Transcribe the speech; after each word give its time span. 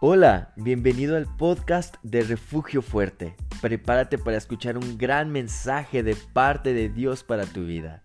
Hola, 0.00 0.52
bienvenido 0.54 1.16
al 1.16 1.26
podcast 1.26 1.96
de 2.04 2.22
Refugio 2.22 2.82
Fuerte. 2.82 3.34
Prepárate 3.60 4.16
para 4.16 4.36
escuchar 4.36 4.78
un 4.78 4.96
gran 4.96 5.32
mensaje 5.32 6.04
de 6.04 6.14
parte 6.14 6.72
de 6.72 6.88
Dios 6.88 7.24
para 7.24 7.46
tu 7.46 7.64
vida. 7.64 8.04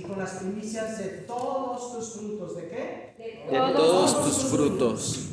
Y 0.00 0.02
con 0.02 0.18
las 0.18 0.30
primicias 0.36 0.98
de 0.98 1.08
todos 1.26 1.92
tus 1.92 2.14
frutos. 2.14 2.56
¿De 2.56 2.68
qué? 2.68 3.14
De 3.50 3.58
todos 3.74 4.24
tus 4.24 4.44
frutos. 4.50 5.28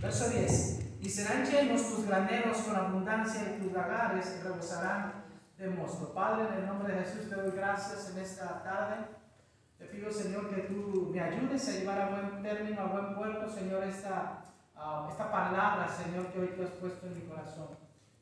Verso 0.00 0.30
10. 0.30 0.80
Y 1.00 1.08
serán 1.08 1.44
llenos 1.44 1.82
tus 1.82 2.06
graneros 2.06 2.58
con 2.58 2.76
abundancia 2.76 3.56
y 3.56 3.62
tus 3.62 3.72
lagares 3.72 4.40
rebosarán 4.44 5.24
de 5.58 5.68
mosto. 5.70 6.14
Padre, 6.14 6.46
en 6.48 6.62
el 6.62 6.66
nombre 6.66 6.94
de 6.94 7.02
Jesús 7.02 7.28
te 7.28 7.34
doy 7.34 7.50
gracias 7.50 8.10
en 8.10 8.22
esta 8.22 8.62
tarde. 8.62 9.06
Te 9.78 9.86
pido, 9.86 10.10
Señor, 10.12 10.48
que 10.48 10.62
tú 10.62 11.10
me 11.12 11.20
ayudes 11.20 11.68
a 11.68 11.72
llevar 11.72 12.00
a 12.00 12.10
buen 12.10 12.42
término, 12.42 12.80
a 12.80 12.86
buen 12.86 13.16
puerto, 13.16 13.52
Señor, 13.52 13.82
esta, 13.82 14.44
ah, 14.76 15.08
esta 15.10 15.32
palabra, 15.32 15.88
Señor, 15.88 16.26
que 16.28 16.38
hoy 16.38 16.50
tú 16.56 16.62
has 16.62 16.70
puesto 16.70 17.06
en 17.06 17.14
mi 17.16 17.22
corazón. 17.22 17.70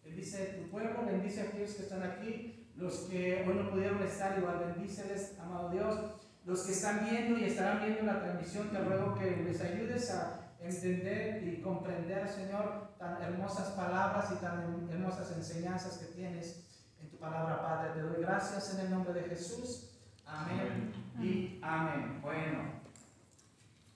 Bendice 0.02 0.58
tu 0.58 0.70
pueblo, 0.70 1.04
bendice 1.04 1.42
a 1.42 1.44
aquellos 1.44 1.72
que 1.72 1.82
están 1.82 2.02
aquí, 2.02 2.59
los 2.76 2.94
que 3.00 3.44
hoy 3.46 3.54
no 3.54 3.70
pudieron 3.70 4.02
estar, 4.02 4.38
igual 4.38 4.72
bendíceles, 4.74 5.38
amado 5.38 5.70
Dios. 5.70 5.98
Los 6.44 6.62
que 6.62 6.72
están 6.72 7.04
viendo 7.08 7.38
y 7.38 7.44
estarán 7.44 7.80
viendo 7.84 8.02
la 8.02 8.20
transmisión, 8.20 8.70
te 8.70 8.78
ruego 8.78 9.14
que 9.14 9.36
les 9.44 9.60
ayudes 9.60 10.10
a 10.10 10.40
entender 10.60 11.46
y 11.46 11.60
comprender, 11.60 12.28
Señor, 12.28 12.94
tan 12.98 13.22
hermosas 13.22 13.68
palabras 13.70 14.30
y 14.32 14.36
tan 14.36 14.88
hermosas 14.90 15.32
enseñanzas 15.36 15.98
que 15.98 16.06
tienes 16.06 16.64
en 17.00 17.08
tu 17.10 17.18
palabra, 17.18 17.62
Padre. 17.62 17.94
Te 17.94 18.02
doy 18.02 18.22
gracias 18.22 18.74
en 18.74 18.80
el 18.86 18.90
nombre 18.90 19.14
de 19.14 19.28
Jesús. 19.28 19.90
Amén 20.26 20.92
y 21.18 21.58
amén. 21.62 22.20
Bueno, 22.22 22.80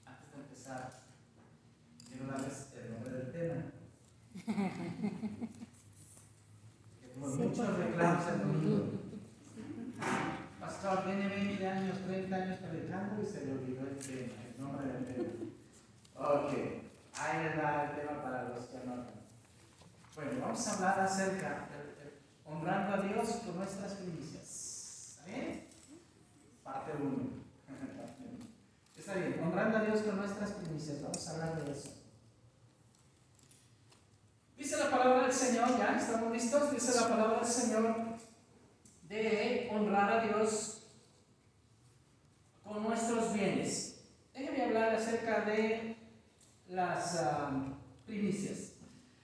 antes 0.04 0.32
de 0.32 0.40
empezar, 0.42 0.90
quiero 2.08 2.26
darles 2.26 2.68
el 2.74 2.92
nombre 2.92 3.10
del 3.10 3.32
tema. 3.32 3.62
Que 7.00 7.08
tuvo 7.14 7.28
muchos 7.28 7.78
reclamos 7.78 8.26
el 8.28 8.38
domingo. 8.40 9.04
Pastor 10.58 11.04
tiene 11.04 11.28
20 11.28 11.68
años, 11.68 11.98
30 12.06 12.36
años 12.36 12.58
predicando 12.58 13.22
y 13.22 13.26
se 13.26 13.44
le 13.44 13.52
olvidó 13.52 13.86
Ok, 16.16 16.52
ahí 17.14 17.56
da 17.56 17.84
el 17.84 17.96
tema 17.96 18.22
para 18.22 18.48
los 18.50 18.66
que 18.66 18.76
anotan. 18.76 19.14
Bueno, 20.14 20.30
vamos 20.42 20.68
a 20.68 20.74
hablar 20.74 21.00
acerca 21.00 21.68
de 21.70 22.20
honrando 22.44 22.94
a 22.94 23.06
Dios 23.06 23.28
con 23.46 23.56
nuestras 23.56 23.92
primicias. 23.94 25.16
¿Está 25.18 25.24
bien? 25.24 25.68
Parte 26.62 26.92
1. 27.00 27.44
Está 28.94 29.14
bien, 29.14 29.40
honrando 29.42 29.78
a 29.78 29.84
Dios 29.84 30.02
con 30.02 30.16
nuestras 30.16 30.50
primicias. 30.50 31.02
Vamos 31.02 31.26
a 31.26 31.30
hablar 31.32 31.64
de 31.64 31.72
eso. 31.72 31.90
Dice 34.58 34.76
la 34.76 34.90
palabra 34.90 35.22
del 35.22 35.32
Señor, 35.32 35.78
¿ya? 35.78 35.96
¿Estamos 35.96 36.30
listos? 36.30 36.70
Dice 36.72 37.00
la 37.00 37.08
palabra 37.08 37.38
del 37.38 37.46
Señor 37.46 37.96
de 39.08 39.70
honrar 39.72 40.12
a 40.12 40.22
Dios 40.24 40.88
con 42.62 42.82
nuestros 42.82 43.32
bienes. 43.32 43.93
Déjenme 44.34 44.64
hablar 44.64 44.94
acerca 44.94 45.42
de 45.42 45.94
las 46.68 47.22
ah, 47.22 47.52
primicias. 48.04 48.72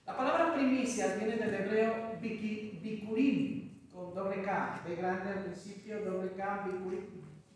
La 0.05 0.15
palabra 0.15 0.53
primicias 0.53 1.19
viene 1.19 1.35
del 1.35 1.53
hebreo 1.53 2.17
bikurim, 2.21 3.89
con 3.91 4.13
doble 4.13 4.41
K, 4.41 4.83
de 4.87 4.95
grande 4.95 5.29
al 5.31 5.43
principio, 5.43 6.05
doble 6.05 6.31
K, 6.31 6.65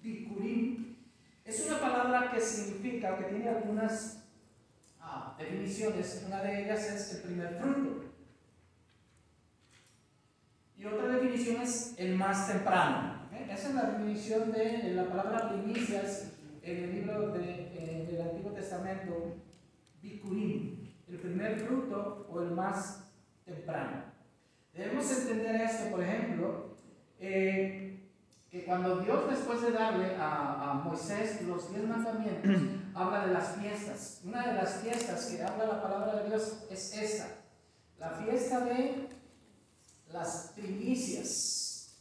bikurim. 0.01 0.97
Es 1.45 1.65
una 1.65 1.79
palabra 1.79 2.29
que 2.33 2.41
significa, 2.41 3.17
que 3.17 3.23
tiene 3.23 3.47
algunas 3.47 4.25
ah, 4.99 5.33
definiciones. 5.39 6.25
Una 6.27 6.41
de 6.41 6.65
ellas 6.65 6.91
es 6.91 7.15
el 7.15 7.21
primer 7.21 7.57
fruto. 7.57 8.03
Y 10.77 10.85
otra 10.85 11.07
definición 11.07 11.61
es 11.61 11.95
el 11.97 12.15
más 12.15 12.49
temprano. 12.49 13.15
Esa 13.49 13.69
es 13.69 13.75
la 13.75 13.83
definición 13.91 14.51
de 14.51 14.91
la 14.93 15.05
palabra 15.05 15.49
primicias 15.49 16.34
en 16.65 16.83
el 16.83 16.91
libro 16.95 17.29
de, 17.31 17.43
eh, 17.43 18.07
del 18.11 18.21
Antiguo 18.21 18.51
Testamento, 18.51 19.35
Bikurim, 20.01 20.91
el 21.07 21.19
primer 21.19 21.59
fruto 21.59 22.27
o 22.29 22.41
el 22.41 22.51
más 22.51 23.03
temprano. 23.45 24.03
Debemos 24.73 25.09
entender 25.11 25.55
esto, 25.61 25.91
por 25.91 26.03
ejemplo, 26.03 26.75
eh, 27.19 28.09
que 28.49 28.65
cuando 28.65 28.97
Dios 28.99 29.29
después 29.29 29.61
de 29.61 29.71
darle 29.71 30.15
a, 30.15 30.71
a 30.71 30.73
Moisés 30.75 31.41
los 31.43 31.69
diez 31.71 31.87
mandamientos, 31.87 32.51
habla 32.95 33.25
de 33.27 33.33
las 33.33 33.55
fiestas. 33.57 34.21
Una 34.25 34.47
de 34.47 34.53
las 34.53 34.75
fiestas 34.81 35.25
que 35.25 35.43
habla 35.43 35.65
la 35.67 35.81
palabra 35.83 36.15
de 36.23 36.29
Dios 36.29 36.65
es 36.71 36.97
esta, 36.97 37.27
la 37.99 38.09
fiesta 38.11 38.61
de 38.65 39.07
las 40.11 40.51
primicias, 40.55 41.97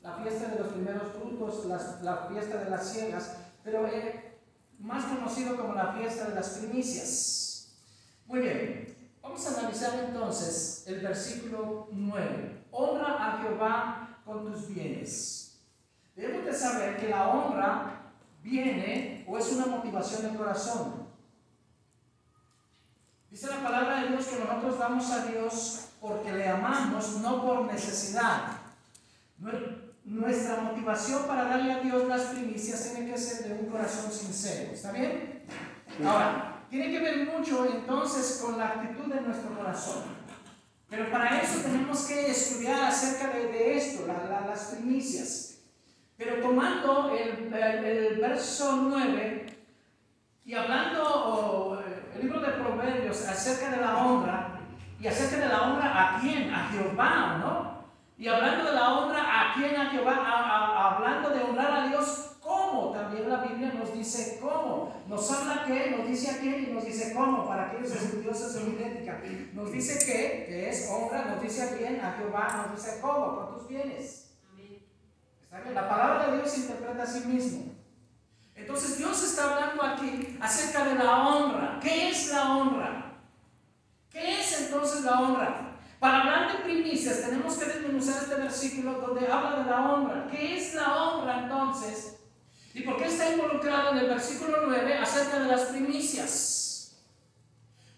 la 0.00 0.14
fiesta 0.16 0.48
de 0.48 0.58
los 0.60 0.72
primeros 0.72 1.12
frutos, 1.12 1.66
las- 1.66 2.02
la 2.02 2.28
fiesta 2.28 2.64
de 2.64 2.70
las 2.70 2.88
ciegas, 2.92 3.36
pero 3.64 3.86
eh, 3.86 4.38
más 4.78 5.04
conocido 5.04 5.56
como 5.56 5.74
la 5.74 5.92
fiesta 5.92 6.28
de 6.28 6.34
las 6.34 6.48
primicias. 6.50 7.76
Muy 8.26 8.40
bien, 8.40 8.96
vamos 9.22 9.46
a 9.46 9.58
analizar 9.60 9.98
entonces 10.04 10.84
el 10.86 11.00
versículo 11.00 11.88
9. 11.92 12.66
Honra 12.70 13.16
a 13.36 13.42
Jehová 13.42 14.18
con 14.24 14.44
tus 14.52 14.68
bienes. 14.68 15.58
Debemos 16.14 16.44
de 16.46 16.54
saber 16.54 16.96
que 16.98 17.08
la 17.08 17.28
honra 17.28 18.12
viene 18.42 19.24
o 19.28 19.38
es 19.38 19.52
una 19.52 19.66
motivación 19.66 20.22
del 20.22 20.36
corazón. 20.36 21.08
Dice 23.30 23.46
la 23.48 23.62
palabra 23.62 24.00
de 24.02 24.08
Dios 24.08 24.26
que 24.26 24.38
nosotros 24.38 24.78
damos 24.78 25.10
a 25.10 25.26
Dios 25.26 25.88
porque 26.00 26.32
le 26.32 26.48
amamos, 26.48 27.18
no 27.18 27.44
por 27.44 27.64
necesidad. 27.66 28.52
Nue- 29.40 29.87
Nuestra 30.08 30.62
motivación 30.62 31.24
para 31.26 31.44
darle 31.44 31.72
a 31.72 31.80
Dios 31.80 32.08
las 32.08 32.22
primicias 32.22 32.92
tiene 32.94 33.10
que 33.12 33.18
ser 33.18 33.46
de 33.48 33.54
un 33.62 33.66
corazón 33.70 34.10
sincero. 34.10 34.70
¿Está 34.72 34.90
bien? 34.92 35.42
Ahora, 36.04 36.62
tiene 36.70 36.90
que 36.90 36.98
ver 37.00 37.26
mucho 37.26 37.66
entonces 37.66 38.40
con 38.42 38.58
la 38.58 38.68
actitud 38.68 39.12
de 39.12 39.20
nuestro 39.20 39.50
corazón. 39.54 40.02
Pero 40.88 41.10
para 41.10 41.42
eso 41.42 41.60
tenemos 41.60 42.06
que 42.06 42.30
estudiar 42.30 42.84
acerca 42.84 43.28
de, 43.36 43.48
de 43.48 43.76
esto, 43.76 44.06
la- 44.06 44.24
la- 44.30 44.46
las 44.46 44.60
primicias. 44.76 45.58
Pero 46.16 46.40
tomando 46.42 47.14
el, 47.14 47.52
el- 47.52 47.84
el 47.84 48.18
verso 48.18 48.76
9 48.88 49.46
y 50.46 50.54
hablando 50.54 51.04
oh, 51.04 51.78
el 52.14 52.22
libro 52.22 52.40
de 52.40 52.48
Proverbios 52.52 53.26
acerca 53.26 53.70
de 53.70 53.76
la 53.82 53.98
honra, 53.98 54.58
y 54.98 55.06
acerca 55.06 55.36
de 55.36 55.48
la 55.48 55.62
honra 55.62 56.16
a 56.16 56.20
quién, 56.20 56.50
a 56.52 56.68
Jehová, 56.70 57.36
¿no? 57.40 57.77
Y 58.18 58.26
hablando 58.26 58.64
de 58.64 58.72
la 58.74 58.94
honra 58.98 59.20
a 59.22 59.54
quién, 59.54 59.76
a 59.76 59.90
Jehová, 59.90 60.16
a- 60.16 60.96
hablando 60.96 61.30
de 61.30 61.40
honrar 61.44 61.70
a 61.72 61.86
Dios, 61.88 62.32
¿cómo? 62.42 62.90
También 62.90 63.28
la 63.30 63.36
Biblia 63.38 63.72
nos 63.72 63.92
dice 63.94 64.38
cómo. 64.42 64.92
Nos 65.06 65.30
habla 65.30 65.62
qué, 65.64 65.94
nos 65.96 66.06
dice 66.08 66.32
a 66.32 66.38
quién 66.40 66.64
y 66.68 66.72
nos 66.72 66.84
dice 66.84 67.14
cómo. 67.14 67.46
Para 67.46 67.66
aquellos 67.68 67.92
estudiosos 67.92 68.56
en 68.56 68.72
idéntica. 68.72 69.22
Nos 69.52 69.70
dice 69.70 69.98
qué, 70.04 70.46
que 70.48 70.68
es 70.68 70.90
honra, 70.90 71.26
nos 71.26 71.40
dice 71.40 71.62
a 71.62 71.76
quién, 71.76 72.00
a 72.00 72.12
Jehová, 72.18 72.66
nos 72.66 72.76
dice 72.76 72.98
cómo, 73.00 73.36
con 73.36 73.58
tus 73.58 73.68
bienes. 73.68 74.24
¿Está 75.44 75.60
bien? 75.60 75.74
La 75.74 75.88
palabra 75.88 76.26
de 76.26 76.36
Dios 76.38 76.50
se 76.50 76.60
interpreta 76.60 77.02
a 77.04 77.06
sí 77.06 77.20
mismo. 77.26 77.72
Entonces 78.56 78.98
Dios 78.98 79.22
está 79.22 79.54
hablando 79.54 79.82
aquí 79.82 80.36
acerca 80.40 80.84
de 80.84 80.96
la 80.96 81.28
honra. 81.28 81.78
¿Qué 81.80 82.08
es 82.10 82.32
la 82.32 82.56
honra? 82.56 83.12
¿Qué 84.10 84.40
es 84.40 84.60
entonces 84.62 85.04
la 85.04 85.20
honra? 85.20 85.77
Para 85.98 86.20
hablar 86.20 86.52
de 86.52 86.64
primicias 86.64 87.22
tenemos 87.22 87.56
que 87.56 87.64
desmenuzar 87.64 88.22
este 88.22 88.36
versículo 88.36 89.00
donde 89.00 89.26
habla 89.26 89.62
de 89.62 89.70
la 89.70 89.92
honra. 89.92 90.28
¿Qué 90.30 90.56
es 90.56 90.74
la 90.74 90.94
honra 90.94 91.40
entonces? 91.42 92.18
¿Y 92.72 92.82
por 92.82 92.96
qué 92.96 93.06
está 93.06 93.32
involucrado 93.32 93.90
en 93.90 93.98
el 93.98 94.08
versículo 94.08 94.66
9 94.66 94.98
acerca 94.98 95.40
de 95.40 95.48
las 95.48 95.62
primicias? 95.62 96.96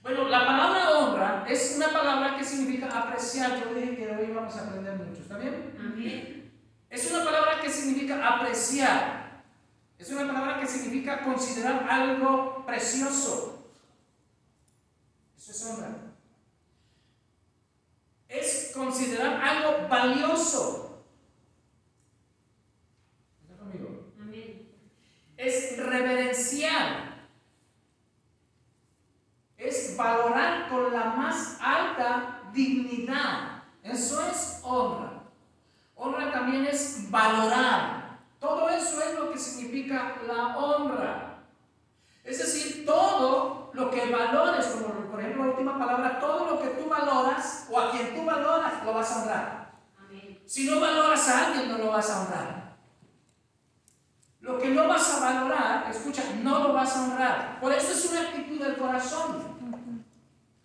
Bueno, 0.02 0.28
la 0.28 0.46
palabra 0.46 0.98
honra 0.98 1.44
es 1.46 1.74
una 1.76 1.88
palabra 1.92 2.38
que 2.38 2.44
significa 2.44 2.86
apreciar. 2.86 3.60
Yo 3.60 3.74
dije 3.74 3.96
que 3.96 4.10
hoy 4.10 4.32
vamos 4.32 4.56
a 4.56 4.66
aprender 4.66 4.96
mucho, 4.96 5.20
¿está 5.20 5.36
bien? 5.36 5.70
Es 6.88 7.10
una 7.10 7.24
palabra 7.24 7.60
que 7.60 7.68
significa 7.68 8.26
apreciar. 8.26 9.44
Es 9.98 10.10
una 10.10 10.26
palabra 10.26 10.58
que 10.58 10.66
significa 10.66 11.22
considerar 11.22 11.86
algo 11.88 12.64
precioso. 12.64 13.74
Eso 15.36 15.52
es 15.52 15.66
honra. 15.66 16.09
Es 18.30 18.70
considerar 18.72 19.42
algo 19.42 19.88
valioso. 19.88 21.04
¿Está 23.42 23.56
conmigo? 23.56 24.12
Es 25.36 25.76
reverenciar. 25.76 27.10
Es 29.58 29.96
valorar 29.96 30.68
con 30.70 30.92
la 30.92 31.04
más 31.06 31.58
alta 31.60 32.50
dignidad. 32.52 33.64
Eso 33.82 34.24
es 34.26 34.60
honra. 34.62 35.24
Honra 35.96 36.30
también 36.30 36.66
es 36.66 37.10
valorar. 37.10 38.20
Todo 38.38 38.70
eso 38.70 39.02
es 39.02 39.18
lo 39.18 39.32
que 39.32 39.38
significa 39.38 40.16
la 40.26 40.56
honra. 40.56 41.29
Es 42.30 42.38
decir, 42.38 42.86
todo 42.86 43.70
lo 43.72 43.90
que 43.90 44.06
valores, 44.06 44.66
como 44.66 45.10
por 45.10 45.20
ejemplo 45.20 45.44
la 45.44 45.50
última 45.50 45.76
palabra, 45.76 46.20
todo 46.20 46.50
lo 46.50 46.62
que 46.62 46.68
tú 46.68 46.88
valoras 46.88 47.66
o 47.68 47.80
a 47.80 47.90
quien 47.90 48.14
tú 48.14 48.24
valoras, 48.24 48.84
lo 48.84 48.94
vas 48.94 49.10
a 49.10 49.22
honrar. 49.22 49.72
Si 50.46 50.68
no 50.70 50.80
valoras 50.80 51.28
a 51.28 51.46
alguien, 51.46 51.68
no 51.68 51.78
lo 51.78 51.90
vas 51.90 52.08
a 52.10 52.20
honrar. 52.20 52.76
Lo 54.40 54.58
que 54.58 54.68
no 54.68 54.86
vas 54.86 55.14
a 55.14 55.20
valorar, 55.20 55.90
escucha, 55.90 56.22
no 56.42 56.60
lo 56.60 56.72
vas 56.72 56.96
a 56.96 57.02
honrar. 57.02 57.60
Por 57.60 57.72
eso 57.72 57.92
es 57.92 58.10
una 58.10 58.20
actitud 58.20 58.60
del 58.60 58.76
corazón. 58.76 59.50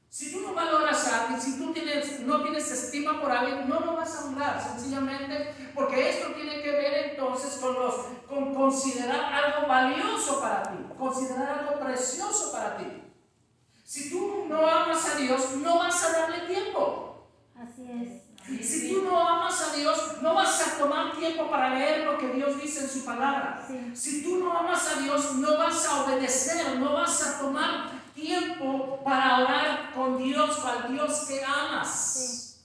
Si 0.07 0.31
tú 0.31 0.41
no 0.41 0.53
valoras 0.53 1.07
a 1.07 1.21
alguien, 1.23 1.41
si 1.41 1.57
tú 1.57 1.73
tienes, 1.73 2.21
no 2.21 2.41
tienes 2.41 2.71
estima 2.71 3.19
por 3.19 3.31
alguien, 3.31 3.67
no 3.67 3.79
lo 3.79 3.95
vas 3.95 4.15
a 4.15 4.25
honrar, 4.25 4.61
sencillamente 4.61 5.53
porque 5.75 6.09
esto 6.09 6.31
tiene 6.33 6.61
que 6.61 6.71
ver 6.71 7.09
entonces 7.11 7.59
con, 7.61 7.73
los, 7.73 7.95
con 8.29 8.55
considerar 8.55 9.33
algo 9.33 9.67
valioso 9.67 10.39
para 10.39 10.63
ti, 10.63 10.84
considerar 10.97 11.59
algo 11.59 11.79
precioso 11.85 12.51
para 12.51 12.77
ti. 12.77 13.03
Si 13.83 14.09
tú 14.09 14.45
no 14.49 14.67
amas 14.67 15.07
a 15.13 15.17
Dios, 15.17 15.51
no 15.57 15.77
vas 15.77 16.03
a 16.03 16.11
darle 16.11 16.39
tiempo. 16.47 17.29
Así 17.55 17.87
es. 17.91 18.25
Si 18.67 18.89
tú 18.89 19.01
no 19.03 19.19
amas 19.19 19.59
a 19.61 19.75
Dios, 19.75 20.21
no 20.21 20.35
vas 20.35 20.67
a 20.67 20.77
tomar 20.77 21.15
tiempo 21.17 21.49
para 21.49 21.69
leer 21.69 22.05
lo 22.05 22.17
que 22.17 22.27
Dios 22.29 22.61
dice 22.61 22.81
en 22.81 22.89
su 22.89 23.03
palabra. 23.03 23.67
Si 23.93 24.23
tú 24.23 24.37
no 24.37 24.55
amas 24.55 24.87
a 24.95 24.99
Dios, 24.99 25.33
no 25.35 25.57
vas 25.57 25.85
a 25.87 26.03
obedecer, 26.03 26.77
no 26.77 26.93
vas 26.93 27.25
a 27.25 27.39
tomar 27.39 27.89
tiempo 28.13 29.01
para 29.03 29.39
orar 29.39 29.93
con 29.93 30.17
Dios, 30.17 30.63
al 30.63 30.91
Dios 30.91 31.25
que 31.27 31.43
amas. 31.43 32.61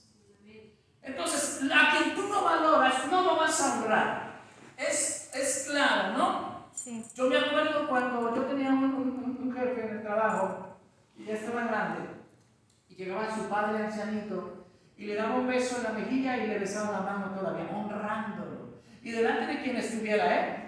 Entonces, 1.01 1.61
a 1.73 1.97
quien 1.97 2.15
tú 2.15 2.27
no 2.27 2.43
valoras, 2.43 3.07
no 3.09 3.23
lo 3.23 3.35
vas 3.37 3.59
a 3.61 3.73
honrar. 3.73 4.41
Es, 4.77 5.31
es 5.33 5.67
claro, 5.67 6.17
¿no? 6.17 6.50
Sí. 6.73 7.05
Yo 7.15 7.29
me 7.29 7.37
acuerdo 7.37 7.87
cuando 7.87 8.35
yo 8.35 8.43
tenía 8.43 8.69
un, 8.69 9.53
jefe 9.53 9.85
en 9.85 9.97
el 9.97 10.01
trabajo 10.01 10.77
y 11.17 11.25
ya 11.25 11.33
estaba 11.33 11.65
grande 11.65 12.09
y 12.89 12.95
llegaba 12.95 13.33
su 13.35 13.47
padre 13.49 13.83
ancianito 13.83 14.65
y 14.97 15.05
le 15.05 15.15
daba 15.15 15.35
un 15.35 15.47
beso 15.47 15.77
en 15.77 15.83
la 15.83 15.91
mejilla 15.91 16.37
y 16.37 16.47
le 16.47 16.59
besaba 16.59 16.91
la 16.91 17.01
mano 17.01 17.35
todavía, 17.35 17.69
honrándolo. 17.75 18.81
Y 19.01 19.11
delante 19.11 19.53
de 19.53 19.61
quien 19.61 19.75
estuviera, 19.77 20.35
¿eh? 20.35 20.61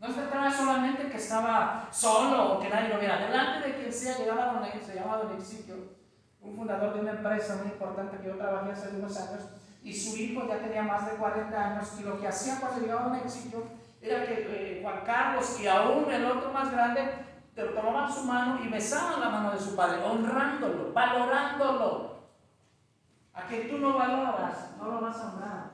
No 0.00 0.08
se 0.08 0.14
trataba 0.14 0.50
solamente 0.50 1.08
que 1.08 1.16
estaba 1.16 1.88
solo 1.92 2.54
o 2.54 2.60
que 2.60 2.68
nadie 2.68 2.88
lo 2.88 2.98
viera. 2.98 3.18
Delante 3.18 3.68
de 3.68 3.74
quien 3.76 3.92
sea, 3.92 4.18
llegaba 4.18 4.54
don, 4.54 4.64
se 4.64 4.94
llamaba 4.96 5.22
Don 5.22 5.36
Exigio, 5.36 5.76
un 6.40 6.56
fundador 6.56 6.94
de 6.94 7.00
una 7.02 7.12
empresa 7.12 7.60
muy 7.62 7.72
importante 7.72 8.16
que 8.16 8.26
yo 8.26 8.36
trabajé 8.36 8.72
hace 8.72 8.96
unos 8.96 9.16
años, 9.16 9.42
y 9.84 9.94
su 9.94 10.16
hijo 10.16 10.48
ya 10.48 10.58
tenía 10.58 10.82
más 10.82 11.06
de 11.06 11.12
40 11.12 11.56
años, 11.56 11.88
y 12.00 12.02
lo 12.02 12.20
que 12.20 12.26
hacía 12.26 12.58
cuando 12.58 12.80
llegaba 12.80 13.10
Don 13.10 13.14
Exigio 13.14 13.62
era 14.02 14.26
que 14.26 14.46
eh, 14.48 14.80
Juan 14.82 15.04
Carlos 15.04 15.60
y 15.60 15.66
aún 15.68 16.10
el 16.10 16.24
otro 16.26 16.52
más 16.52 16.72
grande 16.72 17.22
tomaban 17.54 18.12
su 18.12 18.24
mano 18.24 18.58
y 18.64 18.68
besaban 18.68 19.20
la 19.20 19.28
mano 19.28 19.52
de 19.52 19.60
su 19.60 19.76
padre, 19.76 20.02
honrándolo, 20.02 20.92
valorándolo. 20.92 22.12
A 23.34 23.46
que 23.46 23.60
tú 23.60 23.78
no 23.78 23.96
valoras, 23.96 24.76
no 24.78 24.90
lo 24.90 25.00
vas 25.00 25.16
a 25.18 25.32
honrar. 25.32 25.72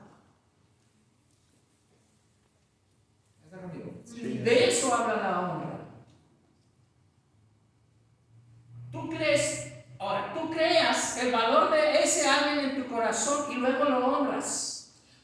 De 4.21 4.69
eso 4.69 4.93
habla 4.93 5.15
la 5.17 5.39
honra. 5.39 5.79
Tú 8.91 9.09
crees, 9.09 9.73
ahora, 9.99 10.33
tú 10.33 10.49
creas 10.51 11.17
el 11.17 11.31
valor 11.31 11.71
de 11.71 12.01
ese 12.01 12.29
alguien 12.29 12.69
en 12.69 12.83
tu 12.83 12.89
corazón 12.89 13.51
y 13.51 13.55
luego 13.55 13.85
lo 13.85 14.05
honras. 14.05 14.68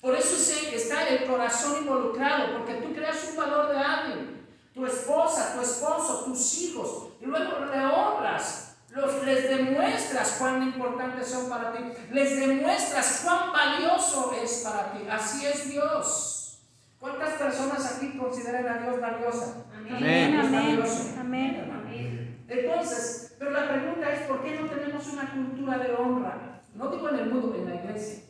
Por 0.06 0.16
eso 0.16 0.36
está 0.75 1.07
el 1.07 1.25
corazón 1.25 1.81
involucrado, 1.81 2.60
porque 2.60 2.75
tú 2.75 2.94
creas 2.94 3.28
un 3.31 3.38
valor 3.38 3.69
de 3.69 3.80
alguien, 3.80 4.46
tu 4.72 4.86
esposa, 4.86 5.56
tu 5.56 5.62
esposo, 5.62 6.25
tus 6.25 6.62
hijos, 6.62 7.07
y 7.19 7.25
luego 7.25 7.66
le 7.66 7.86
honras. 7.88 8.75
Los, 8.92 9.25
les 9.25 9.50
demuestras 9.50 10.36
cuán 10.38 10.62
importantes 10.62 11.28
son 11.28 11.50
para 11.50 11.74
ti, 11.74 11.80
les 12.12 12.40
demuestras 12.40 13.22
cuán 13.25 13.52
valioso 13.52 14.31
es 14.40 14.62
para 14.63 14.92
ti. 14.92 15.00
Así 15.10 15.48
es 15.48 15.69
Dios. 15.69 16.60
¿Cuántas 17.00 17.34
personas 17.34 17.94
aquí 17.94 18.16
consideran 18.16 18.68
a 18.68 18.84
Dios 18.84 19.02
valiosa? 19.02 19.66
Amén. 19.75 20.40
Amén. 20.40 20.84
Amén. 21.19 22.46
Entonces, 22.48 23.36
pero 23.40 23.50
la 23.50 23.68
pregunta 23.68 24.13
es, 24.13 24.19
¿por 24.28 24.44
qué 24.44 24.60
no 24.60 24.69
tenemos 24.69 25.07
una 25.07 25.31
cultura 25.31 25.80
de 25.80 25.96
honra? 25.96 26.62
No 26.75 26.90
digo 26.90 27.10
en 27.10 27.16
el 27.16 27.30
mundo, 27.31 27.56
en 27.56 27.69
la 27.69 27.75
iglesia. 27.75 28.25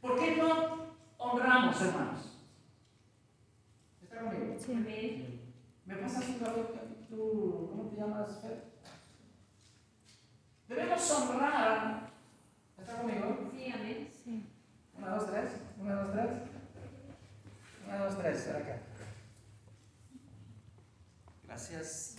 ¿Por 0.00 0.18
qué 0.18 0.36
no 0.36 0.96
honramos, 1.18 1.80
hermanos? 1.82 2.38
¿Está 4.02 4.20
conmigo? 4.20 4.56
Sí. 4.58 5.40
¿Me 5.84 5.96
pasas 5.96 6.28
un 6.28 6.38
tú, 7.08 7.68
¿cómo 7.70 7.90
te 7.90 7.96
llamas, 7.96 8.40
Fer? 8.40 8.64
Debemos 10.68 11.10
honrar. 11.10 12.10
¿Está 12.78 12.96
conmigo? 12.96 13.50
Sí, 13.52 13.72
amén. 13.72 14.10
Sí. 14.24 14.46
Una, 14.96 15.16
dos, 15.16 15.30
tres. 15.30 15.50
Una, 15.78 15.94
dos, 15.96 16.12
tres. 16.12 16.30
Una, 17.86 17.98
dos, 18.04 18.18
tres, 18.18 18.48
acá. 18.48 18.78
Gracias. 21.44 22.16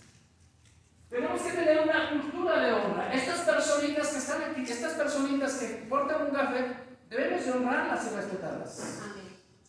Tenemos 1.08 1.40
que 1.42 1.52
tener 1.52 1.80
una 1.80 2.10
cultura 2.10 2.60
de 2.60 2.72
honra. 2.72 3.12
Estas 3.12 3.40
personitas 3.40 4.08
que 4.08 4.18
están 4.18 4.42
aquí, 4.42 4.62
estas 4.62 4.92
personitas 4.92 5.54
que 5.54 5.66
portan 5.88 6.26
un 6.26 6.34
café, 6.34 6.76
debemos 7.12 7.44
de 7.44 7.52
honrarlas 7.52 8.06
y 8.06 8.16
respetarlas. 8.16 9.00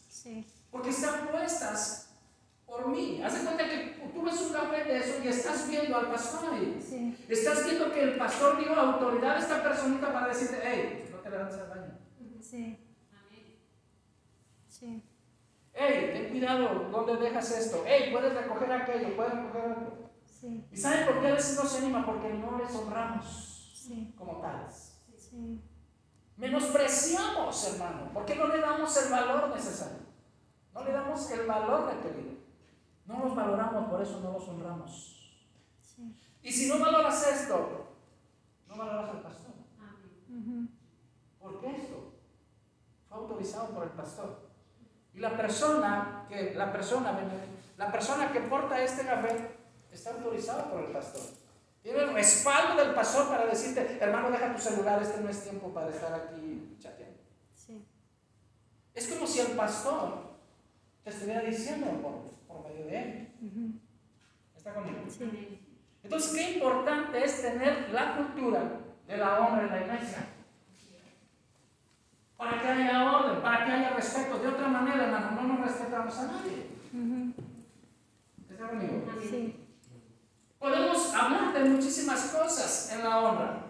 Sí. 0.09 0.47
Porque 0.71 0.89
están 0.89 1.27
puestas 1.27 2.15
por 2.65 2.87
mí. 2.87 3.21
Haz 3.21 3.33
de 3.33 3.45
cuenta 3.45 3.65
que 3.65 4.09
tú 4.13 4.23
ves 4.23 4.41
un 4.41 4.53
café 4.53 4.83
de 4.83 4.97
eso 4.97 5.23
y 5.23 5.27
estás 5.27 5.69
viendo 5.69 5.97
al 5.97 6.09
pastor 6.09 6.53
ahí. 6.53 6.81
Sí. 6.81 7.17
Estás 7.27 7.65
viendo 7.65 7.91
que 7.91 8.03
el 8.03 8.17
pastor 8.17 8.57
dio 8.57 8.73
autoridad 8.73 9.35
a 9.35 9.39
esta 9.39 9.62
personita 9.62 10.12
para 10.12 10.27
decirte, 10.27 10.59
hey, 10.63 11.09
no 11.12 11.17
te 11.17 11.29
levantes 11.29 11.59
al 11.59 11.69
baño. 11.69 12.00
Sí. 12.41 12.79
Amén. 13.12 13.59
Sí. 14.67 15.03
Hey, 15.73 16.12
ten 16.13 16.29
cuidado, 16.29 16.89
¿dónde 16.91 17.17
dejas 17.17 17.51
esto? 17.51 17.83
Hey, 17.85 18.09
puedes 18.12 18.33
recoger 18.33 18.71
aquello, 18.71 19.15
puedes 19.15 19.33
recoger 19.33 19.62
algo. 19.63 20.09
Sí. 20.25 20.65
¿Y 20.71 20.77
saben 20.77 21.05
por 21.05 21.19
qué 21.21 21.27
a 21.27 21.33
veces 21.33 21.55
no 21.62 21.67
se 21.67 21.77
anima? 21.79 22.05
Porque 22.05 22.29
no 22.29 22.57
les 22.57 22.73
honramos 22.73 23.73
sí. 23.75 24.13
como 24.17 24.39
tales. 24.39 25.01
Sí. 25.17 25.62
Menospreciamos, 26.37 27.73
hermano. 27.73 28.11
¿Por 28.13 28.25
qué 28.25 28.35
no 28.35 28.47
le 28.47 28.59
damos 28.59 28.95
el 28.97 29.11
valor 29.11 29.49
necesario? 29.49 29.99
No 30.73 30.83
le 30.83 30.91
damos 30.91 31.29
el 31.31 31.45
valor 31.45 31.93
requerido. 31.93 32.33
No 33.05 33.19
los 33.19 33.35
valoramos, 33.35 33.89
por 33.89 34.01
eso 34.01 34.19
no 34.21 34.31
los 34.31 34.47
honramos. 34.47 35.45
Sí. 35.81 36.15
Y 36.41 36.51
si 36.51 36.67
no 36.67 36.79
valoras 36.79 37.27
esto, 37.27 37.95
no 38.67 38.75
valoras 38.75 39.09
al 39.09 39.21
pastor. 39.21 39.53
¿Por 41.39 41.59
qué 41.59 41.75
esto? 41.75 42.13
Fue 43.07 43.17
autorizado 43.17 43.67
por 43.67 43.83
el 43.83 43.89
pastor. 43.91 44.49
Y 45.13 45.19
la 45.19 45.37
persona 45.37 46.25
que, 46.27 46.55
la 46.55 46.71
persona, 46.71 47.19
la 47.77 47.91
persona 47.91 48.31
que 48.31 48.39
porta 48.41 48.81
este 48.81 49.05
café 49.05 49.57
está 49.91 50.11
autorizada 50.11 50.71
por 50.71 50.83
el 50.83 50.91
pastor. 50.91 51.42
Tiene 51.83 51.99
el 51.99 52.13
respaldo 52.13 52.81
del 52.81 52.95
pastor 52.95 53.27
para 53.27 53.45
decirte, 53.45 53.97
hermano, 53.99 54.31
deja 54.31 54.55
tu 54.55 54.61
celular, 54.61 55.01
este 55.01 55.19
no 55.21 55.29
es 55.29 55.43
tiempo 55.43 55.67
para 55.73 55.89
estar 55.89 56.13
aquí 56.13 56.77
chateando. 56.79 57.19
Sí. 57.53 57.85
Es 58.95 59.07
como 59.07 59.27
si 59.27 59.41
el 59.41 59.47
pastor 59.47 60.31
te 61.03 61.09
estuviera 61.09 61.41
diciendo 61.41 61.87
por, 62.47 62.63
medio 62.63 62.85
de 62.85 63.01
él. 63.01 63.81
¿Está 64.55 64.73
conmigo? 64.73 64.99
Sí. 65.09 65.59
Entonces, 66.03 66.31
qué 66.33 66.51
importante 66.53 67.21
es 67.21 67.41
tener 67.41 67.89
la 67.89 68.15
cultura 68.15 68.61
de 69.05 69.17
la 69.17 69.39
honra 69.41 69.63
en 69.63 69.69
la 69.69 69.81
iglesia 69.81 70.25
para 72.37 72.61
que 72.61 72.67
haya 72.67 73.11
orden, 73.13 73.41
para 73.41 73.65
que 73.65 73.71
haya 73.71 73.89
respeto. 73.91 74.39
De 74.39 74.47
otra 74.47 74.67
manera, 74.69 75.03
hermano, 75.03 75.31
no 75.31 75.53
nos 75.53 75.67
respetamos 75.67 76.17
a 76.17 76.27
nadie. 76.27 76.67
¿Está 78.49 78.67
conmigo? 78.67 79.03
Sí. 79.21 79.62
Podemos 80.63 81.13
hablar 81.13 81.51
de 81.51 81.65
muchísimas 81.65 82.22
cosas 82.27 82.89
en 82.93 83.03
la 83.03 83.20
honra. 83.20 83.65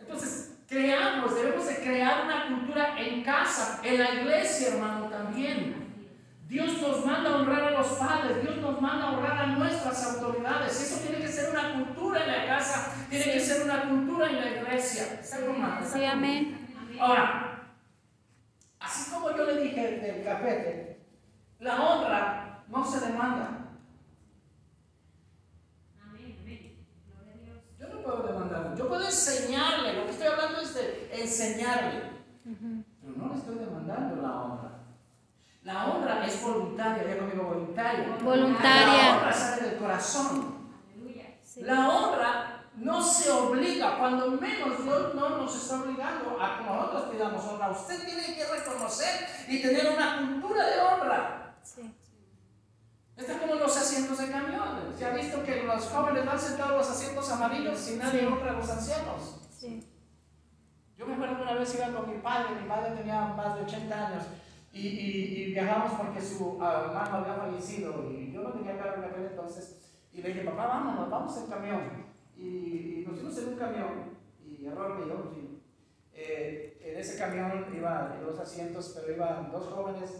Entonces, 0.00 0.56
creamos, 0.68 1.32
debemos 1.32 1.64
de 1.68 1.76
crear 1.76 2.24
una 2.24 2.48
cultura 2.48 3.00
en 3.00 3.22
casa, 3.22 3.80
en 3.84 4.00
la 4.00 4.14
iglesia, 4.14 4.74
hermano, 4.74 5.06
también. 5.06 6.10
Dios 6.48 6.82
nos 6.82 7.06
manda 7.06 7.30
a 7.30 7.36
honrar 7.36 7.62
a 7.62 7.70
los 7.70 7.86
padres, 7.86 8.42
Dios 8.42 8.56
nos 8.56 8.80
manda 8.80 9.04
a 9.04 9.12
honrar 9.12 9.38
a 9.38 9.46
nuestras 9.46 10.12
autoridades. 10.12 10.80
Eso 10.80 11.06
tiene 11.06 11.24
que 11.24 11.30
ser 11.30 11.50
una 11.50 11.74
cultura 11.74 12.24
en 12.24 12.32
la 12.32 12.46
casa, 12.56 12.94
tiene 13.08 13.26
que 13.26 13.38
ser 13.38 13.62
una 13.62 13.88
cultura 13.88 14.28
en 14.28 14.40
la 14.40 14.60
iglesia. 14.60 15.20
¿Está 15.20 15.38
Sí, 15.84 16.04
amén. 16.04 16.66
Ahora, 16.98 17.76
así 18.80 19.08
como 19.12 19.36
yo 19.36 19.44
le 19.44 19.56
dije 19.62 19.98
del 20.00 20.24
cafete, 20.24 20.98
la 21.60 21.80
honra 21.80 22.64
no 22.66 22.84
se 22.84 22.98
demanda. 22.98 23.60
Yo 27.78 27.88
no 27.88 27.93
puedo 28.04 28.34
yo 28.76 28.88
puedo 28.88 29.04
enseñarle, 29.04 29.94
lo 29.94 30.04
que 30.04 30.10
estoy 30.10 30.26
hablando 30.26 30.60
es 30.60 30.74
de 30.74 31.10
enseñarle, 31.12 32.02
pero 32.42 33.16
no 33.16 33.32
le 33.32 33.38
estoy 33.38 33.54
demandando 33.56 34.22
la 34.22 34.42
honra. 34.42 34.70
La 35.62 35.86
honra 35.86 36.26
es 36.26 36.42
voluntaria, 36.42 37.06
ya 37.06 37.18
conmigo 37.18 37.44
voluntaria. 37.44 38.18
Voluntaria. 38.22 38.86
La 38.86 39.16
honra 39.16 39.32
sale 39.32 39.70
del 39.70 39.78
corazón. 39.78 40.54
Sí. 41.42 41.62
La 41.62 41.88
honra 41.88 42.64
no 42.76 43.00
se 43.00 43.30
obliga, 43.30 43.96
cuando 43.96 44.32
menos 44.32 44.82
Dios 44.82 45.14
no 45.14 45.28
nos 45.30 45.54
está 45.54 45.80
obligando 45.82 46.36
a 46.40 46.58
que 46.58 46.64
nosotros 46.64 47.04
pidamos 47.12 47.44
honra. 47.44 47.70
Usted 47.70 48.04
tiene 48.04 48.34
que 48.34 48.44
reconocer 48.44 49.26
y 49.48 49.62
tener 49.62 49.92
una 49.94 50.18
cultura 50.18 50.66
de 50.66 50.80
honra. 50.80 51.54
Sí. 51.62 51.94
Está 53.16 53.38
como 53.38 53.54
los 53.54 53.76
asientos 53.76 54.18
de 54.18 54.30
camiones. 54.30 54.96
¿Se 54.98 55.04
ha 55.04 55.14
visto 55.14 55.42
que 55.44 55.62
los 55.62 55.84
jóvenes 55.86 56.26
van 56.26 56.38
sentados 56.38 56.72
en 56.72 56.78
los 56.78 56.90
asientos 56.90 57.30
amarillos 57.30 57.90
y 57.90 57.96
nadie 57.96 58.20
Sí. 58.20 58.26
honra 58.26 58.50
a 58.50 58.54
los 58.54 58.70
ancianos? 58.70 59.40
Sí. 59.50 59.86
Yo 60.96 61.06
me 61.06 61.14
acuerdo 61.14 61.36
que 61.36 61.42
una 61.42 61.54
vez 61.54 61.74
iba 61.74 61.88
con 62.00 62.10
mi 62.10 62.18
padre, 62.20 62.60
mi 62.60 62.68
padre 62.68 62.96
tenía 62.96 63.20
más 63.28 63.54
de 63.56 63.62
80 63.62 64.06
años 64.08 64.24
y, 64.72 64.80
y- 64.88 65.42
y 65.42 65.52
viajamos 65.52 65.92
porque 65.92 66.20
su 66.20 66.58
ah, 66.60 66.84
hermano 66.88 67.16
había 67.18 67.34
fallecido 67.34 68.10
y 68.10 68.32
yo 68.32 68.42
no 68.42 68.52
tenía 68.52 68.76
carro 68.78 69.02
en 69.04 69.10
aquel 69.10 69.24
entonces 69.26 69.80
y 70.12 70.20
le 70.22 70.28
dije, 70.28 70.40
papá, 70.42 70.66
vámonos, 70.66 71.10
vamos 71.10 71.36
en 71.38 71.46
camión. 71.46 72.04
Y, 72.36 73.00
y 73.00 73.04
nos 73.06 73.16
fuimos 73.20 73.38
en 73.38 73.48
un 73.48 73.56
camión 73.56 74.18
y 74.44 74.66
error 74.66 74.98
mío, 74.98 75.30
sí. 75.32 75.60
Eh, 76.12 76.78
en 76.80 76.98
ese 76.98 77.18
camión 77.18 77.64
iban 77.76 78.20
dos 78.24 78.38
asientos, 78.38 78.92
pero 78.94 79.14
iban 79.14 79.50
dos 79.50 79.66
jóvenes, 79.72 80.10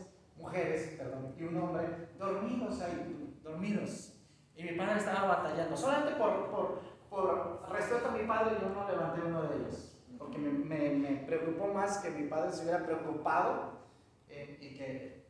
mujeres, 0.44 0.94
perdón, 0.98 1.34
y 1.38 1.42
un 1.44 1.56
hombre, 1.56 2.08
dormidos 2.18 2.80
ahí, 2.82 3.40
dormidos. 3.42 4.12
Y 4.54 4.62
mi 4.62 4.72
padre 4.72 4.98
estaba 4.98 5.26
batallando, 5.26 5.76
solamente 5.76 6.16
por, 6.16 6.50
por, 6.50 6.80
por 7.08 7.66
respeto 7.72 8.08
a 8.08 8.12
mi 8.12 8.26
padre 8.26 8.58
yo 8.60 8.68
no 8.68 8.86
levanté 8.86 9.22
uno 9.22 9.42
de 9.44 9.56
ellos, 9.56 9.96
porque 10.18 10.38
me, 10.38 10.50
me, 10.50 10.90
me 10.90 11.16
preocupó 11.26 11.72
más 11.72 11.98
que 11.98 12.10
mi 12.10 12.28
padre 12.28 12.52
se 12.52 12.62
hubiera 12.62 12.84
preocupado 12.84 13.80
eh, 14.28 14.58
y 14.60 14.76
que 14.76 15.26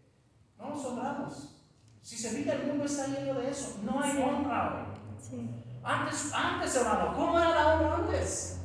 no 0.58 0.70
nos 0.70 0.84
honramos. 0.84 1.64
Si 2.02 2.16
se 2.16 2.30
fija, 2.30 2.52
el 2.52 2.66
mundo 2.66 2.84
está 2.84 3.06
lleno 3.06 3.40
de 3.40 3.50
eso, 3.50 3.80
no 3.82 4.00
hay 4.00 4.20
honra. 4.20 4.86
Sí. 5.18 5.48
Antes, 5.82 6.32
antes, 6.34 6.76
hermano, 6.76 7.14
¿cómo 7.14 7.38
era 7.38 7.50
la 7.50 7.74
honra 7.74 7.96
antes? 7.96 8.60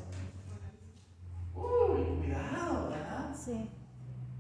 Uy, 1.54 2.04
cuidado, 2.18 2.90
¿verdad? 2.90 3.34
Sí. 3.34 3.70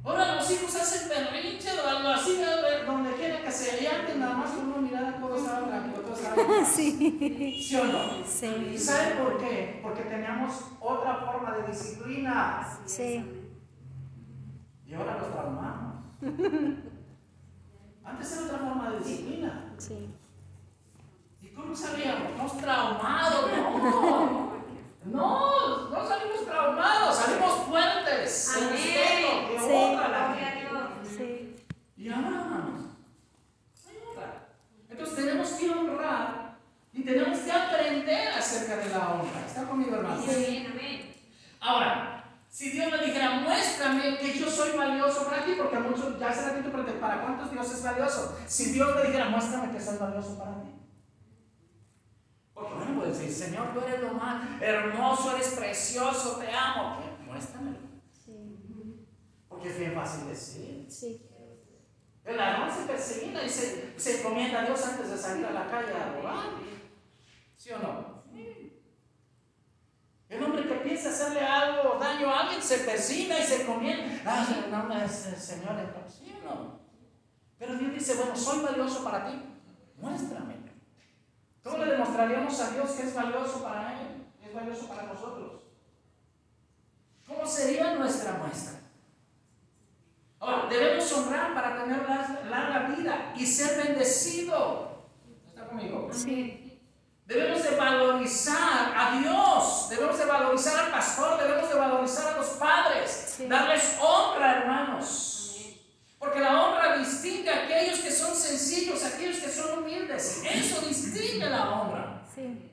Ahora 0.03 0.35
los 0.35 0.51
hijos 0.51 0.75
hacen 0.75 1.09
berrinche 1.09 1.69
o 1.79 1.87
algo 1.87 2.09
así, 2.09 2.37
de- 2.37 2.83
donde 2.85 3.13
quiera 3.15 3.41
que 3.43 3.51
se 3.51 3.83
y 3.83 3.87
antes 3.87 4.15
nada 4.17 4.33
más 4.35 4.51
con 4.51 4.69
una 4.69 4.77
mirada 4.77 5.19
todo 5.19 5.35
estaba 5.35 5.67
tranquilo, 5.67 6.01
todo 6.01 6.13
estaba. 6.15 6.65
Sí. 6.65 7.63
¿Sí 7.67 7.75
o 7.75 7.83
no? 7.85 8.17
¿Y 8.19 8.23
Sí. 8.25 8.77
sabe 8.77 9.15
por 9.15 9.37
qué? 9.37 9.79
Porque 9.83 10.03
teníamos 10.03 10.53
otra 10.79 11.15
forma 11.17 11.57
de 11.57 11.67
disciplina 11.71 12.79
Sí. 12.85 13.23
y 14.87 14.93
ahora 14.93 15.17
los 15.19 15.31
traumamos. 15.31 15.95
Antes 18.03 18.31
era 18.33 18.45
otra 18.45 18.57
forma 18.59 18.89
de 18.91 18.99
disciplina. 18.99 19.73
Sí. 19.77 20.15
¿Y 21.41 21.47
cómo 21.49 21.75
salíamos? 21.75 22.35
Nos 22.37 22.57
traumados, 22.57 23.51
no. 23.55 24.49
No, 25.05 25.89
no 25.89 26.07
salimos 26.07 26.45
traumados, 26.45 27.15
salimos 27.15 27.53
fuertes. 27.67 28.57
en 28.57 28.69
respeto, 28.69 29.47
que 29.47 29.59
Sí. 29.59 29.65
honra 29.73 30.05
a 30.05 30.09
la 30.09 30.33
gente. 30.35 30.67
Sí. 31.17 31.55
Y 31.95 32.09
ahora, 32.09 32.27
hermanos, 32.27 32.81
hay 33.87 33.95
honra. 34.05 34.47
Entonces 34.89 35.15
tenemos 35.15 35.49
que 35.51 35.69
honrar 35.69 36.57
y 36.91 37.03
tenemos 37.03 37.39
que 37.39 37.51
aprender 37.51 38.27
acerca 38.33 38.75
de 38.75 38.89
la 38.89 39.09
honra. 39.13 39.45
¿Está 39.47 39.63
conmigo, 39.63 39.95
hermanos? 39.95 40.25
Ahora, 41.61 42.23
si 42.49 42.69
Dios 42.71 42.91
me 42.91 42.97
dijera, 43.05 43.39
muéstrame 43.39 44.17
que 44.17 44.37
yo 44.37 44.49
soy 44.49 44.77
valioso 44.77 45.25
para 45.27 45.45
ti, 45.45 45.53
porque 45.57 45.77
a 45.77 45.79
muchos 45.79 46.19
ya 46.19 46.31
se 46.31 46.49
ratito 46.49 46.69
pregunté, 46.71 46.93
¿para 46.99 47.21
cuántos 47.21 47.51
Dios 47.51 47.71
es 47.73 47.83
valioso? 47.83 48.37
Si 48.59 48.73
Dios 48.73 48.93
me 48.93 49.03
dijera, 49.03 49.29
muéstrame 49.29 49.71
que 49.71 49.81
soy 49.81 49.97
valioso 49.97 50.37
para 50.37 50.61
ti. 50.61 50.71
Porque 52.53 52.73
bueno, 52.73 52.99
puedes 52.99 53.17
decir, 53.17 53.33
Señor, 53.33 53.73
tú 53.73 53.79
eres 53.79 54.01
lo 54.01 54.11
más 54.15 54.61
hermoso, 54.61 55.33
eres 55.33 55.51
precioso, 55.51 56.35
te 56.39 56.51
amo. 56.51 56.97
¿Qué? 56.99 57.23
Muéstramelo. 57.23 57.77
Sí. 58.11 59.07
Porque 59.47 59.69
es 59.69 59.79
bien 59.79 59.93
fácil 59.93 60.27
decir. 60.27 60.85
Sí. 60.89 61.25
El 62.25 62.35
ladrón 62.35 62.69
se 62.69 62.85
persigna 62.85 63.43
y 63.45 63.49
se, 63.49 63.97
se 63.97 64.19
encomienda 64.19 64.59
a 64.59 64.65
Dios 64.65 64.85
antes 64.85 65.09
de 65.09 65.17
salir 65.17 65.45
a 65.45 65.51
la 65.51 65.65
calle 65.71 65.93
a 65.93 66.11
robar. 66.17 66.49
¿Sí 67.55 67.71
o 67.71 67.79
no? 67.79 68.23
El 70.27 70.43
hombre 70.43 70.67
que 70.67 70.75
piensa 70.75 71.11
hacerle 71.11 71.39
algo, 71.39 71.97
daño 71.97 72.29
a 72.29 72.41
alguien, 72.41 72.61
se 72.61 72.79
persigna 72.79 73.39
y 73.39 73.43
se 73.43 73.61
encomienda. 73.61 74.45
En 74.65 74.69
nombre 74.69 74.99
del 74.99 75.09
Señor, 75.09 75.79
entonces, 75.79 76.19
¿sí 76.19 76.35
o 76.41 76.45
no? 76.45 76.78
Pero 77.59 77.75
Dios 77.75 77.93
dice, 77.93 78.15
bueno, 78.15 78.35
soy 78.35 78.59
valioso 78.63 79.03
para 79.03 79.25
ti, 79.27 79.33
muéstrame. 80.01 80.55
¿Cómo 81.63 81.77
le 81.77 81.91
demostraríamos 81.91 82.59
a 82.61 82.69
Dios 82.71 82.91
que 82.91 83.03
es 83.03 83.13
valioso 83.13 83.61
para 83.63 83.99
Él? 84.01 84.07
Es 84.43 84.53
valioso 84.53 84.87
para 84.87 85.03
nosotros. 85.03 85.61
¿Cómo 87.27 87.45
sería 87.45 87.95
nuestra 87.95 88.33
muestra? 88.33 88.79
Ahora, 90.39 90.67
debemos 90.69 91.11
honrar 91.11 91.53
para 91.53 91.83
tener 91.83 92.07
lar- 92.07 92.45
larga 92.49 92.95
vida 92.95 93.33
y 93.35 93.45
ser 93.45 93.85
bendecido. 93.85 95.03
¿Está 95.45 95.67
conmigo? 95.67 96.09
Sí. 96.13 96.81
Debemos 97.25 97.61
de 97.61 97.75
valorizar 97.75 98.93
a 98.97 99.19
Dios, 99.19 99.87
debemos 99.89 100.17
de 100.17 100.25
valorizar 100.25 100.85
al 100.85 100.91
pastor, 100.91 101.39
debemos 101.39 101.69
de 101.69 101.75
valorizar 101.75 102.33
a 102.33 102.37
los 102.37 102.47
padres, 102.51 103.35
Sí. 103.37 103.47
darles 103.47 103.99
honra, 104.01 104.59
hermanos. 104.61 105.35
Porque 106.19 106.41
la 106.41 106.61
honra 106.61 106.97
distingue 106.97 107.49
a 107.49 107.63
aquellos 107.63 107.99
que 107.99 108.11
son 108.11 108.35
sencillos, 108.35 109.01
a 109.03 109.07
aquellos 109.07 109.37
que 109.37 109.49
son 109.49 109.79
humildes. 109.79 110.43
Eso 110.43 110.81
distingue 110.85 111.49
la 111.49 111.69
honra. 111.69 112.21
Sí. 112.35 112.71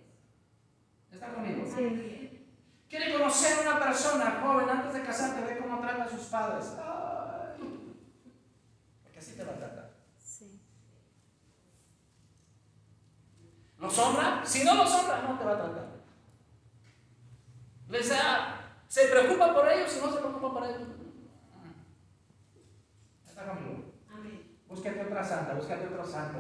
¿Está 1.13 1.33
conmigo? 1.33 1.65
Sí. 1.65 2.47
Quiere 2.89 3.13
conocer 3.13 3.59
a 3.59 3.71
una 3.71 3.81
persona 3.81 4.41
joven 4.43 4.69
antes 4.69 4.95
de 4.95 5.03
casarte, 5.03 5.43
ve 5.43 5.59
cómo 5.59 5.81
trata 5.81 6.05
a 6.05 6.09
sus 6.09 6.23
padres. 6.27 6.73
Ay, 6.77 7.95
porque 9.03 9.19
así 9.19 9.33
te 9.33 9.45
va 9.45 9.53
a 9.53 9.57
tratar. 9.57 9.91
Sí. 10.19 10.61
¿Los 13.79 13.97
honra? 13.99 14.43
Si 14.45 14.65
no 14.65 14.75
los 14.75 14.93
honra, 14.93 15.23
no 15.23 15.39
te 15.39 15.45
va 15.45 15.53
a 15.53 15.57
tratar. 15.57 15.87
Les 17.89 18.09
da, 18.09 18.81
se 18.89 19.07
preocupa 19.07 19.55
por 19.55 19.71
ellos 19.71 19.97
y 19.97 20.01
no 20.05 20.13
se 20.13 20.19
preocupa 20.19 20.53
por 20.53 20.65
ellos. 20.65 20.96
Está 23.37 23.53
conmigo. 23.53 23.93
Búscate 24.67 25.03
otra 25.03 25.23
santa, 25.23 25.53
búscate 25.53 25.87
otro 25.89 26.07
santo. 26.07 26.39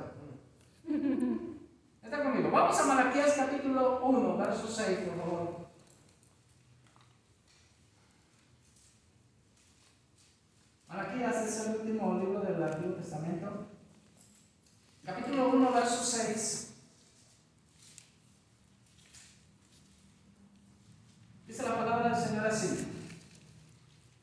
Está 2.02 2.22
conmigo. 2.22 2.50
Vamos 2.50 2.80
a 2.80 2.86
Malaquías 2.86 3.34
capítulo 3.36 4.00
1, 4.02 4.36
verso 4.38 4.66
6, 4.66 4.98
por 5.00 5.18
favor. 5.18 5.66
Malaquías 10.88 11.36
es 11.36 11.66
el 11.66 11.76
último 11.80 12.18
libro 12.18 12.40
del 12.40 12.62
Antiguo 12.62 12.94
Testamento. 12.94 13.66
Capítulo 15.04 15.50
1, 15.50 15.72
verso 15.72 16.02
6. 16.02 16.74
Dice 21.46 21.62
la 21.62 21.76
palabra 21.76 22.08
del 22.08 22.26
Señor 22.26 22.46
así. 22.46 22.88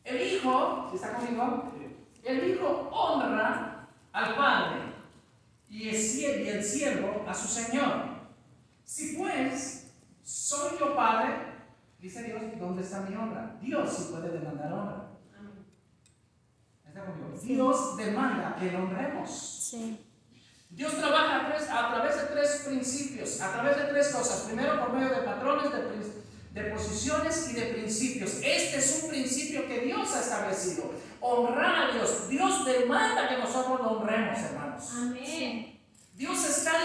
El 0.04 0.22
Hijo, 0.22 0.88
si 0.90 0.96
está 0.96 1.14
conmigo, 1.14 1.73
el 2.24 2.50
Hijo 2.52 2.90
honra 2.92 3.88
al 4.12 4.36
Padre 4.36 4.82
y 5.70 5.90
el 5.90 6.64
siervo, 6.64 7.26
a 7.28 7.34
su 7.34 7.48
Señor. 7.48 8.14
Si 8.84 9.16
pues 9.18 9.92
soy 10.22 10.78
yo 10.80 10.96
Padre, 10.96 11.36
dice 12.00 12.24
Dios, 12.24 12.42
¿dónde 12.60 12.84
está 12.84 13.02
mi 13.02 13.16
honra? 13.16 13.58
Dios 13.62 13.92
sí 13.92 14.10
puede 14.12 14.30
demandar 14.30 14.72
honra. 14.74 15.10
¿Está 16.88 17.06
conmigo? 17.06 17.40
Dios 17.42 17.98
demanda 17.98 18.56
que 18.60 18.72
lo 18.72 18.84
honremos. 18.84 19.30
Sí. 19.32 20.06
Dios 20.70 20.96
trabaja 20.98 21.48
a, 21.48 21.94
través 21.94 22.16
de 22.18 22.24
tres 22.28 22.64
principios, 22.68 23.42
a 23.42 23.52
través 23.54 23.78
de 23.78 23.84
tres 23.86 24.10
cosas. 24.10 24.42
Primero, 24.42 24.80
por 24.80 24.94
medio 24.94 25.10
de 25.10 25.22
patrones, 25.22 25.72
de, 25.72 25.80
prin- 25.80 26.14
de 26.54 26.64
posiciones 26.66 27.50
y 27.50 27.54
de 27.54 27.66
principios. 27.74 28.36
Este 28.44 28.78
es 28.78 29.02
un 29.04 29.10
principio 29.10 29.68
que 29.68 29.82
Dios 29.82 30.14
ha 30.16 30.22
establecido. 30.22 30.94
Honrar 31.20 31.90
a 31.90 31.94
Dios. 31.94 32.30
Dios 32.30 32.66
demanda 32.66 33.28
que 33.28 33.38
nosotros 33.38 33.82
lo 33.82 33.92
honremos, 33.92 34.38
hermanos. 34.38 34.84
Sí. 35.26 35.82
Dios 36.14 36.48
está 36.48 36.84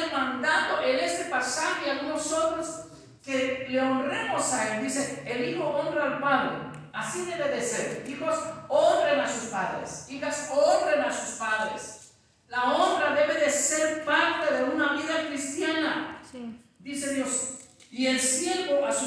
pasaje 1.25 1.87
y 1.87 1.91
algunos 1.91 2.33
otros 2.33 2.85
que 3.23 3.67
le 3.69 3.81
honremos 3.81 4.53
a 4.55 4.77
Él. 4.77 4.85
Dice, 4.85 5.23
el 5.27 5.51
Hijo 5.51 5.65
honra 5.65 6.05
al 6.05 6.21
Padre. 6.21 6.69
Así 6.93 7.27
debe 7.27 7.49
de 7.49 7.63
ser. 7.63 8.05
Hijos 8.09 8.35
honren 8.69 9.21
a 9.21 9.33
sus 9.33 9.51
padres. 9.51 10.07
Hijas 10.09 10.51
honren 10.51 11.01
a 11.01 11.13
sus 11.13 11.37
padres. 11.37 12.13
La 12.49 12.73
honra 12.75 13.15
debe 13.15 13.39
de 13.39 13.51
ser 13.51 14.05
parte 14.05 14.55
de 14.55 14.65
una 14.65 14.95
vida 14.95 15.29
cristiana. 15.29 16.21
Sí. 16.31 16.59
Dice 16.79 17.15
Dios. 17.15 17.59
Y 17.91 18.07
el 18.07 18.21
a 18.21 18.23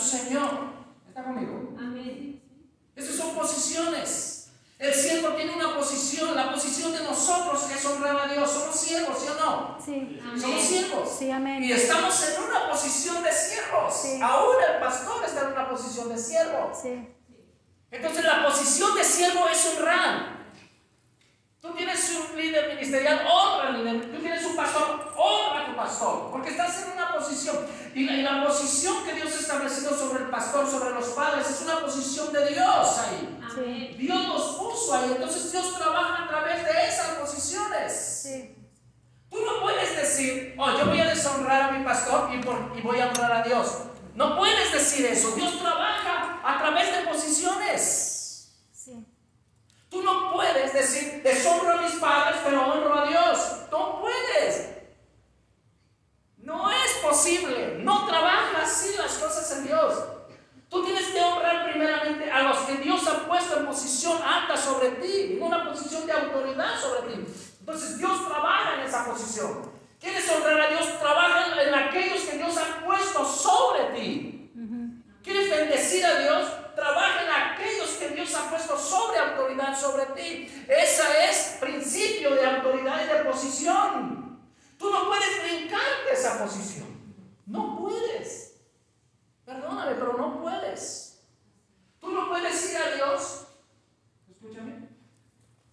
su 0.02 0.18
Señor. 0.18 0.50
¿Está 1.08 1.24
conmigo? 1.24 1.76
Amén. 1.78 2.42
Esas 2.96 3.16
son 3.16 3.36
posiciones. 3.36 4.50
El 4.80 4.94
siervo 4.94 5.30
tiene 5.36 5.54
una 5.54 5.76
posición. 5.78 6.36
La 6.36 6.52
posición 6.52 6.92
de 6.92 7.04
nosotros 7.04 7.70
es 7.70 7.86
honrar 7.86 8.20
a 8.20 8.34
Dios. 8.34 8.50
Somos 8.50 8.76
siervos, 8.76 9.20
¿sí 9.20 9.28
o 9.30 9.46
no? 9.46 9.78
Sí. 9.84 10.20
Somos 10.40 10.62
siervos. 10.62 11.10
Sí, 11.20 11.30
amén. 11.30 11.64
Y 11.64 11.72
estamos 11.72 12.30
en 12.30 12.44
una 12.44 12.70
posición 12.70 13.24
de 13.24 13.32
siervos. 13.32 13.94
Sí. 13.94 14.20
Aún 14.22 14.56
el 14.74 14.80
pastor 14.80 15.24
está 15.24 15.42
en 15.42 15.54
una 15.54 15.70
posición 15.70 16.10
de 16.10 16.18
siervo. 16.18 16.72
Sí. 16.74 17.08
Entonces 17.92 18.24
la 18.24 18.44
posición 18.46 18.96
de 18.96 19.04
siervo 19.04 19.48
es 19.50 19.66
honrar. 19.68 20.41
Tú 21.62 21.74
tienes 21.76 22.10
un 22.16 22.36
líder 22.36 22.70
ministerial, 22.70 23.22
honra 23.32 23.68
al 23.70 23.78
líder. 23.86 24.12
Tú 24.12 24.18
tienes 24.20 24.44
un 24.46 24.56
pastor, 24.56 25.14
honra 25.16 25.62
a 25.62 25.66
tu 25.68 25.76
pastor. 25.76 26.32
Porque 26.32 26.50
estás 26.50 26.82
en 26.88 26.94
una 26.94 27.14
posición. 27.14 27.56
Y 27.94 28.04
la, 28.06 28.14
y 28.14 28.22
la 28.24 28.44
posición 28.48 29.04
que 29.06 29.14
Dios 29.14 29.32
ha 29.32 29.40
establecido 29.40 29.96
sobre 29.96 30.24
el 30.24 30.30
pastor, 30.32 30.68
sobre 30.68 30.90
los 30.90 31.10
padres, 31.10 31.48
es 31.48 31.62
una 31.62 31.80
posición 31.82 32.34
de 32.34 32.48
Dios 32.48 32.98
ahí. 32.98 33.40
Sí. 33.54 33.96
Dios 34.00 34.28
los 34.28 34.42
puso 34.56 34.96
ahí. 34.96 35.12
Entonces 35.16 35.52
Dios 35.52 35.78
trabaja 35.78 36.24
a 36.24 36.28
través 36.30 36.64
de 36.66 36.88
esas 36.88 37.10
posiciones. 37.20 38.22
Sí. 38.24 38.56
Tú 39.30 39.38
no 39.46 39.62
puedes 39.62 39.96
decir, 39.96 40.56
oh, 40.58 40.78
yo 40.80 40.88
voy 40.88 41.00
a 41.00 41.06
deshonrar 41.14 41.62
a 41.62 41.72
mi 41.74 41.86
pastor 41.86 42.34
y, 42.34 42.42
por- 42.42 42.74
y 42.76 42.82
voy 42.82 43.00
a 43.00 43.08
honrar 43.10 43.32
a 43.34 43.44
Dios. 43.44 43.68
No 44.16 44.36
puedes 44.36 44.74
decir 44.74 45.06
eso. 45.06 45.32
Dios 45.36 45.60
trabaja 45.60 46.42
a 46.44 46.58
través 46.58 46.92
de 46.98 47.04
posiciones. 47.08 48.18
Tú 49.92 50.02
no 50.02 50.32
puedes 50.32 50.72
decir, 50.72 51.22
deshonro 51.22 51.74
a 51.74 51.82
mis 51.82 51.96
padres, 51.96 52.40
pero 52.46 52.66
honro 52.66 52.98
a 52.98 53.06
Dios. 53.06 53.38
No 53.70 54.00
puedes. 54.00 54.70
No 56.38 56.72
es 56.72 56.92
posible. 57.04 57.80
No 57.80 58.08
trabaja 58.08 58.62
así 58.64 58.96
las 58.98 59.16
cosas 59.16 59.52
en 59.58 59.68
Dios. 59.68 59.94
Tú 60.70 60.86
tienes 60.86 61.08
que 61.08 61.20
honrar 61.20 61.70
primeramente 61.70 62.32
a 62.32 62.44
los 62.44 62.60
que 62.60 62.78
Dios 62.78 63.06
ha 63.06 63.28
puesto 63.28 63.60
en 63.60 63.66
posición 63.66 64.18
alta 64.24 64.56
sobre 64.56 64.92
ti, 64.92 65.34
en 65.34 65.44
una 65.44 65.68
posición 65.68 66.08
de 66.08 66.14
autoridad 66.14 66.80
sobre 66.80 67.14
ti. 67.14 67.26
Entonces 67.60 67.98
Dios 67.98 68.26
trabaja 68.30 68.76
en 68.76 68.88
esa 68.88 69.06
posición. 69.06 69.74
¿Quieres 70.00 70.32
honrar 70.32 70.62
a 70.62 70.68
Dios? 70.70 71.00
Trabaja 71.00 71.62
en 71.62 71.76
aquellos 71.76 72.22
que 72.22 72.38
Dios 72.38 72.58
ha 72.58 72.86
puesto 72.86 73.26
sobre 73.26 74.00
ti. 74.00 74.52
¿Quieres 75.22 75.50
bendecir 75.50 76.06
a 76.06 76.18
Dios? 76.18 76.61
Trabaja 76.76 77.24
en 77.24 77.30
aquellos 77.30 77.90
que 77.92 78.10
Dios 78.10 78.34
ha 78.36 78.50
puesto 78.50 78.78
sobre 78.78 79.20
autoridad 79.20 79.80
sobre 79.80 80.06
ti. 80.08 80.66
Ese 80.68 81.04
es 81.30 81.58
principio 81.60 82.36
de 82.36 82.46
autoridad 82.46 83.04
y 83.04 83.08
de 83.08 83.26
posición. 83.26 84.42
Tú 84.78 84.90
no 84.90 85.08
puedes 85.08 85.44
brincarte 85.44 86.14
esa 86.14 86.44
posición. 86.44 86.88
No 87.46 87.78
puedes. 87.78 88.62
Perdóname, 89.46 89.96
pero 89.96 90.18
no 90.18 90.42
puedes. 90.42 91.24
Tú 92.00 92.10
no 92.10 92.30
puedes 92.30 92.72
ir 92.72 92.78
a 92.78 92.96
Dios. 92.96 93.48
Escúchame. 94.30 94.90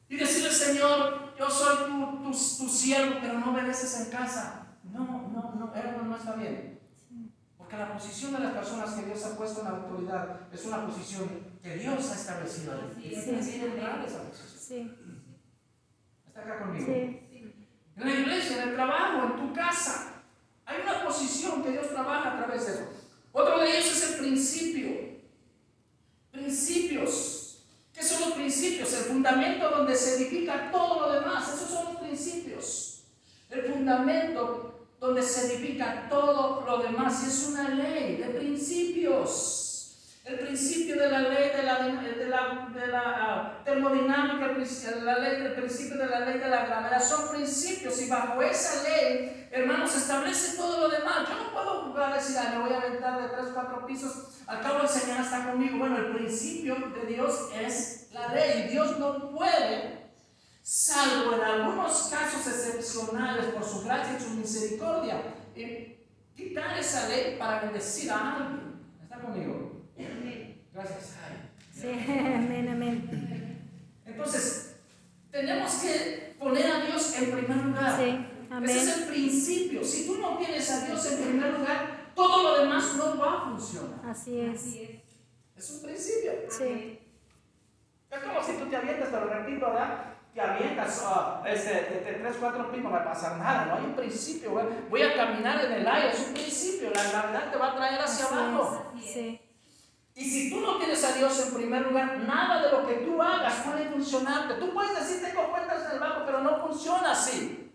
Y 0.09 0.17
decirle, 0.17 0.51
Señor, 0.51 1.35
yo 1.39 1.51
soy 1.51 1.87
tu, 1.87 2.23
tu, 2.23 2.35
siervo, 2.35 3.19
pero 3.21 3.35
no 3.35 3.53
me 3.53 3.63
beses 3.63 4.01
en 4.01 4.11
casa. 4.11 4.67
No, 4.83 5.01
no, 5.01 5.53
no, 5.55 5.73
eso 5.75 6.03
no 6.03 6.17
está 6.17 6.33
bien. 6.33 6.78
Porque 7.69 7.85
la 7.85 7.93
posición 7.93 8.33
de 8.33 8.39
las 8.39 8.55
personas 8.55 8.95
que 8.95 9.05
Dios 9.05 9.23
ha 9.27 9.37
puesto 9.37 9.61
en 9.61 9.67
la 9.67 9.73
autoridad 9.73 10.41
es 10.51 10.65
una 10.65 10.87
posición 10.87 11.29
que 11.63 11.77
Dios 11.77 12.11
ha 12.11 12.15
establecido 12.15 12.73
honrar 12.73 14.03
esa 14.07 14.23
posición. 14.23 14.59
Sí. 14.59 14.91
¿Está 16.27 16.41
acá 16.41 16.61
conmigo? 16.61 16.87
Sí. 16.87 17.55
En 17.95 18.05
la 18.07 18.11
iglesia, 18.11 18.63
en 18.63 18.69
el 18.71 18.75
trabajo, 18.75 19.27
en 19.27 19.37
tu 19.37 19.53
casa. 19.53 20.23
Hay 20.65 20.81
una 20.81 21.05
posición 21.05 21.63
que 21.63 21.73
Dios 21.73 21.91
trabaja 21.91 22.33
a 22.33 22.37
través 22.39 22.67
de 22.67 22.73
eso. 22.73 22.89
Otro 23.33 23.59
de 23.59 23.69
ellos 23.69 23.87
es 23.87 24.13
el 24.13 24.19
principio. 24.21 25.19
Principios. 26.31 27.67
¿Qué 27.93 28.03
son 28.03 28.31
los 28.31 28.33
principios? 28.33 28.95
El 28.95 29.05
fundamento 29.05 29.69
donde 29.69 29.95
se 29.95 30.17
edifica 30.17 30.71
todo 30.71 31.01
lo 31.01 31.21
demás. 31.21 31.53
Esos 31.53 31.69
son 31.69 31.85
los 31.93 31.97
principios. 31.97 33.05
El 33.51 33.75
fundamento 33.75 34.78
donde 35.01 35.23
se 35.23 35.47
edifica 35.47 36.07
todo 36.09 36.65
lo 36.67 36.79
demás. 36.79 37.27
Es 37.27 37.49
una 37.49 37.69
ley 37.71 38.17
de 38.17 38.27
principios. 38.39 39.65
El 40.25 40.41
principio 40.41 40.97
de 41.01 41.09
la 41.09 41.21
ley 41.21 41.51
de 41.57 41.63
la, 41.63 41.79
de 41.79 42.29
la, 42.29 42.69
de 42.75 42.87
la, 42.89 43.03
ah, 43.03 43.63
termodinámica, 43.65 44.49
la 45.03 45.19
ley, 45.19 45.47
el 45.47 45.55
principio 45.55 45.97
de 45.97 46.07
la 46.07 46.21
ley 46.21 46.39
de 46.39 46.49
la 46.49 46.67
gravedad, 46.67 47.03
son 47.03 47.31
principios 47.31 48.03
y 48.03 48.11
bajo 48.11 48.43
esa 48.43 48.83
ley, 48.83 49.49
hermanos, 49.51 49.97
establece 49.97 50.59
todo 50.59 50.81
lo 50.81 50.89
demás. 50.91 51.27
Yo 51.29 51.35
no 51.35 51.53
puedo 51.53 51.83
jugar 51.85 52.13
a 52.13 52.17
decir, 52.17 52.37
"Ay, 52.39 52.59
me 52.59 52.65
voy 52.65 52.75
a 52.75 52.77
aventar 52.77 53.23
de 53.23 53.29
tres, 53.29 53.47
cuatro 53.55 53.87
pisos, 53.87 54.29
al 54.49 54.61
cabo 54.63 54.81
el 54.81 54.89
Señor 54.89 55.21
está 55.21 55.45
conmigo. 55.47 55.79
Bueno, 55.79 55.99
el 55.99 56.17
principio 56.17 56.75
de 56.75 57.07
Dios 57.07 57.51
es 57.55 58.09
la 58.13 58.35
ley. 58.35 58.69
Dios 58.71 58.99
no 58.99 59.31
puede, 59.31 60.08
salvo 60.69 61.35
en 61.35 61.41
algunos 61.41 62.11
casos 62.11 62.47
excepcionales 62.47 63.47
por 63.47 63.65
su 63.65 63.85
gracia 63.85 64.19
y 64.19 64.23
su 64.23 64.31
misericordia, 64.35 65.23
eh, 65.57 66.07
quitar 66.37 66.79
esa 66.79 67.09
ley 67.09 67.37
para 67.39 67.63
bendecir 67.63 68.11
a 68.11 68.35
alguien. 68.35 68.75
¿Está 69.03 69.19
conmigo? 69.19 69.87
Gracias. 70.75 71.17
Ay. 71.25 71.51
Sí. 71.73 71.89
Amén, 71.89 72.69
amén. 72.69 73.65
Entonces, 74.05 74.77
tenemos 75.31 75.73
que 75.77 76.37
poner 76.39 76.71
a 76.71 76.81
Dios 76.85 77.17
en 77.17 77.31
primer 77.31 77.65
lugar. 77.65 77.99
Sí. 77.99 78.27
Ese 78.65 78.79
es 78.79 78.99
el 78.99 79.05
principio. 79.05 79.83
Si 79.83 80.07
tú 80.07 80.19
no 80.19 80.37
tienes 80.37 80.71
a 80.71 80.85
Dios 80.85 81.13
en 81.13 81.29
primer 81.29 81.59
lugar, 81.61 82.13
todo 82.15 82.43
lo 82.43 82.63
demás 82.63 82.95
no 82.95 83.17
va 83.17 83.39
a 83.39 83.45
funcionar. 83.45 84.01
Así 84.05 84.39
es. 84.39 84.77
Es 85.57 85.71
un 85.71 85.83
principio. 85.83 86.33
Sí. 86.51 87.01
Es 88.11 88.19
como 88.21 88.43
si 88.43 88.53
tú 88.53 88.67
te 88.69 88.77
avientas, 88.77 89.11
te 89.11 89.17
lo 89.17 89.27
repito, 89.29 89.67
¿verdad? 89.67 90.18
Te 90.35 90.41
avientas 90.41 91.03
ah, 91.05 91.43
este, 91.47 91.71
de, 91.73 92.01
de 92.05 92.13
tres, 92.21 92.37
cuatro 92.39 92.71
pies, 92.71 92.85
no 92.85 92.91
va 92.91 92.99
a 92.99 93.05
pasar 93.05 93.37
nada. 93.39 93.65
No 93.67 93.75
hay 93.77 93.85
un 93.87 93.95
principio. 93.95 94.53
güey. 94.53 94.67
Voy 94.89 95.03
a 95.03 95.17
caminar 95.17 95.65
en 95.65 95.73
el 95.73 95.89
aire, 95.89 96.11
es 96.11 96.29
un 96.29 96.35
principio. 96.35 96.91
La 96.95 97.03
gravedad 97.03 97.51
te 97.51 97.59
va 97.59 97.73
a 97.73 97.77
traer 97.77 98.01
hacia 98.01 98.25
Así 98.27 98.35
abajo. 98.35 98.93
es. 98.97 99.05
Sí. 99.05 99.41
Y 100.15 100.25
si 100.25 100.51
tú 100.51 100.61
no 100.61 100.79
tienes 100.79 101.05
a 101.05 101.13
Dios 101.13 101.47
en 101.47 101.55
primer 101.55 101.83
lugar, 101.83 102.19
nada 102.19 102.63
de 102.63 102.73
lo 102.73 102.87
que 102.87 102.95
tú 102.95 103.23
hagas 103.23 103.55
puede 103.65 103.89
funcionarte. 103.89 104.55
Tú 104.55 104.73
puedes 104.75 104.95
decir, 104.99 105.23
tengo 105.25 105.49
cuentas 105.51 105.87
en 105.87 105.93
el 105.93 105.99
banco, 106.01 106.23
pero 106.27 106.41
no 106.41 106.59
funciona 106.67 107.13
así. 107.13 107.68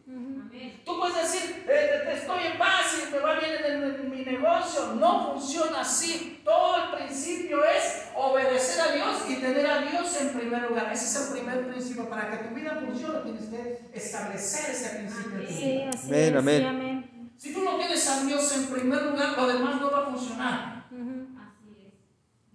Tú 0.86 1.00
puedes 1.00 1.16
decir, 1.16 1.66
eh, 1.68 2.12
estoy 2.14 2.46
en 2.46 2.58
paz 2.58 2.98
y 3.08 3.12
me 3.12 3.20
va 3.20 3.40
bien 3.40 3.52
en, 3.66 3.84
en 3.84 4.10
mi 4.12 4.26
negocio. 4.26 4.94
No 4.96 5.32
funciona 5.32 5.82
así. 5.82 6.42
Todo 6.44 6.76
el 6.84 6.98
principio 6.98 7.64
es 7.64 8.10
obedecer 8.16 8.82
a 8.82 8.92
Dios 8.92 9.24
y 9.30 9.36
tener 9.36 9.66
a 9.66 9.80
Dios 9.82 10.22
en 10.22 10.30
primer 10.38 10.64
lugar. 10.64 10.92
Ese 10.92 11.06
es 11.06 11.28
el 11.28 11.34
primer 11.38 11.68
principio. 11.68 12.10
Para 12.10 12.30
que 12.30 12.48
tu 12.50 12.54
vida 12.56 12.78
funcione, 12.86 13.20
tienes 13.22 13.46
que 13.46 13.90
establecer 13.94 14.72
ese 14.72 14.90
principio. 14.98 15.48
Sí, 15.48 15.82
así 15.88 16.08
Amén, 16.08 16.34
es. 16.34 16.40
amén. 16.40 16.60
Sí, 16.62 16.66
amén. 16.66 17.34
Si 17.38 17.54
tú 17.54 17.62
no 17.62 17.78
tienes 17.78 18.10
a 18.10 18.24
Dios 18.26 18.56
en 18.58 18.68
primer 18.68 19.02
lugar, 19.04 19.38
lo 19.38 19.48
demás 19.48 19.80
no 19.80 19.90
va 19.92 20.00
a 20.00 20.06
funcionar. 20.06 20.88
Ujú. 20.92 21.28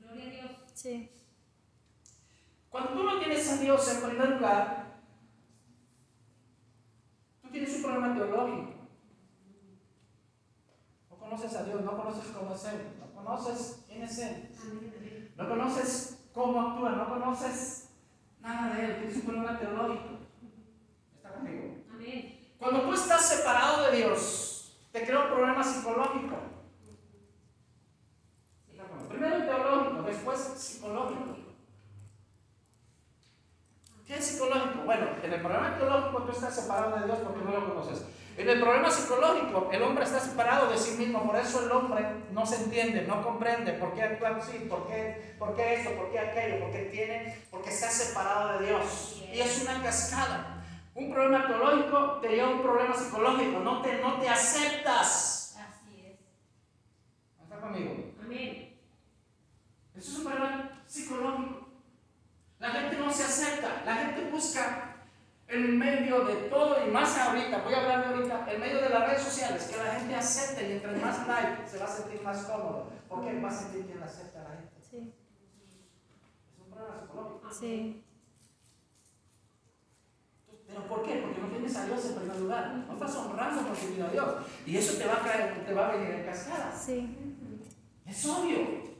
Gloria 0.01 0.25
a 0.25 0.31
Dios. 0.31 0.51
Sí. 0.75 1.11
Cuando 2.71 2.91
tú 2.91 3.03
no 3.05 3.19
tienes 3.19 3.49
a 3.51 3.57
Dios 3.57 3.91
en 3.95 4.03
primer 4.09 4.29
lugar, 4.31 4.88
tú 7.49 7.53
tienes 7.53 7.77
un 7.77 7.83
problema 7.83 8.15
teológico. 8.15 8.75
No 11.11 11.17
conoces 11.17 11.57
a 11.57 11.65
Dios, 11.65 11.83
no 11.83 11.97
conoces 11.97 12.25
cómo 12.33 12.55
es 12.55 12.65
Él, 12.65 12.81
no 13.01 13.07
conoces 13.15 13.85
quién 13.87 14.03
es 14.03 14.19
Él, 14.19 14.51
no 15.37 15.49
conoces 15.49 16.29
cómo 16.33 16.61
actúa, 16.61 16.91
no 16.91 17.09
conoces 17.09 17.91
nada 18.41 18.75
de 18.75 18.85
Él, 18.85 18.97
tienes 18.99 19.17
un 19.17 19.23
problema 19.23 19.59
teológico. 19.59 20.19
¿Está 21.17 21.33
conmigo? 21.35 21.75
Cuando 22.59 22.83
tú 22.83 22.93
estás 22.93 23.23
separado 23.27 23.91
de 23.91 23.97
Dios, 23.97 24.79
te 24.93 25.05
crea 25.05 25.21
un 25.21 25.29
problema 25.29 25.63
psicológico. 25.63 26.37
Primero 29.09 29.45
teológico, 29.45 30.03
después 30.03 30.39
psicológico. 30.39 31.48
¿Qué 34.09 34.17
es 34.17 34.25
psicológico? 34.25 34.85
Bueno, 34.87 35.07
en 35.23 35.33
el 35.35 35.41
problema 35.43 35.77
teológico 35.77 36.23
tú 36.23 36.33
estás 36.33 36.55
separado 36.55 36.99
de 36.99 37.05
Dios 37.05 37.19
porque 37.19 37.45
no 37.45 37.51
lo 37.51 37.75
conoces. 37.75 38.07
En 38.39 38.49
el 38.49 38.59
problema 38.59 38.91
psicológico, 38.91 39.69
el 39.71 39.83
hombre 39.83 40.05
está 40.05 40.19
separado 40.19 40.71
de 40.71 40.79
sí 40.79 40.97
mismo, 40.97 41.27
por 41.27 41.37
eso 41.37 41.63
el 41.63 41.71
hombre 41.71 42.07
no 42.33 42.47
se 42.47 42.63
entiende, 42.63 43.03
no 43.03 43.23
comprende 43.23 43.75
por 43.75 43.93
qué 43.93 44.05
actúa 44.05 44.37
así, 44.37 44.61
por 44.61 44.87
qué, 44.87 45.35
por 45.39 45.55
qué 45.55 45.75
esto, 45.75 45.91
por 45.95 46.11
qué 46.11 46.21
aquello, 46.21 46.61
por 46.61 46.71
qué 46.71 46.89
tiene, 46.91 47.37
porque 47.51 47.69
está 47.69 47.91
separado 47.91 48.59
de 48.59 48.69
Dios. 48.69 49.23
Y 49.31 49.41
es 49.41 49.61
una 49.61 49.83
cascada. 49.83 50.65
Un 50.95 51.13
problema 51.13 51.47
teológico 51.47 52.19
te 52.23 52.29
lleva 52.29 52.49
a 52.49 52.53
un 52.53 52.63
problema 52.63 52.95
psicológico, 52.95 53.61
no 53.61 53.83
te, 53.83 54.01
no 54.01 54.19
te 54.19 54.29
aceptas. 54.31 55.59
Así 55.59 56.07
es. 56.07 56.19
¿Está 57.43 57.61
conmigo? 57.61 58.15
Amén. 58.23 58.81
Eso 59.95 60.13
es 60.13 60.19
un 60.19 60.25
problema 60.25 60.83
psicológico. 60.87 61.58
La 62.59 62.71
gente 62.71 62.99
no 62.99 63.13
se 63.13 63.25
acepta, 63.25 63.83
la 63.85 63.95
gente 63.95 64.31
busca 64.31 64.97
en 65.47 65.79
medio 65.79 66.25
de 66.25 66.35
todo 66.49 66.87
y 66.87 66.91
más 66.91 67.17
ahorita, 67.17 67.63
voy 67.63 67.73
a 67.73 67.79
hablar 67.79 68.09
de 68.09 68.15
ahorita, 68.15 68.53
en 68.53 68.61
medio 68.61 68.83
de 68.83 68.89
las 68.91 69.09
redes 69.09 69.23
sociales, 69.23 69.63
que 69.65 69.77
la 69.77 69.95
gente 69.95 70.15
acepte 70.15 70.69
y 70.69 70.73
entre 70.73 70.97
más 70.97 71.27
like 71.27 71.67
se 71.67 71.79
va 71.79 71.85
a 71.85 71.89
sentir 71.89 72.23
más 72.23 72.45
cómodo, 72.45 72.91
porque 73.09 73.41
va 73.41 73.49
a 73.49 73.53
sentir 73.53 73.87
que 73.87 73.95
la 73.95 74.07
acepta 74.07 74.43
la 74.43 74.51
gente. 74.51 74.75
Sí. 74.91 75.15
Es 76.53 76.67
un 76.67 76.75
problema 76.75 77.01
psicológico. 77.01 77.49
Ah, 77.49 77.55
sí. 77.59 78.05
¿Pero 80.67 80.83
por 80.83 81.03
qué? 81.03 81.23
Porque 81.23 81.41
no 81.41 81.49
tienes 81.49 81.77
a 81.77 81.87
Dios 81.87 82.05
en 82.05 82.15
primer 82.17 82.37
lugar. 82.37 82.85
No 82.87 82.93
estás 82.93 83.17
honrando 83.17 83.63
con 83.63 83.75
tu 83.75 83.87
vida 83.87 84.07
a 84.07 84.11
Dios. 84.11 84.35
Y 84.67 84.77
eso 84.77 84.99
te 84.99 85.07
va 85.07 85.15
a, 85.15 85.23
caer, 85.23 85.65
te 85.65 85.73
va 85.73 85.89
a 85.89 85.93
venir 85.93 86.11
en 86.11 86.27
cascada. 86.27 86.77
Sí. 86.77 87.17
Es 88.05 88.27
obvio. 88.27 88.98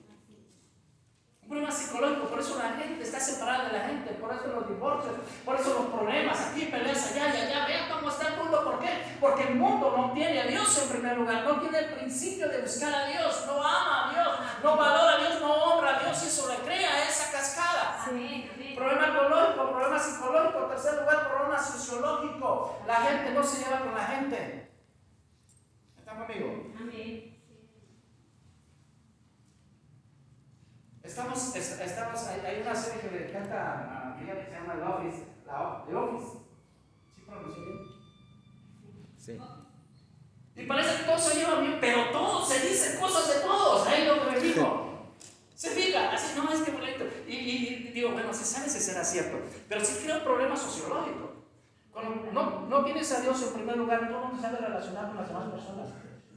Un 1.49 1.55
problema 1.57 1.73
psicológico, 1.73 2.27
por 2.27 2.41
eso 2.41 2.59
la 2.59 2.77
gente 2.77 3.03
está 3.03 3.19
separada 3.19 3.71
de 3.71 3.79
la 3.79 3.85
gente, 3.87 4.11
por 4.21 4.31
eso 4.35 4.49
los 4.49 4.69
divorcios, 4.69 5.15
por 5.47 5.59
eso 5.59 5.73
los 5.81 5.87
problemas, 5.87 6.39
aquí 6.39 6.67
peleas 6.67 7.11
allá 7.11 7.35
y 7.35 7.41
allá. 7.41 7.67
Vean 7.67 7.91
cómo 7.91 8.11
está 8.11 8.29
el 8.29 8.37
mundo, 8.37 8.65
¿por 8.65 8.79
qué? 8.81 9.17
Porque 9.19 9.45
el 9.45 9.55
mundo 9.55 9.95
no 9.97 10.13
tiene 10.13 10.43
a 10.43 10.47
Dios 10.47 10.83
en 10.83 10.91
primer 10.91 11.17
lugar, 11.17 11.45
no 11.45 11.59
tiene 11.59 11.79
el 11.79 11.95
principio 11.95 12.51
de 12.51 12.61
buscar 12.61 12.93
a 12.93 13.07
Dios, 13.07 13.45
no 13.47 13.67
ama 13.67 14.11
a 14.11 14.13
Dios, 14.13 14.39
no 14.63 14.77
valora 14.77 15.15
a 15.15 15.19
Dios, 15.21 15.41
no 15.41 15.55
honra 15.55 15.97
a 15.97 16.01
Dios 16.01 16.23
y 16.23 16.27
eso 16.27 16.53
le 16.53 16.57
crea 16.57 17.09
esa 17.09 17.33
cascada. 17.33 18.05
Amén. 18.07 18.51
Amén. 18.55 18.77
Problema 18.77 19.07
ecológico, 19.09 19.71
problema 19.71 19.99
psicológico, 19.99 20.63
en 20.65 20.69
tercer 20.69 21.01
lugar, 21.01 21.29
problema 21.29 21.59
sociológico. 21.59 22.79
La 22.87 22.97
gente 22.97 23.31
no 23.33 23.43
se 23.43 23.65
lleva 23.65 23.81
con 23.81 23.95
la 23.95 24.05
gente. 24.05 24.69
¿Está 25.99 26.15
conmigo? 26.15 26.75
Amén. 26.79 27.38
Estamos, 31.09 31.57
es- 31.57 31.81
estamos, 31.81 32.23
hay, 32.27 32.41
hay 32.47 32.63
una 32.63 32.75
serie 32.75 33.01
que 33.01 33.11
me 33.11 33.29
encanta 33.29 34.13
a 34.13 34.15
mí 34.15 34.27
que 34.27 34.33
se 34.45 34.51
llama 34.53 34.75
The 34.75 34.83
Office. 34.83 35.25
La, 35.47 35.85
The 35.89 35.95
Office. 35.97 36.39
¿Sí 37.15 37.23
pronuncié 37.27 37.65
bien? 37.65 37.79
Sí. 39.17 39.39
Y 40.57 40.67
parece 40.67 40.97
que 40.99 41.03
todos 41.05 41.23
se 41.25 41.39
llevan 41.39 41.61
bien, 41.63 41.79
pero 41.81 42.11
todos 42.11 42.49
se 42.49 42.69
dicen 42.69 43.01
cosas 43.01 43.29
de 43.35 43.41
todos. 43.41 43.87
Ahí 43.87 44.07
lo 44.07 44.25
que 44.25 44.31
me 44.33 44.41
dijo. 44.41 44.85
Se 45.55 45.71
fija, 45.71 46.13
así 46.13 46.37
no 46.39 46.53
es 46.53 46.61
que 46.61 46.71
bonito. 46.73 47.05
Y, 47.27 47.33
y- 47.35 47.89
y 47.89 47.93
digo, 47.93 48.11
bueno, 48.13 48.33
se 48.35 48.45
sabe 48.45 48.69
si 48.69 48.79
será 48.79 49.03
cierto, 49.03 49.39
pero 49.69 49.85
sí 49.85 50.01
crea 50.05 50.19
un 50.19 50.25
problema 50.25 50.57
sociológico. 50.57 51.33
Cuando 51.93 52.31
no, 52.33 52.61
no 52.69 52.85
tienes 52.85 53.11
a 53.13 53.21
Dios 53.23 53.43
en 53.43 53.55
primer 53.55 53.77
lugar, 53.77 54.07
tú 54.09 54.13
no 54.15 54.31
te 54.31 54.41
sabes 54.41 54.61
relacionar 54.61 55.09
con 55.09 55.17
las 55.17 55.29
demás 55.29 55.49
personas. 55.49 55.89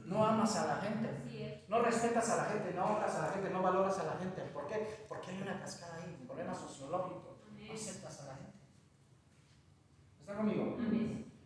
No 0.06 0.24
amas 0.26 0.56
a 0.56 0.66
la 0.66 0.76
gente. 0.76 1.08
No 1.72 1.80
respetas 1.80 2.28
a 2.28 2.36
la 2.36 2.44
gente, 2.44 2.74
no 2.74 2.84
honras 2.84 3.16
a 3.16 3.22
la 3.22 3.32
gente, 3.32 3.48
no 3.48 3.62
valoras 3.62 3.98
a 3.98 4.04
la 4.04 4.12
gente. 4.20 4.42
¿Por 4.52 4.66
qué? 4.66 5.06
Porque 5.08 5.30
hay 5.30 5.40
una 5.40 5.58
cascada 5.58 5.96
ahí, 5.96 6.18
un 6.20 6.26
problema 6.26 6.54
sociológico. 6.54 7.38
No 7.48 7.72
aceptas 7.72 8.20
a 8.20 8.26
la 8.26 8.34
gente. 8.34 8.58
¿Está 10.20 10.36
conmigo? 10.36 10.76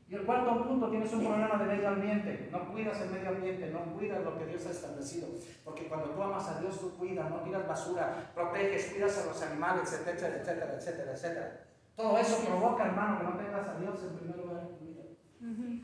Y 0.09 0.15
el 0.17 0.27
cuarto 0.27 0.67
punto, 0.67 0.91
tienes 0.91 1.13
un 1.13 1.21
problema 1.21 1.57
de 1.57 1.65
medio 1.67 1.89
ambiente. 1.89 2.49
No 2.51 2.73
cuidas 2.73 3.01
el 3.03 3.11
medio 3.11 3.29
ambiente, 3.29 3.71
no 3.71 3.95
cuidas 3.95 4.25
lo 4.25 4.37
que 4.37 4.47
Dios 4.47 4.67
ha 4.67 4.73
establecido. 4.73 5.29
Porque 5.65 5.87
cuando 5.87 6.11
tú 6.11 6.21
amas 6.21 6.49
a 6.49 6.59
Dios, 6.59 6.81
tú 6.81 6.97
cuidas, 6.97 7.31
no 7.31 7.43
tiras 7.43 7.69
basura, 7.69 8.33
proteges, 8.35 8.91
cuidas 8.91 9.17
a 9.19 9.27
los 9.27 9.43
animales, 9.43 9.93
etcétera, 9.93 10.39
etcétera, 10.39 10.75
etcétera, 10.75 11.13
etcétera. 11.13 11.67
Todo 11.95 12.19
eso 12.19 12.45
provoca, 12.45 12.87
hermano, 12.87 13.19
que 13.19 13.25
no 13.27 13.37
tengas 13.37 13.69
a 13.69 13.79
Dios 13.79 14.03
en 14.03 14.17
primer 14.17 14.37
lugar 14.39 14.63
en 14.63 14.77
tu 14.77 14.87
vida. 14.87 15.05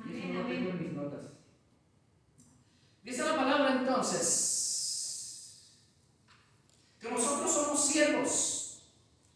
Y 0.04 0.18
eso 0.18 0.32
no 0.32 0.48
tengo 0.48 0.70
en 0.70 0.82
mis 0.82 0.92
notas. 0.94 1.41
Dice 3.02 3.24
la 3.24 3.36
palabra 3.36 3.72
entonces 3.80 4.52
que 7.00 7.10
nosotros 7.10 7.50
somos 7.50 7.84
siervos. 7.84 8.82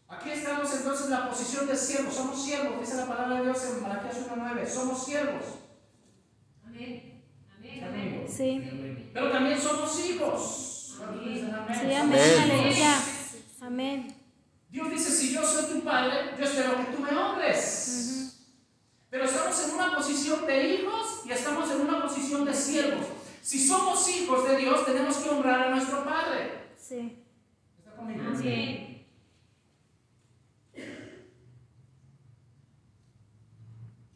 Aquí 0.07 0.29
estamos 0.29 0.73
entonces 0.73 1.05
en 1.07 1.11
la 1.11 1.29
posición 1.29 1.67
de 1.67 1.75
siervos. 1.75 2.13
Somos 2.13 2.41
siervos, 2.41 2.79
dice 2.79 2.95
la 2.95 3.07
palabra 3.07 3.39
de 3.39 3.43
Dios 3.43 3.57
en 3.65 3.81
Malaquías 3.81 4.25
1.9. 4.25 4.67
Somos 4.69 5.03
siervos. 5.03 5.43
Amén. 6.65 7.23
Amén. 7.85 8.25
Sí. 8.29 9.09
Pero 9.13 9.31
también 9.31 9.61
somos 9.61 9.99
hijos. 10.05 10.95
¿Cuántos 10.97 11.25
dicen 11.25 11.53
amén? 11.53 11.79
Sí, 11.79 11.93
amén. 11.93 12.41
Aleluya. 12.41 12.95
Amén. 13.59 14.15
Dios 14.69 14.89
dice, 14.89 15.11
si 15.11 15.33
yo 15.33 15.45
soy 15.45 15.65
tu 15.65 15.83
padre, 15.83 16.35
yo 16.37 16.45
espero 16.45 16.77
que 16.77 16.95
tú 16.95 17.01
me 17.01 17.09
honres. 17.09 18.35
Pero 19.09 19.25
estamos 19.25 19.63
en 19.65 19.75
una 19.75 19.95
posición 19.95 20.45
de 20.45 20.75
hijos 20.75 21.21
y 21.25 21.31
estamos 21.31 21.69
en 21.71 21.81
una 21.81 22.01
posición 22.01 22.45
de 22.45 22.53
siervos. 22.53 23.16
Si 23.47 23.65
somos 23.65 24.09
hijos 24.09 24.45
de 24.45 24.57
Dios, 24.57 24.85
tenemos 24.85 25.15
que 25.19 25.29
honrar 25.29 25.67
a 25.67 25.69
nuestro 25.69 26.03
Padre. 26.03 26.73
Sí. 26.77 27.23
¿Está 27.79 27.95
conmigo? 27.95 28.23
Amén. 28.27 29.07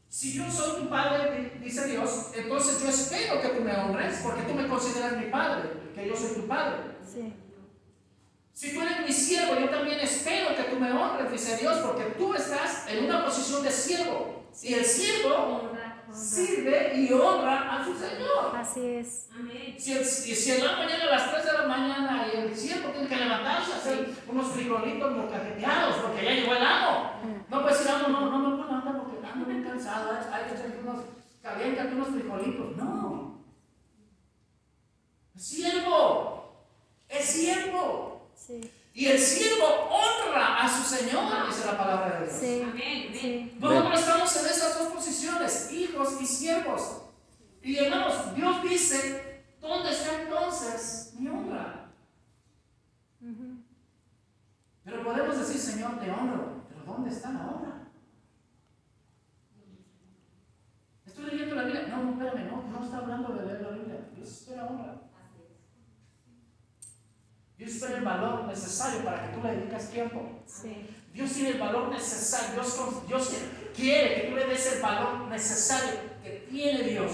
Si 0.09 0.33
yo 0.33 0.51
soy 0.51 0.81
tu 0.81 0.89
padre, 0.89 1.31
di- 1.59 1.63
dice 1.63 1.87
Dios, 1.87 2.31
entonces 2.35 2.81
yo 2.81 2.89
espero 2.89 3.41
que 3.41 3.47
tú 3.49 3.61
me 3.63 3.73
honres 3.73 4.19
porque 4.21 4.41
tú 4.43 4.53
me 4.53 4.67
consideras 4.67 5.15
mi 5.17 5.27
padre, 5.31 5.69
que 5.95 6.07
yo 6.07 6.15
soy 6.15 6.35
tu 6.35 6.47
padre. 6.47 6.77
Sí. 7.09 7.33
Si 8.53 8.73
tú 8.73 8.81
eres 8.81 9.05
mi 9.07 9.13
siervo, 9.13 9.57
yo 9.59 9.69
también 9.69 9.99
espero 10.01 10.55
que 10.55 10.63
tú 10.63 10.77
me 10.77 10.91
honres, 10.91 11.31
dice 11.31 11.55
Dios, 11.57 11.77
porque 11.79 12.03
tú 12.17 12.33
estás 12.35 12.85
en 12.89 13.05
una 13.05 13.23
posición 13.23 13.63
de 13.63 13.71
siervo. 13.71 14.43
Y 14.61 14.73
el 14.73 14.83
siervo 14.85 15.33
Honra. 15.33 15.90
Sirve 16.13 16.93
y 16.95 17.11
honra 17.13 17.75
a 17.77 17.85
su 17.85 17.93
Señor. 17.97 18.55
Así 18.55 18.85
es. 18.85 19.29
Amén. 19.33 19.75
Si 19.77 19.93
el, 19.93 20.01
y 20.01 20.05
si 20.05 20.51
el 20.51 20.67
amo 20.67 20.83
llega 20.83 21.03
a 21.03 21.17
las 21.17 21.31
3 21.31 21.45
de 21.45 21.53
la 21.53 21.67
mañana 21.67 22.27
y 22.33 22.37
el 22.37 22.55
siervo 22.55 22.89
tiene 22.89 23.07
que 23.07 23.15
levantarse 23.15 23.73
a 23.73 23.75
hacer 23.77 24.09
unos 24.27 24.47
frijolitos 24.51 25.11
molcajeteados 25.17 25.95
porque 25.97 26.23
ya 26.25 26.31
llegó 26.31 26.53
el 26.53 26.63
amo. 26.65 27.11
No 27.49 27.61
puede 27.61 27.77
decir, 27.77 27.91
amo, 27.91 28.07
no, 28.09 28.29
no 28.29 28.39
me 28.39 28.55
puedo 28.57 28.65
levantar 28.67 28.97
porque 29.03 29.27
ando 29.27 29.45
bien 29.45 29.63
cansado, 29.63 30.11
hay- 30.11 30.45
que 30.49 30.53
hacer 30.55 30.79
unos, 30.83 31.03
caliéntate 31.41 31.93
unos 31.95 32.07
frijolitos. 32.09 32.77
No. 32.77 33.43
Siervo. 35.35 36.65
Es 37.09 37.25
siervo. 37.25 38.29
Sí. 38.35 38.61
Y 38.93 39.05
el 39.05 39.19
siervo 39.19 39.65
honra 39.89 40.63
a 40.63 40.69
su 40.69 40.83
Señor, 40.83 41.47
dice 41.47 41.65
la 41.65 41.77
palabra 41.77 42.19
de 42.19 42.25
Dios. 42.25 42.37
Sí. 42.37 42.61
Amén. 42.61 43.07
Sí. 43.13 43.57
Nosotros 43.59 43.99
estamos 43.99 44.35
en 44.35 44.45
esas 44.47 44.79
dos 44.79 44.87
posiciones, 44.93 45.71
hijos 45.71 46.21
y 46.21 46.25
siervos. 46.25 47.03
Y 47.63 47.77
hermanos, 47.77 48.35
Dios 48.35 48.63
dice, 48.63 49.45
¿dónde 49.61 49.91
está 49.91 50.21
entonces 50.21 51.13
mi 51.17 51.29
honra? 51.29 51.89
Pero 54.83 55.03
podemos 55.03 55.37
decir, 55.37 55.59
Señor, 55.59 55.99
te 55.99 56.09
honro, 56.11 56.63
pero 56.67 56.83
¿dónde 56.85 57.11
está 57.11 57.31
la 57.31 57.47
honra? 57.47 57.87
Estoy 61.05 61.25
leyendo 61.25 61.55
la 61.55 61.63
Biblia. 61.63 61.87
No, 61.87 62.03
no, 62.03 62.11
espérame, 62.11 62.49
no, 62.49 62.63
no 62.63 62.83
está 62.83 62.97
hablando 62.97 63.33
de 63.33 63.45
leer 63.45 63.61
la 63.61 63.69
Biblia. 63.69 64.09
Dios 64.15 64.29
espera 64.29 64.65
honra. 64.65 65.10
Dios 67.61 67.73
espera 67.73 67.99
el 67.99 68.03
valor 68.03 68.45
necesario 68.45 69.05
para 69.05 69.21
que 69.21 69.37
tú 69.37 69.43
le 69.43 69.55
dedicas 69.55 69.91
tiempo. 69.91 70.41
Sí. 70.47 70.83
Dios 71.13 71.31
tiene 71.31 71.49
el 71.51 71.59
valor 71.59 71.89
necesario. 71.89 72.59
Dios, 73.07 73.33
quiere 73.75 74.15
que 74.15 74.27
tú 74.29 74.35
le 74.35 74.47
des 74.47 74.73
el 74.73 74.81
valor 74.81 75.27
necesario 75.27 75.91
que 76.23 76.47
tiene 76.49 76.81
Dios 76.81 77.11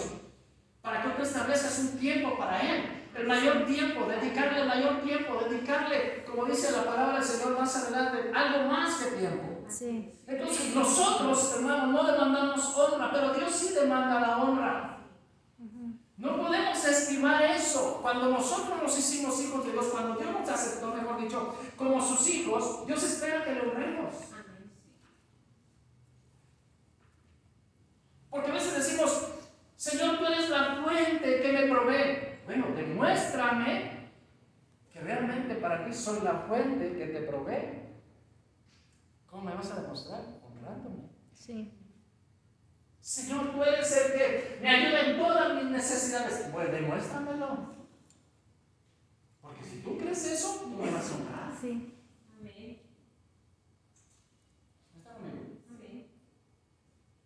para 0.81 1.03
que 1.03 1.09
tú 1.09 1.23
establezcas 1.23 1.79
un 1.79 1.99
tiempo 1.99 2.37
para 2.37 2.61
Él. 2.61 3.09
El 3.13 3.27
mayor 3.27 3.65
tiempo, 3.65 4.05
dedicarle 4.05 4.61
el 4.61 4.67
mayor 4.69 5.01
tiempo, 5.01 5.37
dedicarle, 5.49 6.23
como 6.23 6.45
dice 6.45 6.71
la 6.71 6.85
palabra 6.85 7.15
del 7.15 7.27
Señor 7.27 7.59
más 7.59 7.75
adelante, 7.75 8.31
algo 8.33 8.69
más 8.69 8.95
que 9.01 9.17
tiempo. 9.17 9.65
Sí. 9.67 10.13
Entonces 10.27 10.73
nosotros, 10.73 11.55
hermanos, 11.57 11.89
no 11.89 12.09
demandamos 12.09 12.73
honra, 12.73 13.11
pero 13.11 13.33
Dios 13.33 13.51
sí 13.51 13.73
demanda 13.73 14.21
la 14.21 14.37
honra. 14.37 14.97
No 16.15 16.35
podemos 16.35 16.83
estimar 16.83 17.43
eso. 17.43 17.96
Cuando 18.07 18.29
nosotros 18.29 18.81
nos 18.81 18.97
hicimos 18.97 19.43
hijos 19.43 19.65
de 19.65 19.73
Dios, 19.73 19.87
cuando 19.87 20.15
Dios 20.15 20.31
nos 20.31 20.49
aceptó, 20.49 20.93
mejor 20.93 21.19
dicho, 21.19 21.53
como 21.75 22.01
sus 22.01 22.25
hijos, 22.29 22.87
Dios 22.87 23.03
espera 23.03 23.43
que 23.43 23.51
le 23.51 23.59
honremos. 23.59 24.15
Porque 28.29 28.49
a 28.49 28.53
veces 28.53 28.75
decimos, 28.75 29.33
Señor, 29.75 30.19
tú 30.19 30.25
eres 30.25 30.49
la 30.49 30.81
fuente 30.81 31.41
que 31.41 31.51
me 31.51 31.67
provee. 31.67 32.39
Bueno, 32.45 32.67
demuéstrame 32.73 34.11
que 34.89 35.01
realmente 35.01 35.55
para 35.55 35.83
ti 35.83 35.93
soy 35.93 36.21
la 36.21 36.45
fuente 36.47 36.97
que 36.97 37.07
te 37.07 37.19
provee. 37.23 37.89
¿Cómo 39.29 39.43
me 39.43 39.53
vas 39.53 39.69
a 39.69 39.81
demostrar? 39.81 40.21
Honrándome. 40.45 41.09
Sí. 41.33 41.73
Señor, 43.01 43.51
tú 43.51 43.61
eres 43.63 43.97
el 43.97 44.13
que 44.13 44.59
me 44.61 44.69
ayuda 44.69 45.01
en 45.01 45.19
todas 45.19 45.55
mis 45.55 45.71
necesidades. 45.71 46.49
Pues 46.53 46.71
demuéstramelo. 46.71 47.76
Crees 50.07 50.25
eso, 50.25 50.61
tú 50.63 50.69
me 50.69 50.89
vas 50.89 51.11
a 51.11 51.15
honrar. 51.15 51.51
Sí. 51.59 51.93
Amén. 52.39 52.79
¿Está 54.97 55.13
conmigo? 55.15 55.37
Amén. 55.69 56.07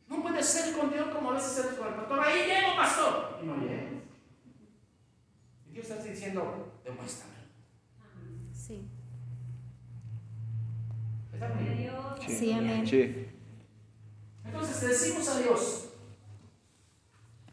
No 0.08 0.22
puedes 0.24 0.46
ser 0.48 0.76
con 0.76 0.92
Dios 0.92 1.14
como 1.14 1.30
a 1.30 1.36
veces 1.36 1.60
eres 1.60 1.78
con 1.78 1.90
el 1.90 1.94
pastor. 1.94 2.20
Ahí 2.20 2.48
llego, 2.48 2.76
pastor. 2.76 3.40
Y 3.44 3.46
no 3.46 3.58
llegas. 3.58 3.94
Y 5.70 5.74
Dios 5.74 5.90
está 5.92 6.04
diciendo, 6.04 6.82
demuéstrame. 6.84 7.36
Sí. 8.52 8.88
¿Está 11.34 11.50
conmigo? 11.54 12.16
Sí, 12.28 12.52
amén. 12.52 12.88
Sí. 12.88 13.28
Entonces 14.44 14.82
decimos 14.82 15.30
a 15.30 15.40
Dios, 15.40 15.90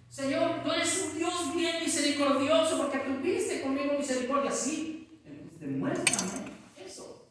Señor, 0.08 0.64
tú 0.64 0.72
eres 0.72 1.02
un 1.04 1.18
Dios 1.18 1.54
bien 1.54 1.84
misericordioso 1.84 2.78
porque 2.78 2.98
tuviste 3.00 3.60
conmigo 3.60 3.98
misericordia. 3.98 4.50
Sí, 4.50 4.97
demuéstrame 5.60 6.52
eso. 6.76 7.26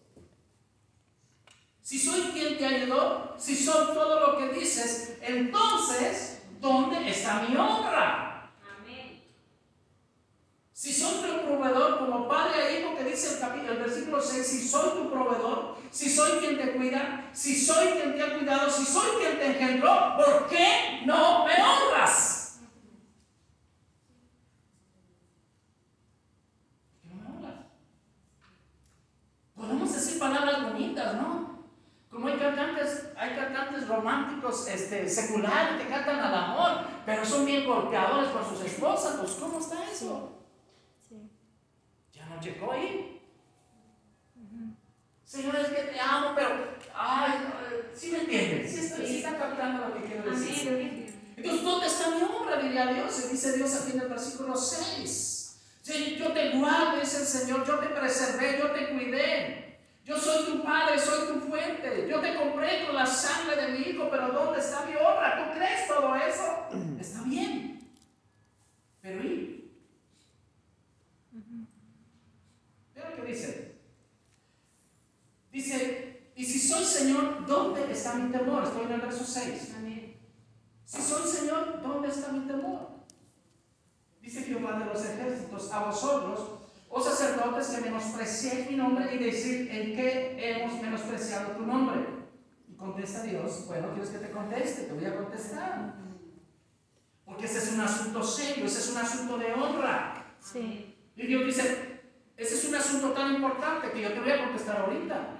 Si 1.87 1.97
soy 1.97 2.21
quien 2.33 2.57
te 2.57 2.65
ayudó, 2.65 3.35
si 3.37 3.55
soy 3.55 3.93
todo 3.93 4.19
lo 4.19 4.37
que 4.37 4.59
dices, 4.59 5.17
entonces, 5.21 6.41
¿dónde 6.59 7.09
está 7.09 7.43
mi 7.43 7.55
honra? 7.55 8.51
Amén. 8.77 9.23
Si 10.73 10.91
soy 10.91 11.21
tu 11.21 11.45
proveedor, 11.45 11.99
como 11.99 12.27
padre 12.27 12.67
e 12.67 12.81
hijo 12.81 12.97
que 12.97 13.05
dice 13.05 13.35
el, 13.35 13.39
capítulo, 13.39 13.71
el 13.71 13.79
versículo 13.79 14.21
6, 14.21 14.45
si 14.45 14.67
soy 14.67 14.89
tu 14.97 15.09
proveedor, 15.09 15.77
si 15.89 16.09
soy 16.09 16.39
quien 16.39 16.57
te 16.57 16.73
cuida, 16.73 17.29
si 17.33 17.55
soy 17.55 17.87
quien 17.93 18.15
te 18.15 18.21
ha 18.21 18.37
cuidado, 18.37 18.69
si 18.69 18.83
soy 18.83 19.21
quien 19.21 19.39
te 19.39 19.45
engendró, 19.45 20.17
¿por 20.17 20.49
qué 20.49 21.03
no 21.05 21.45
me 21.45 21.53
honras? 21.53 22.59
¿Por 27.01 27.09
qué 27.09 27.15
no 27.15 27.29
me 27.29 27.45
honras? 27.45 27.65
Podemos 29.55 29.93
decir 29.93 30.19
palabras 30.19 30.63
bonitas, 30.63 31.15
¿no? 31.15 31.47
Como 32.09 32.27
hay 32.29 32.37
cantantes, 32.37 33.09
hay 33.15 33.35
cantantes 33.35 33.87
románticos, 34.47 34.67
este, 34.67 35.09
seculares 35.09 35.81
que 35.81 35.89
cantan 35.89 36.19
al 36.19 36.33
amor, 36.33 36.87
pero 37.05 37.25
son 37.25 37.45
bien 37.45 37.65
golpeadores 37.65 38.29
con 38.29 38.47
sus 38.47 38.65
esposas, 38.65 39.17
pues 39.19 39.31
¿cómo 39.33 39.59
está 39.59 39.89
eso? 39.89 40.31
Sí. 41.07 41.29
Ya 42.13 42.25
no 42.25 42.39
llegó 42.41 42.71
ahí. 42.71 43.13
Señor, 45.25 45.55
es 45.57 45.67
que 45.67 45.83
te 45.83 45.99
amo, 45.99 46.31
pero, 46.35 46.49
ay, 46.95 47.31
si 47.93 48.11
me 48.11 48.19
entiendes, 48.19 48.71
si 48.71 48.79
está, 48.79 48.95
sí 48.97 49.17
está 49.17 49.37
captando 49.37 49.89
lo 49.89 49.93
que 49.95 50.07
quiero 50.07 50.31
decir. 50.31 50.69
Amén. 50.69 51.33
Entonces, 51.35 51.63
¿dónde 51.63 51.87
está 51.87 52.09
mi 52.11 52.21
honra? 52.23 52.61
Diría 52.61 52.87
Dios. 52.93 53.25
Y 53.25 53.31
dice 53.33 53.57
Dios 53.57 53.75
aquí 53.75 53.91
en 53.91 54.01
el 54.03 54.07
versículo 54.07 54.55
6. 54.55 55.59
Sí, 55.81 56.15
yo 56.17 56.31
te 56.31 56.51
guardo, 56.51 56.99
dice 56.99 57.17
el 57.17 57.25
Señor, 57.25 57.67
yo 57.67 57.77
te 57.77 57.87
preservé, 57.87 58.57
yo 58.57 58.71
te 58.71 58.89
cuidé. 58.89 59.66
Yo 60.07 60.17
soy 60.17 60.45
tu 60.45 60.63
padre, 60.63 60.97
soy 60.97 61.27
tu 61.27 61.39
fuente. 61.41 62.07
Yo 62.09 62.21
te 62.21 62.33
compré 62.35 62.85
con 62.85 62.95
la 62.95 63.05
sangre 63.05 63.57
de 63.57 63.77
mi 63.77 63.89
hijo, 63.89 64.07
pero 64.09 64.29
¿dónde 64.29 64.61
está 64.61 64.85
mi 64.85 64.95
honra? 64.95 65.51
¿Tú 65.51 65.57
crees 65.57 65.85
todo 65.85 66.15
eso? 66.15 66.97
Está 66.99 67.23
bien. 67.23 67.91
Pero 69.01 69.21
¿y? 69.21 69.69
Mira 72.95 73.09
lo 73.09 73.15
que 73.17 73.31
dice. 73.33 73.75
Dice, 75.51 76.31
y 76.37 76.45
si 76.45 76.59
soy 76.59 76.85
Señor, 76.85 77.45
¿dónde 77.45 77.91
está 77.91 78.13
mi 78.15 78.31
temor? 78.31 78.63
Estoy 78.63 78.85
en 78.85 78.91
el 78.93 79.01
verso 79.01 79.25
6. 79.25 79.73
Amén. 79.77 80.15
Si 80.85 81.01
soy 81.01 81.27
Señor, 81.29 81.81
¿dónde 81.81 82.07
está 82.07 82.31
mi 82.31 82.47
temor? 82.47 82.91
Dice 84.21 84.43
Jehová 84.43 84.79
de 84.79 84.85
los 84.85 85.03
ejércitos, 85.03 85.71
a 85.71 85.85
vosotros, 85.85 86.56
sacerdotes, 87.05 87.67
que 87.67 87.81
menospreciéis 87.81 88.69
mi 88.69 88.77
nombre 88.77 89.13
y 89.13 89.17
decir 89.17 89.69
en 89.71 89.95
qué 89.95 90.35
hemos 90.37 90.81
menospreciado 90.81 91.51
tu 91.51 91.65
nombre. 91.65 92.05
Y 92.67 92.75
contesta 92.75 93.23
Dios, 93.23 93.65
bueno, 93.67 93.91
¿quieres 93.93 94.09
que 94.09 94.19
te 94.19 94.31
conteste? 94.31 94.83
Te 94.83 94.93
voy 94.93 95.05
a 95.05 95.15
contestar. 95.15 95.93
Porque 97.25 97.45
ese 97.45 97.57
es 97.57 97.73
un 97.73 97.81
asunto 97.81 98.23
serio, 98.23 98.65
ese 98.65 98.79
es 98.79 98.91
un 98.91 98.97
asunto 98.97 99.37
de 99.37 99.53
honra. 99.53 100.25
Sí. 100.39 100.95
Y 101.15 101.27
Dios 101.27 101.45
dice, 101.45 102.01
ese 102.37 102.55
es 102.55 102.65
un 102.65 102.75
asunto 102.75 103.11
tan 103.11 103.33
importante 103.33 103.91
que 103.91 104.01
yo 104.01 104.13
te 104.13 104.19
voy 104.19 104.31
a 104.31 104.43
contestar 104.45 104.81
ahorita. 104.81 105.37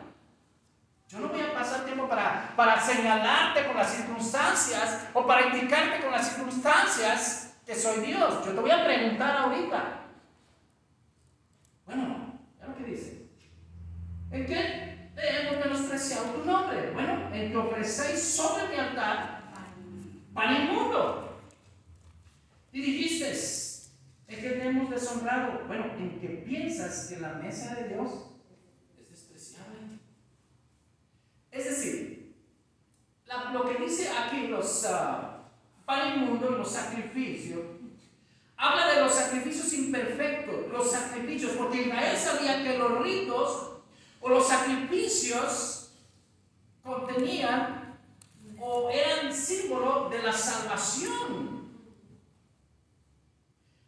Yo 1.08 1.20
no 1.20 1.30
voy 1.30 1.40
a 1.40 1.54
pasar 1.54 1.86
tiempo 1.86 2.10
para, 2.10 2.54
para 2.58 2.82
señalarte 2.82 3.66
con 3.66 3.78
las 3.78 3.94
circunstancias 3.94 5.08
o 5.14 5.26
para 5.26 5.48
indicarte 5.48 6.02
con 6.02 6.12
las 6.12 6.28
circunstancias 6.28 7.56
que 7.66 7.76
soy 7.76 8.06
Dios. 8.06 8.46
Yo 8.46 8.52
te 8.52 8.60
voy 8.60 8.72
a 8.72 8.84
preguntar 8.84 9.38
ahorita. 9.38 10.02
Bueno, 11.86 12.40
ya 12.60 12.68
lo 12.68 12.76
que 12.76 12.84
dice. 12.84 13.30
¿En 14.38 14.46
qué 14.46 15.10
hemos 15.18 15.66
menospreciado 15.66 16.26
tu 16.36 16.46
nombre? 16.46 16.92
Bueno, 16.92 17.34
en 17.34 17.50
que 17.52 17.58
ofrecéis 17.58 18.22
sobre 18.22 18.68
mi 18.68 18.76
altar 18.76 19.42
pan 20.32 20.62
inmundo. 20.68 21.40
Y 22.72 22.82
dijiste, 22.82 23.32
¿en 24.28 24.40
qué 24.42 24.50
te 24.52 24.68
hemos 24.68 24.92
deshonrado? 24.92 25.64
Bueno, 25.66 25.86
en 25.98 26.20
que 26.20 26.28
piensas 26.48 27.08
que 27.08 27.20
la 27.20 27.30
mesa 27.34 27.74
de 27.74 27.88
Dios 27.90 28.12
es 29.02 29.10
despreciable. 29.10 29.80
Es 31.52 31.66
decir, 31.66 32.36
la- 33.26 33.52
lo 33.54 33.66
que 33.68 33.84
dice 33.84 34.08
aquí 34.12 34.50
los 34.50 34.86
ah, 34.86 35.46
pan 35.88 36.14
inmundo 36.20 36.52
los 36.52 36.72
sacrificios, 36.72 37.62
habla 38.56 38.88
de 38.94 39.02
los 39.02 39.16
sacrificios 39.16 39.74
imperfectos, 39.74 40.68
los 40.72 40.92
sacrificios, 40.92 41.54
porque 41.54 41.82
Israel 41.88 42.16
sabía 42.16 42.62
que 42.64 42.78
los 42.78 43.02
ritos 43.02 43.74
o 44.22 44.30
los 44.30 44.48
sacrificios 44.48 45.92
contenían 46.84 48.00
o 48.60 48.90
eran 48.90 49.34
símbolo 49.34 50.10
de 50.10 50.22
la 50.24 50.34
salvación. 50.34 51.58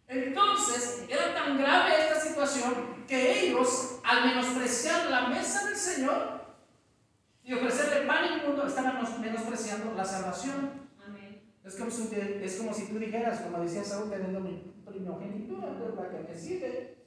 Entonces, 0.08 1.06
era 1.08 1.34
tan 1.36 1.58
grave 1.58 1.92
esta 2.02 2.20
situación 2.20 3.06
que 3.08 3.48
ellos, 3.48 4.00
al 4.04 4.26
menospreciar 4.28 5.10
la 5.10 5.28
mesa 5.30 5.66
del 5.68 5.76
Señor 5.76 6.40
y 7.44 7.54
ofrecerle 7.54 8.08
pan 8.08 8.40
inmundo, 8.40 8.66
estaban 8.66 8.96
menos- 8.96 9.20
menospreciando 9.20 9.94
la 9.94 10.04
salvación. 10.06 10.90
Amén. 11.06 11.42
Es 11.64 11.76
como, 11.76 11.92
si, 11.92 12.08
te- 12.08 12.44
es 12.44 12.56
como 12.58 12.74
si 12.74 12.88
tú 12.88 12.98
dijeras, 12.98 13.42
como 13.42 13.60
decía 13.64 13.84
Saúl, 13.84 14.10
teniendo 14.10 14.40
mi 14.40 14.74
primogenitura, 14.86 15.68
¿verdad? 15.74 16.10
Que 16.12 16.32
me 16.34 16.40
sirve. 16.40 16.99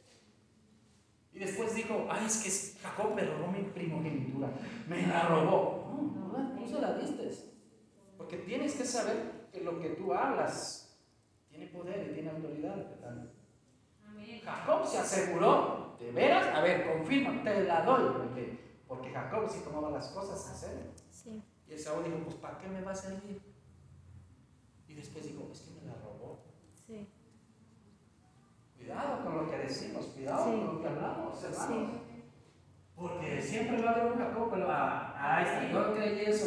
Y 1.32 1.38
después 1.38 1.74
dijo, 1.74 2.06
ay, 2.10 2.26
es 2.26 2.42
que 2.42 2.48
es 2.48 2.78
Jacob 2.82 3.14
me 3.14 3.22
robó 3.22 3.50
mi 3.50 3.62
primogenitura, 3.62 4.50
me 4.88 5.06
la 5.06 5.28
robó. 5.28 5.88
No, 5.88 6.38
no, 6.38 6.60
no 6.60 6.66
se 6.66 6.80
la 6.80 6.98
diste. 6.98 7.30
Porque 8.18 8.38
tienes 8.38 8.74
que 8.74 8.84
saber 8.84 9.48
que 9.52 9.62
lo 9.62 9.80
que 9.80 9.90
tú 9.90 10.12
hablas 10.12 10.98
tiene 11.48 11.66
poder 11.66 12.10
y 12.10 12.14
tiene 12.14 12.30
autoridad. 12.30 12.86
Jacob 14.44 14.86
se 14.86 14.98
aseguró, 14.98 15.96
¿de 15.98 16.10
veras? 16.12 16.46
A 16.54 16.60
ver, 16.62 16.86
confirma, 16.92 17.42
te 17.42 17.64
la 17.64 17.82
doy. 17.84 18.12
Porque, 18.12 18.58
porque 18.88 19.10
Jacob 19.10 19.48
sí 19.48 19.60
tomaba 19.64 19.90
las 19.90 20.08
cosas 20.08 20.64
a. 20.64 21.12
Sí. 21.12 21.42
Y 21.66 21.74
Esaú 21.74 22.02
dijo, 22.02 22.18
pues 22.24 22.36
¿para 22.36 22.58
qué 22.58 22.68
me 22.68 22.82
va 22.82 22.92
a 22.92 22.94
servir? 22.94 23.40
Y 24.88 24.94
después 24.94 25.24
dijo, 25.24 25.48
es 25.52 25.60
que 25.60 25.70
me 25.80 25.86
la 25.86 25.94
robó. 25.94 26.11
Sí. 28.92 28.98
Cuidado 28.98 29.24
con 29.24 29.36
lo 29.36 29.50
que 29.50 29.58
decimos, 29.58 30.06
cuidado 30.06 30.44
Sí. 30.44 30.50
con 30.50 30.66
lo 30.74 30.80
que 30.82 30.88
hablamos, 30.88 31.44
hermanos. 31.44 31.66
Sí. 31.68 31.98
Porque 32.94 33.42
siempre 33.42 33.82
va 33.82 33.90
a 33.90 33.94
haber 33.94 34.12
un 34.12 34.18
Jacob, 34.18 34.48
pero 34.52 34.66
ah, 34.70 35.14
ah, 35.16 35.42
está, 35.42 35.70
yo 35.70 35.94
creí 35.94 36.20
eso. 36.26 36.46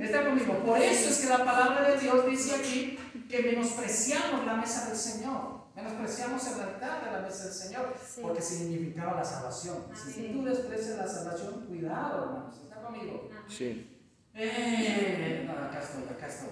Está 0.00 0.24
conmigo. 0.26 0.54
Por 0.64 0.78
eso 0.78 1.08
es 1.08 1.20
que 1.20 1.28
la 1.28 1.44
palabra 1.44 1.90
de 1.90 1.98
Dios 1.98 2.26
dice 2.26 2.56
aquí 2.56 2.98
que 3.30 3.42
menospreciamos 3.42 4.44
la 4.44 4.54
mesa 4.56 4.88
del 4.88 4.96
Señor. 4.96 5.64
Menospreciamos 5.74 6.46
el 6.48 6.60
altar 6.62 7.04
de 7.04 7.10
la 7.12 7.20
mesa 7.20 7.44
del 7.44 7.52
Señor. 7.52 7.94
Sí. 8.04 8.20
Porque 8.22 8.42
significaba 8.42 9.14
la 9.14 9.24
salvación. 9.24 9.76
Si 9.94 10.12
Sí. 10.12 10.30
tú 10.32 10.44
desprecias 10.44 10.98
la 10.98 11.06
salvación, 11.06 11.64
cuidado, 11.66 12.24
hermanos. 12.24 12.54
Está 12.62 12.82
conmigo. 12.82 13.28
Sí. 13.48 13.90
Eh, 14.34 15.44
no, 15.46 15.52
acá 15.52 15.78
estoy, 15.80 16.02
acá 16.04 16.26
estoy. 16.26 16.48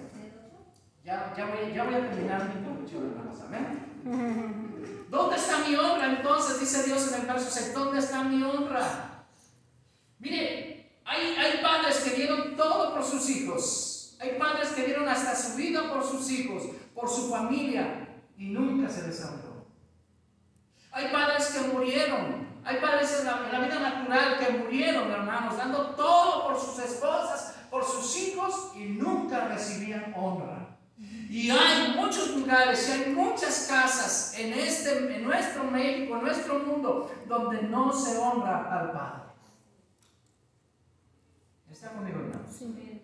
Ya, 1.03 1.33
ya, 1.35 1.45
voy, 1.47 1.73
ya 1.73 1.83
voy 1.83 1.95
a 1.95 2.09
terminar 2.09 2.47
mi 2.49 2.59
introducción, 2.59 3.09
hermanos. 3.11 3.41
Amén. 3.45 3.92
¿Dónde 5.09 5.35
está 5.35 5.59
mi 5.59 5.75
honra? 5.75 6.17
Entonces 6.17 6.59
dice 6.59 6.83
Dios 6.83 7.07
en 7.11 7.21
el 7.21 7.27
verso 7.27 7.49
6, 7.49 7.73
¿dónde 7.73 7.99
está 7.99 8.23
mi 8.23 8.43
honra? 8.43 9.25
Mire, 10.19 10.97
hay, 11.05 11.35
hay 11.35 11.61
padres 11.61 11.99
que 11.99 12.15
dieron 12.15 12.55
todo 12.55 12.93
por 12.93 13.03
sus 13.03 13.29
hijos. 13.29 14.17
Hay 14.19 14.37
padres 14.39 14.69
que 14.69 14.85
dieron 14.85 15.07
hasta 15.07 15.35
su 15.35 15.55
vida 15.55 15.91
por 15.91 16.03
sus 16.03 16.29
hijos, 16.31 16.63
por 16.95 17.09
su 17.09 17.29
familia, 17.29 18.07
y 18.37 18.45
nunca 18.47 18.89
se 18.89 19.07
les 19.07 19.23
honró. 19.23 19.67
Hay 20.91 21.11
padres 21.11 21.47
que 21.47 21.73
murieron. 21.73 22.53
Hay 22.65 22.77
padres 22.77 23.19
en 23.19 23.25
la, 23.25 23.45
en 23.45 23.51
la 23.51 23.59
vida 23.67 23.79
natural 23.79 24.39
que 24.39 24.57
murieron, 24.57 25.11
hermanos, 25.11 25.57
dando 25.57 25.87
todo 25.95 26.47
por 26.47 26.59
sus 26.59 26.79
esposas, 26.79 27.55
por 27.69 27.83
sus 27.83 28.17
hijos, 28.17 28.71
y 28.75 28.85
nunca 28.85 29.49
recibían 29.49 30.13
honra. 30.15 30.62
Y 31.33 31.49
hay 31.49 31.95
muchos 31.95 32.29
lugares 32.29 32.87
y 32.87 32.91
hay 32.91 33.11
muchas 33.11 33.65
casas 33.67 34.35
en, 34.37 34.53
este, 34.53 35.15
en 35.15 35.23
nuestro 35.23 35.63
México, 35.63 36.15
en 36.17 36.25
nuestro 36.25 36.59
mundo, 36.59 37.11
donde 37.27 37.63
no 37.63 37.91
se 37.91 38.19
honra 38.19 38.71
al 38.71 38.91
Padre. 38.91 39.23
¿Está 41.71 41.89
conmigo, 41.89 42.19
hermano? 42.19 42.45
Sí. 42.47 43.01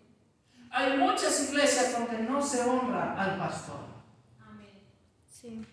Hay 0.70 0.98
muchas 1.00 1.50
iglesias 1.50 1.98
donde 1.98 2.20
no 2.20 2.40
se 2.40 2.62
honra 2.70 3.20
al 3.20 3.40
pastor. 3.40 3.80
Amén. 4.48 4.84
Sí. 5.26 5.66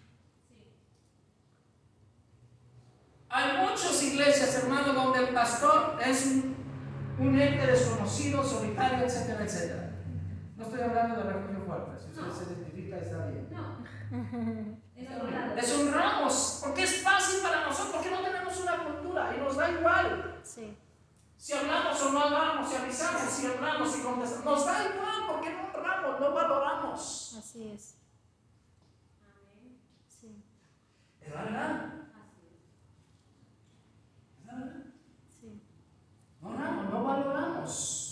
Hay 3.29 3.67
muchas 3.67 4.03
iglesias, 4.03 4.55
hermano, 4.63 4.95
donde 4.95 5.29
el 5.29 5.35
pastor 5.35 5.99
es 6.03 6.25
un, 6.25 6.57
un 7.19 7.39
ente 7.39 7.67
desconocido, 7.67 8.43
solitario, 8.43 9.05
etcétera, 9.05 9.45
etcétera. 9.45 9.86
No 10.57 10.65
estoy 10.65 10.81
hablando 10.81 11.23
de 11.23 11.33
refugio 11.33 11.61
fuerte. 11.67 11.99
Si 12.01 12.07
usted 12.11 12.23
No. 12.23 12.35
se 12.35 12.45
identifica, 12.45 12.97
está 12.97 13.27
bien. 13.27 13.49
No. 13.51 14.77
Deshonramos, 15.57 16.61
porque 16.65 16.83
es 16.85 17.03
fácil 17.03 17.41
para 17.43 17.65
nosotros, 17.67 17.95
porque 17.97 18.11
no 18.11 18.21
tenemos 18.23 18.61
una 18.61 18.85
cultura 18.85 19.35
y 19.37 19.41
nos 19.41 19.57
da 19.57 19.71
igual. 19.71 20.41
Sí. 20.43 20.77
Si 21.37 21.53
hablamos 21.53 22.01
o 22.03 22.13
no 22.13 22.21
hablamos, 22.23 22.69
si 22.71 22.77
avisamos, 22.77 23.23
si 23.23 23.47
hablamos, 23.47 23.93
si 23.93 24.03
contestamos, 24.03 24.45
nos 24.45 24.65
da 24.67 24.85
igual 24.85 25.27
porque 25.29 25.53
no 25.53 25.61
honramos, 25.79 26.21
no 26.21 26.33
valoramos. 26.35 27.37
Así 27.39 27.69
es. 27.75 27.99
Amén. 29.23 29.79
Sí. 30.09 30.43
Es 31.21 31.35
la 31.35 31.43
verdad. 31.45 31.93
Así 32.15 32.41
es. 32.47 32.63
es 34.41 34.47
la 34.47 34.55
verdad. 34.55 34.83
Sí. 35.29 35.63
No 36.41 36.49
honramos, 36.49 36.91
no 36.91 37.05
valoramos. 37.05 38.03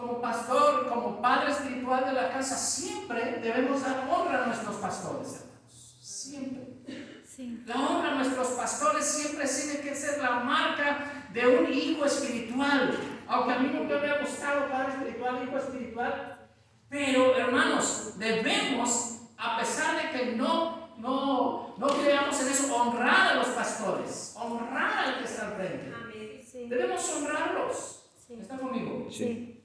Como 0.00 0.18
pastor, 0.18 0.88
como 0.88 1.20
padre 1.20 1.52
espiritual 1.52 2.06
de 2.06 2.12
la 2.14 2.30
casa, 2.30 2.56
siempre 2.56 3.38
debemos 3.42 3.82
dar 3.82 4.08
honra 4.08 4.44
a 4.44 4.46
nuestros 4.46 4.76
pastores, 4.76 5.42
hermanos. 5.42 5.98
Siempre. 6.00 7.22
Sí. 7.26 7.62
La 7.66 7.74
honra 7.76 8.12
a 8.12 8.14
nuestros 8.14 8.48
pastores 8.48 9.04
siempre 9.04 9.46
tiene 9.46 9.80
que 9.80 9.94
ser 9.94 10.22
la 10.22 10.40
marca 10.40 11.26
de 11.34 11.46
un 11.46 11.70
hijo 11.70 12.06
espiritual. 12.06 12.98
Aunque 13.28 13.52
a 13.52 13.58
mí 13.58 13.70
nunca 13.74 13.98
me 13.98 14.08
ha 14.08 14.20
gustado 14.20 14.70
padre 14.70 14.94
espiritual, 14.94 15.46
hijo 15.46 15.58
espiritual. 15.58 16.48
Pero 16.88 17.36
hermanos, 17.36 18.14
debemos, 18.16 19.28
a 19.36 19.58
pesar 19.58 20.00
de 20.00 20.18
que 20.18 20.32
no, 20.32 20.96
no, 20.96 21.74
no 21.76 21.86
creamos 21.86 22.40
en 22.40 22.48
eso, 22.48 22.74
honrar 22.74 23.32
a 23.32 23.34
los 23.34 23.48
pastores. 23.48 24.34
Honrar 24.38 25.08
al 25.08 25.18
que 25.18 25.24
está 25.24 25.48
al 25.48 25.52
frente. 25.56 25.92
Amén. 25.94 26.42
Sí. 26.50 26.68
Debemos 26.70 27.06
honrarlos. 27.10 28.06
Sí. 28.26 28.38
¿Está 28.40 28.56
conmigo? 28.56 29.06
Sí. 29.10 29.59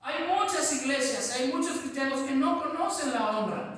Hay 0.00 0.26
muchas 0.26 0.72
iglesias, 0.82 1.36
hay 1.38 1.52
muchos 1.52 1.78
cristianos 1.78 2.20
que 2.20 2.34
no 2.34 2.62
conocen 2.62 3.12
la 3.12 3.38
honra. 3.38 3.74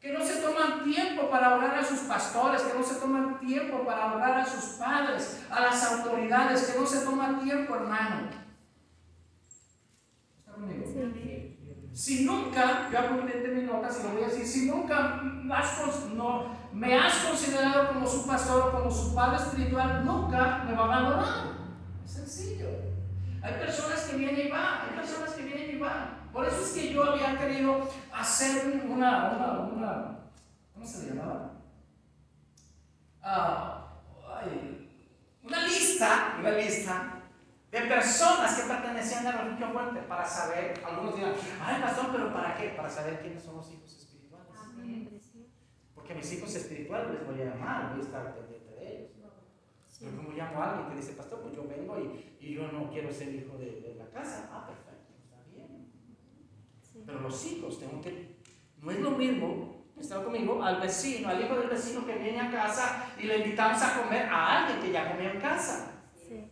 Que 0.00 0.12
no 0.12 0.24
se 0.24 0.40
toman 0.40 0.82
tiempo 0.82 1.30
para 1.30 1.54
honrar 1.54 1.78
a 1.78 1.84
sus 1.84 2.00
pastores, 2.00 2.62
que 2.62 2.76
no 2.76 2.84
se 2.84 2.96
toman 2.96 3.38
tiempo 3.38 3.84
para 3.84 4.12
honrar 4.12 4.40
a 4.40 4.44
sus 4.44 4.76
padres, 4.78 5.42
a 5.48 5.60
las 5.60 5.92
autoridades, 5.92 6.62
que 6.64 6.80
no 6.80 6.86
se 6.86 7.04
toman 7.04 7.40
tiempo, 7.40 7.76
hermano. 7.76 8.42
Si 11.92 12.24
nunca, 12.24 12.88
yo 12.90 12.98
apunté 12.98 13.48
mis 13.54 13.64
notas 13.64 14.00
y 14.00 14.02
lo 14.02 14.14
voy 14.14 14.24
a 14.24 14.26
decir, 14.26 14.46
si 14.46 14.66
nunca 14.68 15.20
me 15.22 15.54
has 16.98 17.14
considerado 17.24 17.92
como 17.92 18.06
su 18.06 18.26
pastor 18.26 18.68
o 18.68 18.72
como 18.72 18.90
su 18.90 19.14
padre 19.14 19.36
espiritual, 19.36 20.04
nunca 20.04 20.64
me 20.66 20.72
va 20.74 20.80
a 20.80 20.84
abandonar. 20.84 21.52
Es 22.04 22.10
sencillo. 22.10 22.81
Hay 23.42 23.54
personas 23.54 24.00
que 24.04 24.16
vienen 24.16 24.46
y 24.46 24.50
van, 24.50 24.88
hay 24.88 24.96
personas 24.96 25.30
que 25.34 25.42
vienen 25.42 25.76
y 25.76 25.78
van. 25.78 26.28
Por 26.32 26.46
eso 26.46 26.62
es 26.64 26.70
que 26.72 26.92
yo 26.92 27.02
había 27.04 27.36
querido 27.38 27.88
hacer 28.12 28.66
un- 28.66 28.90
una, 28.92 29.32
una, 29.32 29.58
una 29.60 30.18
¿cómo 30.72 30.86
se 30.86 31.02
le 31.06 31.14
llamaba? 31.14 31.50
Ah, 33.22 33.78
una 35.42 35.66
lista, 35.66 36.36
una 36.38 36.50
lista 36.52 37.14
de 37.70 37.80
personas 37.82 38.54
que 38.60 38.68
pertenecían 38.68 39.26
a 39.26 39.32
la 39.32 39.42
religión 39.42 39.72
fuerte 39.72 40.00
para 40.02 40.24
saber, 40.26 40.82
algunos 40.86 41.16
dirán, 41.16 41.32
ay 41.64 41.80
pastor, 41.82 42.08
pero 42.12 42.32
¿para 42.32 42.54
qué? 42.56 42.68
Para 42.76 42.88
saber 42.90 43.20
quiénes 43.20 43.42
son 43.42 43.56
los 43.56 43.70
hijos 43.72 43.92
espirituales. 43.96 44.48
Porque 45.94 46.12
a 46.12 46.16
mis 46.16 46.32
hijos 46.32 46.54
espirituales 46.54 47.10
les 47.10 47.26
voy 47.26 47.40
a 47.42 47.44
llamar, 47.46 47.90
voy 47.92 48.00
a 48.00 48.04
estar 48.04 48.34
pendiente. 48.34 48.61
Pero 50.02 50.16
como 50.16 50.32
llamo 50.32 50.60
a 50.60 50.70
alguien 50.70 50.90
que 50.90 50.96
dice, 50.96 51.12
pastor, 51.12 51.40
pues 51.42 51.54
yo 51.54 51.64
vengo 51.68 51.96
y, 51.98 52.36
y 52.44 52.54
yo 52.54 52.70
no 52.72 52.90
quiero 52.90 53.12
ser 53.12 53.32
hijo 53.34 53.56
de, 53.56 53.80
de 53.80 53.94
la 53.94 54.06
casa. 54.10 54.50
Ah, 54.52 54.66
perfecto, 54.66 55.14
está 55.22 55.36
bien. 55.54 55.88
Sí. 56.80 57.02
Pero 57.06 57.20
los 57.20 57.46
hijos, 57.46 57.78
tengo 57.78 58.00
que, 58.00 58.36
no 58.78 58.90
es 58.90 58.98
lo 59.00 59.12
mismo, 59.12 59.86
estaba 59.96 60.24
conmigo, 60.24 60.62
al 60.62 60.80
vecino, 60.80 61.28
al 61.28 61.40
hijo 61.40 61.54
del 61.54 61.68
vecino 61.68 62.04
que 62.04 62.16
viene 62.16 62.40
a 62.40 62.50
casa 62.50 63.06
y 63.16 63.24
le 63.24 63.38
invitamos 63.38 63.80
a 63.80 64.02
comer 64.02 64.26
a 64.26 64.64
alguien 64.64 64.80
que 64.80 64.92
ya 64.92 65.12
comió 65.12 65.30
en 65.30 65.40
casa. 65.40 65.92
Sí. 66.14 66.50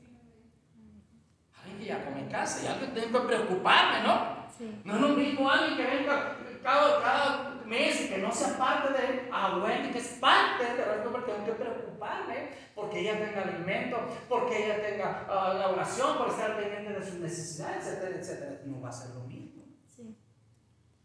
Alguien 1.61 1.79
que 1.79 1.85
ya 1.87 2.05
come 2.05 2.21
en 2.21 2.29
casa 2.29 2.65
y 2.65 2.69
alguien 2.69 2.95
tengo 2.95 3.21
que 3.23 3.27
preocuparme, 3.27 4.07
¿no? 4.07 4.47
Sí. 4.57 4.81
No 4.85 4.95
es 4.95 5.01
lo 5.01 5.09
mismo 5.09 5.51
alguien 5.51 5.77
que 5.77 5.97
venga 5.97 6.37
cada, 6.63 7.03
cada 7.03 7.63
mes 7.67 8.03
y 8.03 8.09
que 8.09 8.19
no 8.19 8.31
sea 8.31 8.57
parte 8.57 8.93
de 8.93 9.29
a 9.33 9.57
Wendy, 9.57 9.91
que 9.91 9.99
es 9.99 10.19
parte 10.21 10.65
de 10.65 10.83
esto, 10.83 11.11
porque 11.11 11.33
tengo 11.33 11.47
que 11.47 11.53
preocuparme 11.53 11.90
porque 12.75 13.01
ella 13.01 13.19
tenga 13.19 13.43
alimento, 13.43 13.99
porque 14.29 14.65
ella 14.65 14.83
tenga 14.83 15.27
ah, 15.29 15.55
la 15.59 15.69
oración, 15.69 16.17
por 16.19 16.29
estar 16.29 16.57
pendiente 16.57 16.93
de 16.99 17.05
sus 17.05 17.21
necesidades, 17.21 17.87
etcétera, 17.87 18.19
etcétera. 18.19 18.61
No 18.65 18.81
va 18.81 18.89
a 18.89 18.93
ser 18.93 19.11
lo 19.15 19.21
mismo. 19.25 19.63
Sí. 19.87 20.17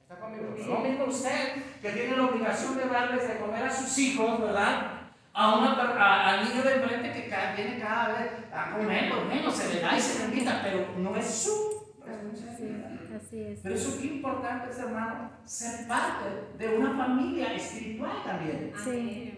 ¿Está 0.01 0.19
conmigo? 0.19 0.55
Es 0.57 0.67
lo 0.67 0.79
mismo 0.79 1.05
usted 1.05 1.63
que 1.81 1.89
tiene 1.91 2.15
la 2.17 2.25
obligación 2.25 2.77
de 2.77 2.85
darles 2.87 3.27
de 3.27 3.37
comer 3.39 3.63
a 3.65 3.71
sus 3.71 3.97
hijos, 3.97 4.41
¿verdad? 4.41 5.01
A 5.33 5.57
una, 5.57 5.71
a- 5.73 6.29
al 6.39 6.47
niño 6.47 6.63
de 6.63 6.75
enfrente 6.75 7.11
que 7.11 7.27
ca- 7.29 7.53
viene 7.55 7.77
cada 7.79 8.17
vez 8.17 8.31
a 8.53 8.71
comer, 8.77 9.09
por 9.09 9.25
menos 9.25 9.53
se 9.55 9.73
le 9.73 9.81
da 9.81 9.97
y 9.97 10.01
se 10.01 10.19
le 10.19 10.25
invita, 10.33 10.61
pero 10.63 10.87
no 10.97 11.15
es 11.17 11.25
su 11.25 11.93
responsabilidad. 12.05 12.89
Sí. 12.91 13.13
Así 13.15 13.41
es. 13.43 13.59
Pero 13.61 13.75
eso 13.75 13.97
qué 13.99 14.07
importante 14.07 14.69
es, 14.69 14.79
hermano, 14.79 15.31
ser 15.43 15.87
parte 15.87 16.25
de 16.57 16.77
una 16.77 16.95
familia 16.95 17.53
espiritual 17.53 18.23
también. 18.25 18.73
Sí. 18.81 19.34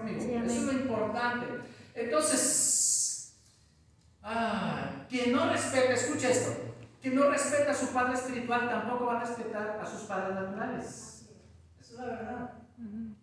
Amén. 0.00 0.16
¿Está 0.16 0.28
conmigo? 0.28 0.48
Sí, 0.48 0.52
eso 0.52 0.54
es 0.54 0.62
lo 0.62 0.72
importante. 0.72 1.46
Entonces, 1.94 3.36
ah, 4.22 5.06
quien 5.08 5.32
no 5.32 5.50
respeta, 5.50 5.92
escucha 5.92 6.30
esto, 6.30 6.52
quien 7.00 7.14
no 7.14 7.30
respeta 7.30 7.72
a 7.72 7.74
su 7.74 7.88
padre 7.88 8.14
espiritual 8.14 8.68
tampoco 8.68 9.06
va 9.06 9.20
a 9.20 9.24
respetar 9.24 9.80
a 9.80 9.86
sus 9.86 10.02
padres 10.02 10.34
naturales. 10.34 11.28
Esa 11.80 11.92
es 11.92 11.98
la 11.98 12.04
verdad. 12.06 12.52
Ujú. 12.78 13.14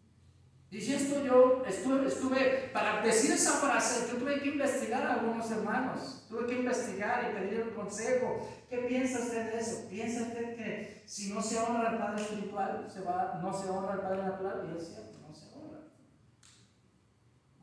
Y 0.72 0.82
si 0.82 0.94
esto 0.94 1.24
yo 1.24 1.64
estuve, 1.66 2.06
estuve, 2.06 2.70
para 2.74 3.02
decir 3.02 3.32
esa 3.32 3.52
frase, 3.52 4.12
yo 4.12 4.18
tuve 4.18 4.42
que 4.42 4.50
investigar 4.50 5.04
a 5.04 5.14
algunos 5.14 5.50
hermanos, 5.50 6.26
tuve 6.28 6.48
que 6.48 6.60
investigar 6.60 7.30
y 7.30 7.40
pedir 7.40 7.62
un 7.62 7.76
consejo. 7.76 8.50
¿Qué 8.70 8.80
piensa 8.80 9.20
usted 9.20 9.54
de 9.54 9.60
eso? 9.60 9.88
¿Piensa 9.90 10.24
usted 10.24 10.56
que 10.58 11.04
si 11.06 11.32
no 11.32 11.42
se 11.42 11.60
honra 11.60 11.92
al 11.92 11.98
Padre 11.98 12.24
espiritual, 12.24 12.88
se 12.92 13.02
va, 13.02 13.40
no 13.42 13.54
se 13.54 13.70
honra 13.70 13.94
al 13.94 14.02
Padre 14.02 14.24
natural? 14.24 14.70
Y 14.70 14.78
es 14.78 14.88
cierto. 14.90 15.15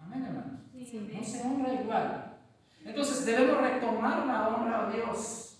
Amén, 0.04 0.24
hermanos. 0.24 0.60
Sí. 0.72 1.10
No 1.14 1.24
se 1.24 1.40
honra 1.42 1.72
igual. 1.74 2.38
Entonces 2.84 3.24
debemos 3.24 3.60
retomar 3.60 4.26
la 4.26 4.48
honra 4.48 4.86
a 4.86 4.90
Dios. 4.90 5.58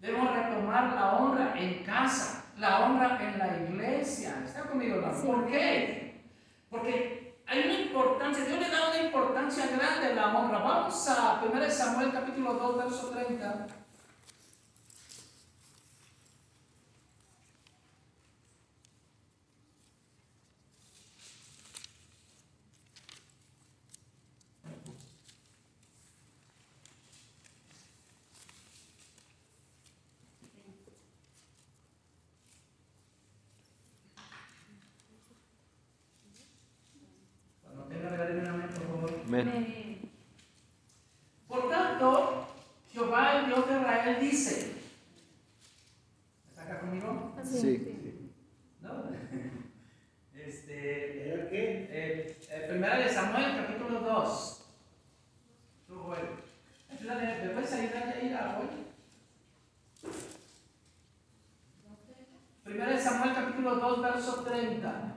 Debemos 0.00 0.34
retomar 0.34 0.94
la 0.94 1.16
honra 1.16 1.54
en 1.58 1.84
casa, 1.84 2.44
la 2.58 2.80
honra 2.86 3.18
en 3.20 3.38
la 3.38 3.56
iglesia. 3.62 4.42
¿Está 4.44 4.62
conmigo, 4.62 4.96
hermano? 4.96 5.20
Sí. 5.20 5.26
¿Por 5.26 5.46
qué? 5.46 6.22
Porque 6.70 7.40
hay 7.46 7.64
una 7.64 7.80
importancia, 7.80 8.44
Dios 8.44 8.60
le 8.60 8.68
da 8.68 8.90
una 8.90 9.02
importancia 9.02 9.66
grande 9.66 10.08
a 10.08 10.14
la 10.14 10.36
honra. 10.36 10.58
Vamos 10.58 11.08
a 11.08 11.42
1 11.42 11.70
Samuel 11.70 12.12
capítulo 12.12 12.54
2, 12.54 12.76
verso 12.76 13.10
30. 13.10 13.66
Cuando 37.62 37.84
tenga 37.84 38.08
regáleme 38.08 38.40
una 38.40 38.52
mano, 38.52 38.68
por 38.68 38.86
favor. 38.86 39.20
Amén. 39.26 39.48
Amén. 39.48 40.10
Por 41.46 41.68
tanto, 41.68 42.46
Jehová, 42.92 43.40
el 43.40 43.46
Dios 43.46 43.68
de 43.68 43.74
Israel, 43.76 44.16
dice: 44.20 44.72
¿Está 46.48 46.62
acá 46.62 46.80
conmigo? 46.80 47.34
Así. 47.38 47.58
Sí. 47.60 48.32
¿No? 48.80 49.04
Este, 50.34 51.28
¿era 51.30 51.48
qué? 51.50 51.88
Eh, 51.90 52.38
eh, 52.50 52.66
primera 52.68 52.98
de 52.98 53.08
Samuel, 53.08 53.56
capítulo 53.56 54.00
2. 54.00 54.64
Tú, 55.86 55.98
Joel. 55.98 56.28
Ayúdame, 56.90 57.44
¿me 57.44 57.50
puedes 57.50 57.72
ayudar 57.72 58.08
a 58.08 58.20
ir 58.24 58.34
a 58.34 58.58
hoy? 58.58 58.66
Primera 62.64 62.92
de 62.92 62.98
Samuel, 62.98 63.34
capítulo 63.34 63.76
2, 63.76 64.02
verso 64.02 64.42
30. 64.44 65.14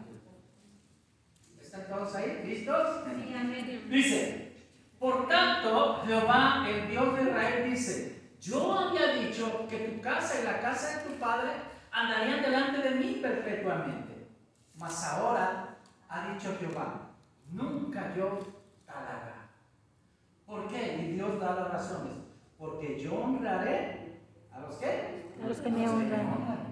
¿Están 1.62 1.88
todos 1.88 2.16
ahí? 2.16 2.44
¿Listos? 2.46 3.06
Sí, 3.06 3.34
amén. 3.34 3.88
Dice, 3.90 4.52
por 5.00 5.30
tanto, 5.30 5.91
Jehová, 6.06 6.66
el 6.68 6.90
Dios 6.90 7.16
de 7.16 7.24
Israel, 7.24 7.70
dice, 7.70 8.22
yo 8.40 8.80
había 8.80 9.14
dicho 9.14 9.68
que 9.70 9.78
tu 9.80 10.02
casa 10.02 10.42
y 10.42 10.46
la 10.46 10.60
casa 10.60 10.98
de 10.98 11.10
tu 11.10 11.20
padre 11.20 11.52
andarían 11.92 12.42
delante 12.42 12.82
de 12.82 12.96
mí 12.96 13.20
perpetuamente. 13.22 14.28
Mas 14.76 15.04
ahora 15.04 15.78
ha 16.10 16.34
dicho 16.34 16.58
Jehová, 16.60 17.12
nunca 17.52 18.14
yo 18.16 18.40
tal 18.86 19.04
hará. 19.04 19.50
¿Por 20.46 20.68
qué? 20.68 20.98
Y 21.02 21.12
Dios 21.14 21.40
da 21.40 21.56
las 21.56 21.72
razones. 21.72 22.14
Porque 22.58 23.00
yo 23.00 23.16
honraré 23.16 24.20
a 24.52 24.58
¿A 24.58 24.60
los 24.60 24.76
qué? 24.76 25.26
A 25.42 25.48
los 25.48 25.58
que 25.60 25.70
me 25.70 25.88
honran. 25.88 26.72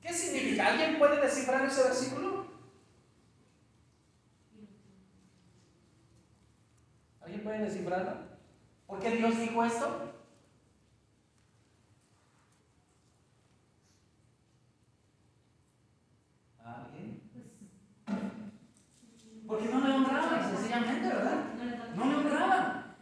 ¿Qué 0.00 0.12
significa? 0.12 0.66
¿Alguien 0.66 0.98
puede 0.98 1.20
descifrar 1.20 1.64
ese 1.64 1.84
versículo? 1.84 2.39
¿Alguien 7.30 7.44
puede 7.44 7.60
descifrarlo? 7.60 8.12
¿Por 8.88 8.98
qué 8.98 9.10
Dios 9.10 9.38
dijo 9.38 9.64
esto? 9.64 10.14
¿Alguien? 16.64 17.22
Porque 19.46 19.68
no 19.68 19.80
le 19.80 19.94
honraban, 19.94 20.56
sencillamente, 20.56 21.06
¿verdad? 21.06 21.44
No 21.94 22.04
le 22.06 22.16
honraban. 22.16 22.96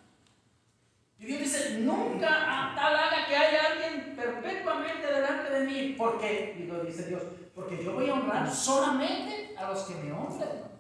Y 1.19 1.25
Dios 1.25 1.41
dice, 1.41 1.81
nunca 1.81 2.29
a 2.29 2.75
tal 2.77 2.97
haga 2.97 3.27
que 3.27 3.35
haya 3.35 3.61
alguien 3.73 4.15
perpetuamente 4.15 5.07
delante 5.07 5.51
de 5.51 5.67
mí. 5.67 5.95
Porque, 5.97 6.55
digo, 6.59 6.81
dice 6.81 7.07
Dios, 7.07 7.23
porque 7.55 7.83
yo 7.83 7.95
voy 7.95 8.11
a 8.11 8.13
honrar 8.13 8.55
solamente 8.55 9.57
a 9.57 9.71
los 9.71 9.85
que 9.85 9.95
me 9.95 10.13
honren. 10.13 10.78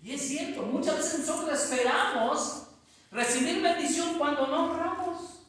Y 0.00 0.12
es 0.12 0.28
cierto, 0.28 0.62
muchas 0.62 0.96
veces 0.96 1.20
nosotros 1.20 1.60
esperamos 1.60 2.68
recibir 3.10 3.62
bendición 3.62 4.18
cuando 4.18 4.46
no 4.46 4.70
honramos. 4.70 5.42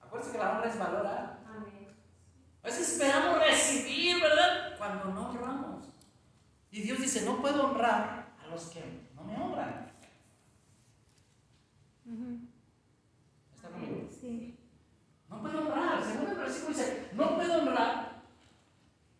Acuérdense 0.00 0.32
que 0.32 0.38
la 0.38 0.52
honra 0.52 0.68
es 0.68 0.78
valorar. 0.78 1.40
A 2.62 2.66
veces 2.66 2.92
esperamos 2.92 3.38
recibir, 3.38 4.20
¿verdad? 4.20 4.76
Cuando 4.76 5.06
no 5.06 5.30
honramos. 5.30 5.84
Y 6.70 6.82
Dios 6.82 7.00
dice, 7.00 7.22
no 7.22 7.40
puedo 7.40 7.70
honrar 7.70 8.32
a 8.42 8.46
los 8.48 8.64
que 8.64 9.08
no 9.14 9.24
me 9.24 9.36
honran. 9.36 9.92
¿Está 13.54 13.68
conmigo? 13.68 14.08
Sí. 14.20 14.58
No 15.28 15.40
puedo 15.40 15.58
honrar. 15.60 16.04
Según 16.04 16.28
el 16.28 16.36
versículo 16.36 16.76
dice, 16.76 17.08
no 17.12 17.36
puedo 17.36 17.58
honrar. 17.62 18.09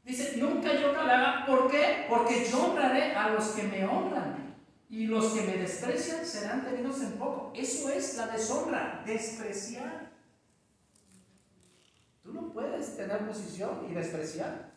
Dice, 0.04 0.36
nunca 0.38 0.72
yo 0.74 0.98
haga. 0.98 1.44
¿Por 1.46 1.70
qué? 1.70 2.06
Porque 2.08 2.44
yo 2.50 2.70
honraré 2.70 3.14
a 3.14 3.30
los 3.30 3.48
que 3.48 3.64
me 3.64 3.84
honran. 3.84 4.56
Y 4.88 5.06
los 5.06 5.32
que 5.32 5.42
me 5.42 5.56
desprecian 5.56 6.26
serán 6.26 6.64
tenidos 6.64 7.00
en 7.02 7.12
poco. 7.12 7.52
Eso 7.54 7.88
es 7.90 8.16
la 8.16 8.26
deshonra, 8.26 9.02
despreciar. 9.06 10.10
Tú 12.24 12.32
no 12.32 12.52
puedes 12.52 12.96
tener 12.96 13.24
posición 13.26 13.86
y 13.88 13.94
despreciar. 13.94 14.72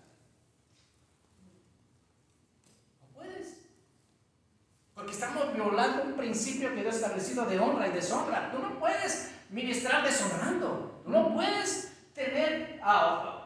No 3.02 3.08
puedes. 3.14 3.58
Porque 4.94 5.12
estamos 5.12 5.54
violando 5.54 6.04
un 6.04 6.14
principio 6.14 6.76
que 6.76 6.82
Dios 6.82 6.94
ha 6.94 6.98
establecido 6.98 7.46
de 7.46 7.60
honra 7.60 7.88
y 7.88 7.92
deshonra. 7.92 8.52
Tú 8.52 8.60
no 8.60 8.80
puedes 8.80 9.32
ministrar 9.50 10.04
deshonrando. 10.04 11.02
Tú 11.04 11.10
no 11.10 11.34
puedes 11.34 11.92
tener, 12.14 12.80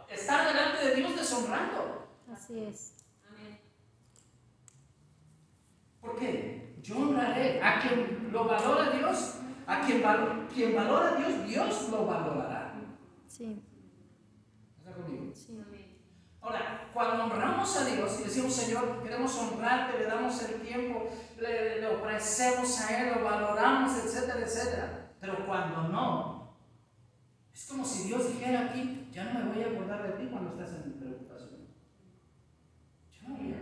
estar 0.10 0.48
delante 0.48 0.86
de 0.88 0.96
Dios 0.96 1.16
deshonrando. 1.16 2.08
Así 2.34 2.60
es. 2.64 2.94
¿Por 6.02 6.16
qué? 6.18 6.78
Yo 6.82 6.98
honraré 7.00 7.62
a 7.62 7.80
quien 7.82 8.30
lo 8.32 8.46
valora 8.46 8.92
Dios, 8.92 9.36
a 9.66 9.82
quien, 9.82 10.02
val- 10.02 10.48
quien 10.54 10.76
valora 10.76 11.10
a 11.10 11.16
Dios, 11.16 11.46
Dios 11.46 11.90
lo 11.90 12.06
valorará. 12.06 12.74
Sí. 13.28 13.62
¿Está 14.80 14.94
conmigo? 14.94 15.34
Sí. 15.36 15.64
Ahora, 16.40 16.90
cuando 16.94 17.26
honramos 17.26 17.76
a 17.78 17.86
Dios 17.86 18.20
y 18.22 18.24
decimos, 18.24 18.54
Señor, 18.54 19.04
queremos 19.04 19.36
honrarte, 19.38 20.00
le 20.00 20.06
damos 20.06 20.42
el 20.44 20.62
tiempo, 20.62 21.10
le, 21.38 21.82
le 21.82 21.88
ofrecemos 21.88 22.80
a 22.82 23.02
Él, 23.02 23.16
lo 23.18 23.26
valoramos, 23.26 23.98
etcétera, 23.98 24.40
etcétera. 24.40 25.12
Pero 25.20 25.46
cuando 25.46 25.90
no, 25.90 26.37
es 27.58 27.66
como 27.66 27.84
si 27.84 28.04
Dios 28.04 28.34
dijera 28.34 28.66
aquí, 28.66 29.10
ya 29.12 29.34
no 29.34 29.40
me 29.40 29.52
voy 29.52 29.64
a 29.64 29.68
acordar 29.70 30.04
de 30.04 30.24
ti 30.24 30.30
cuando 30.30 30.52
estás 30.52 30.86
en 30.86 30.94
preocupación. 30.94 31.62
Ya 33.12 33.30
no 33.30 33.36
voy 33.36 33.52
a. 33.52 33.58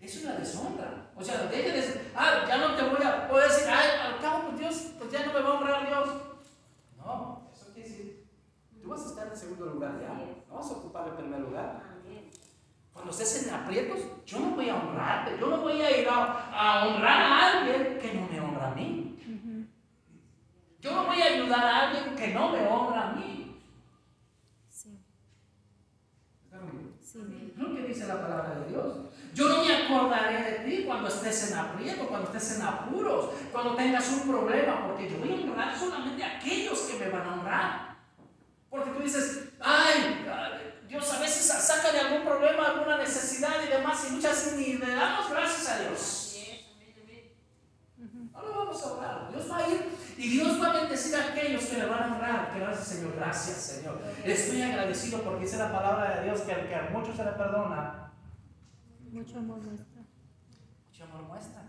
Eso 0.00 0.18
es 0.20 0.24
la 0.24 0.36
deshonra. 0.36 1.10
O 1.16 1.24
sea, 1.24 1.48
deje 1.48 1.72
de 1.72 1.76
decir, 1.78 2.12
ah, 2.14 2.44
ya 2.46 2.58
no 2.58 2.76
te 2.76 2.82
voy 2.84 3.04
a, 3.04 3.26
puedo 3.28 3.42
decir, 3.42 3.66
ay, 3.68 3.88
al 4.00 4.20
cabo, 4.20 4.50
pues 4.50 4.60
Dios, 4.60 4.92
pues 4.98 5.10
ya 5.10 5.26
no 5.26 5.32
me 5.32 5.40
va 5.40 5.48
a 5.48 5.52
honrar 5.54 5.86
Dios. 5.88 6.08
No, 6.96 7.50
eso 7.52 7.72
quiere 7.74 7.88
decir, 7.88 8.28
tú 8.80 8.88
vas 8.88 9.04
a 9.04 9.08
estar 9.08 9.26
en 9.26 9.36
segundo 9.36 9.66
lugar 9.66 10.00
ya, 10.00 10.44
no 10.48 10.54
vas 10.54 10.70
a 10.70 10.74
ocupar 10.74 11.08
el 11.08 11.14
primer 11.14 11.40
lugar. 11.40 11.82
Cuando 12.92 13.10
estés 13.10 13.48
en 13.48 13.54
aprietos, 13.54 13.98
yo 14.24 14.38
no 14.38 14.50
voy 14.50 14.68
a 14.68 14.76
honrarte, 14.76 15.36
yo 15.40 15.48
no 15.48 15.60
voy 15.60 15.82
a 15.82 16.00
ir 16.00 16.08
a, 16.08 16.50
a 16.52 16.86
honrar 16.86 17.20
a 17.20 17.58
alguien 17.58 17.98
que 17.98 18.14
no 18.14 18.28
me 18.28 18.40
honra 18.40 18.70
a 18.70 18.74
mí. 18.76 19.05
Yo 20.86 20.92
no 20.94 21.06
voy 21.06 21.20
a 21.20 21.24
ayudar 21.24 21.64
a 21.64 21.88
alguien 21.88 22.14
que 22.14 22.28
no 22.28 22.50
me 22.50 22.64
honra 22.64 23.08
a 23.08 23.12
mí. 23.14 23.60
Sí. 24.70 24.96
Sí. 27.02 27.50
Es 27.52 27.58
lo 27.58 27.74
que 27.74 27.82
dice 27.82 28.06
la 28.06 28.22
palabra 28.22 28.60
de 28.60 28.70
Dios. 28.70 28.94
Yo 29.34 29.48
no 29.48 29.64
me 29.64 29.74
acordaré 29.74 30.44
de 30.44 30.58
ti 30.60 30.84
cuando 30.84 31.08
estés 31.08 31.50
en 31.50 31.58
aprieto, 31.58 32.06
cuando 32.06 32.28
estés 32.28 32.58
en 32.58 32.66
apuros, 32.66 33.30
cuando 33.50 33.74
tengas 33.74 34.08
un 34.10 34.30
problema, 34.30 34.86
porque 34.86 35.10
yo 35.10 35.18
voy 35.18 35.30
a 35.30 35.50
honrar 35.50 35.76
solamente 35.76 36.22
a 36.22 36.36
aquellos 36.36 36.78
que 36.82 37.04
me 37.04 37.10
van 37.10 37.26
a 37.26 37.32
honrar. 37.32 37.96
Porque 38.70 38.90
tú 38.92 39.02
dices, 39.02 39.48
ay, 39.58 40.24
Dios 40.86 41.12
a 41.12 41.18
veces 41.18 41.46
saca 41.46 41.90
de 41.90 41.98
algún 41.98 42.24
problema, 42.24 42.64
alguna 42.64 42.98
necesidad 42.98 43.56
y 43.66 43.70
demás, 43.72 44.06
y 44.08 44.12
muchas 44.12 44.52
ni 44.56 44.74
le 44.74 44.94
damos 44.94 45.30
gracias 45.30 45.68
a 45.68 45.80
Dios. 45.80 46.22
No 48.32 48.42
lo 48.42 48.54
vamos 48.54 48.82
a 48.84 48.92
orar. 48.92 49.32
Dios 49.32 49.50
va 49.50 49.56
a 49.56 49.68
ir 49.68 49.95
y 50.18 50.28
Dios 50.30 50.60
va 50.62 50.68
a 50.70 50.72
bendecir 50.80 51.14
a 51.16 51.28
aquellos 51.28 51.64
que 51.66 51.76
le 51.78 51.86
van 51.86 52.02
a 52.02 52.14
honrar. 52.14 52.52
Que 52.52 52.60
gracias, 52.60 52.86
Señor. 52.88 53.14
Gracias, 53.16 53.56
Señor. 53.56 54.00
Estoy 54.24 54.62
agradecido 54.62 55.22
porque 55.22 55.44
dice 55.44 55.58
la 55.58 55.70
palabra 55.72 56.16
de 56.16 56.24
Dios 56.24 56.40
que 56.40 56.52
al 56.52 56.68
que 56.68 56.74
a 56.74 56.88
muchos 56.92 57.16
se 57.16 57.24
le 57.24 57.32
perdona, 57.32 58.12
Mucho 59.10 59.38
amor 59.38 59.58
muestra. 59.60 60.02
mucho 60.86 61.04
amor 61.04 61.22
muestra. 61.22 61.62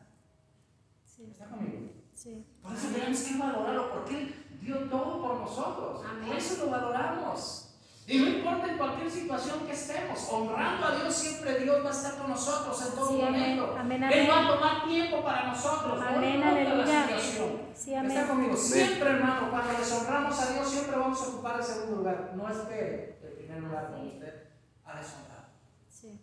Sí. 1.05 1.27
¿Está 1.31 1.45
conmigo? 1.45 1.91
Sí. 2.13 2.45
Por 2.61 2.73
eso 2.73 2.87
tenemos 2.89 3.19
que 3.21 3.37
valorarlo, 3.37 3.91
porque 3.91 4.17
Él 4.21 4.45
dio 4.61 4.77
todo 4.89 5.21
por 5.21 5.39
nosotros. 5.41 6.03
Amén. 6.09 6.27
Por 6.29 6.37
eso 6.37 6.65
lo 6.65 6.71
valoramos. 6.71 7.66
Y 8.09 8.19
no 8.19 8.27
importa 8.29 8.71
en 8.71 8.77
cualquier 8.77 9.11
situación 9.11 9.59
que 9.67 9.73
estemos, 9.73 10.29
honrando 10.31 10.85
a 10.87 10.95
Dios, 10.95 11.13
siempre 11.13 11.59
Dios 11.59 11.83
va 11.83 11.89
a 11.89 11.91
estar 11.91 12.15
con 12.17 12.29
nosotros 12.29 12.81
en 12.87 12.95
todo 12.95 13.09
Sí, 13.09 13.15
momento. 13.21 13.75
Amén, 13.77 14.03
Él 14.03 14.29
va 14.29 14.45
a 14.45 14.55
tomar 14.55 14.87
tiempo 14.87 15.21
para 15.23 15.47
nosotros. 15.47 16.01
Amén, 16.01 16.39
no 16.39 16.47
importa 16.57 16.75
la 16.85 17.03
aleluya. 17.03 17.19
situación. 17.19 17.61
Sí, 17.75 17.93
Está 17.93 18.27
conmigo. 18.27 18.55
Siempre, 18.55 19.09
hermano, 19.09 19.51
cuando 19.51 19.77
deshonramos 19.77 20.39
a 20.39 20.53
Dios, 20.53 20.69
siempre 20.69 20.97
vamos 20.97 21.21
a 21.21 21.27
ocupar 21.27 21.59
el 21.59 21.65
segundo 21.65 21.95
lugar. 21.97 22.31
No 22.35 22.49
espere 22.49 23.17
el 23.23 23.31
primer 23.33 23.59
lugar 23.63 23.87
cuando 23.89 24.07
usted 24.07 24.33
ha 24.85 24.99
deshonrado. 24.99 25.43
Sí. 25.89 26.21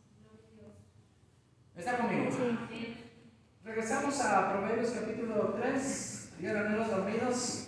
¿Está 1.77 1.99
conmigo? 1.99 2.31
Sí. 2.71 2.97
Regresamos 3.63 4.21
a 4.23 4.53
Proverbios 4.53 4.91
capítulo 4.91 5.55
3. 5.61 6.29
Díganme 6.39 6.77
los 6.79 6.91
dormidos. 6.91 7.67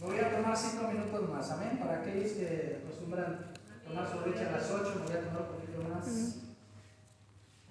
Me 0.00 0.06
voy 0.08 0.18
a 0.18 0.30
tomar 0.36 0.56
cinco 0.56 0.88
minutos 0.88 1.28
más. 1.30 1.48
Amén. 1.52 1.78
Para 1.78 2.00
aquellos 2.00 2.32
que 2.32 2.80
acostumbran 2.82 3.51
tomar 3.92 4.08
su 4.10 4.26
leche 4.26 4.46
a 4.46 4.52
las 4.52 4.70
8, 4.70 4.94
me 4.96 5.04
voy 5.04 5.12
a 5.12 5.20
tomar 5.20 5.42
un 5.42 5.48
poquito 5.48 5.82
más. 5.88 6.36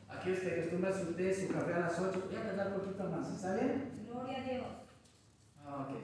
Aquellos 0.07 0.39
que 0.39 0.51
acostumbran 0.51 0.93
su 0.93 1.13
té, 1.13 1.33
su 1.33 1.51
café 1.51 1.73
a 1.73 1.79
las 1.79 1.99
8, 1.99 2.23
voy 2.27 2.35
a 2.35 2.43
tardar 2.43 2.67
un 2.67 2.73
poquito 2.79 3.03
más. 3.05 3.33
¿Está 3.33 3.55
bien? 3.55 4.05
Gloria 4.07 4.37
a 4.37 4.41
Dios. 4.41 4.65
Ah, 5.65 5.87
Ok. 5.87 5.95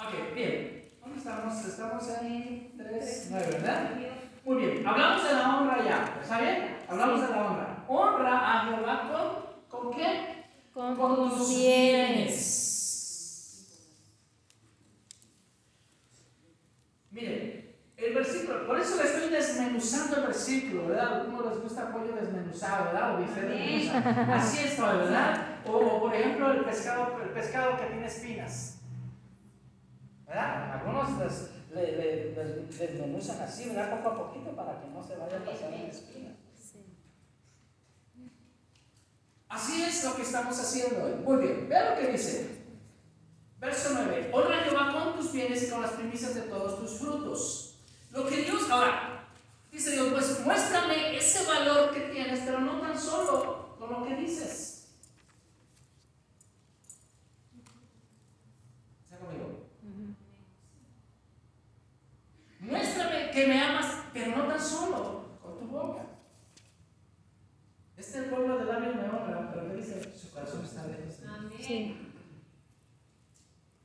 Ok, 0.00 0.34
bien. 0.34 0.84
¿Dónde 1.00 1.18
estamos? 1.18 1.64
Estamos 1.64 2.08
en 2.22 2.76
3, 2.76 3.26
9, 3.30 3.46
¿verdad? 3.52 3.90
Muy 4.44 4.56
bien. 4.56 4.86
Hablamos 4.86 5.24
de 5.24 5.32
la 5.32 5.56
honra 5.56 5.84
ya. 5.84 6.18
¿Está 6.20 6.40
bien? 6.40 6.78
Hablamos 6.88 7.20
de 7.20 7.28
la 7.28 7.46
honra. 7.46 7.84
Honra 7.88 8.52
a 8.52 8.64
Jehová 8.66 9.56
con, 9.68 9.80
¿con 9.80 9.96
qué? 9.96 10.44
Con, 10.74 10.96
con 10.96 11.30
tus 11.30 11.48
bienes. 11.50 12.28
bienes. 17.10 17.57
Miren, 17.57 17.57
versículo, 18.32 18.66
por 18.66 18.78
eso 18.80 18.96
le 19.02 19.08
estoy 19.08 19.28
desmenuzando 19.30 20.16
el 20.16 20.22
versículo, 20.26 20.86
¿verdad? 20.88 21.12
A 21.12 21.20
algunos 21.20 21.46
les 21.54 21.62
gusta 21.62 21.92
pollo 21.92 22.14
desmenuzado, 22.14 22.84
¿verdad? 22.86 23.14
O 23.14 23.18
bistec 23.18 23.44
desmenuzado. 23.44 24.32
Así 24.34 24.58
estoy, 24.66 24.96
¿verdad? 24.98 25.46
O, 25.66 26.00
por 26.00 26.14
ejemplo 26.14 26.50
el 26.52 26.64
pescado, 26.64 27.20
el 27.22 27.30
pescado 27.30 27.76
que 27.76 27.84
tiene 27.86 28.06
espinas. 28.06 28.74
¿Verdad? 30.26 30.72
Algunos 30.80 31.18
les, 31.18 31.50
le- 31.74 31.96
le- 31.96 32.34
les 32.34 32.78
desmenuzan 32.78 33.40
así, 33.40 33.68
¿verdad? 33.70 34.02
Poco 34.02 34.08
a 34.10 34.26
poquito 34.28 34.50
para 34.54 34.80
que 34.80 34.88
no 34.88 35.02
se 35.02 35.16
vaya 35.16 35.36
a 35.38 35.44
pasar 35.44 35.72
en 35.72 35.86
espinas. 35.86 36.34
Sí. 36.54 36.84
Así 39.48 39.82
es 39.82 40.04
lo 40.04 40.14
que 40.14 40.22
estamos 40.22 40.58
haciendo 40.58 41.04
hoy. 41.04 41.12
Muy 41.24 41.36
bien, 41.42 41.68
vean 41.68 41.94
lo 41.94 42.00
que 42.00 42.12
dice. 42.12 42.58
Verso 43.58 43.90
9. 43.94 44.30
Honra 44.32 44.58
a 44.60 44.64
Jehová 44.64 44.92
con 44.92 45.16
tus 45.16 45.32
bienes 45.32 45.66
y 45.66 45.70
con 45.70 45.80
las 45.82 45.92
primicias 45.92 46.34
de 46.34 46.42
todos 46.42 46.78
tus 46.78 46.98
frutos. 46.98 47.67
Lo 48.18 48.26
que 48.26 48.42
Dios, 48.42 48.68
ahora, 48.68 49.28
dice 49.70 49.92
Dios, 49.92 50.08
pues 50.10 50.40
muéstrame 50.44 51.16
ese 51.16 51.46
valor 51.46 51.92
que 51.92 52.00
tienes, 52.00 52.40
pero 52.40 52.58
no 52.58 52.80
tan 52.80 52.98
solo 52.98 53.76
con 53.78 53.92
lo 53.92 54.04
que 54.04 54.16
dices. 54.16 54.88
¿Está 59.04 59.24
conmigo? 59.24 59.68
Muéstrame 62.58 63.30
que 63.30 63.46
me 63.46 63.62
amas, 63.62 64.02
pero 64.12 64.36
no 64.36 64.48
tan 64.48 64.60
solo 64.60 65.38
con 65.40 65.60
tu 65.60 65.66
boca. 65.66 66.02
Este 67.96 68.22
pueblo 68.22 68.58
de 68.58 68.64
labios 68.64 68.96
me 68.96 69.02
honra, 69.02 69.48
pero 69.54 69.68
¿qué 69.68 69.74
dice? 69.76 70.18
Su 70.18 70.32
corazón 70.32 70.64
está 70.64 70.88
lejos. 70.88 71.22
Amén. 71.24 71.52
Sí. 71.60 71.96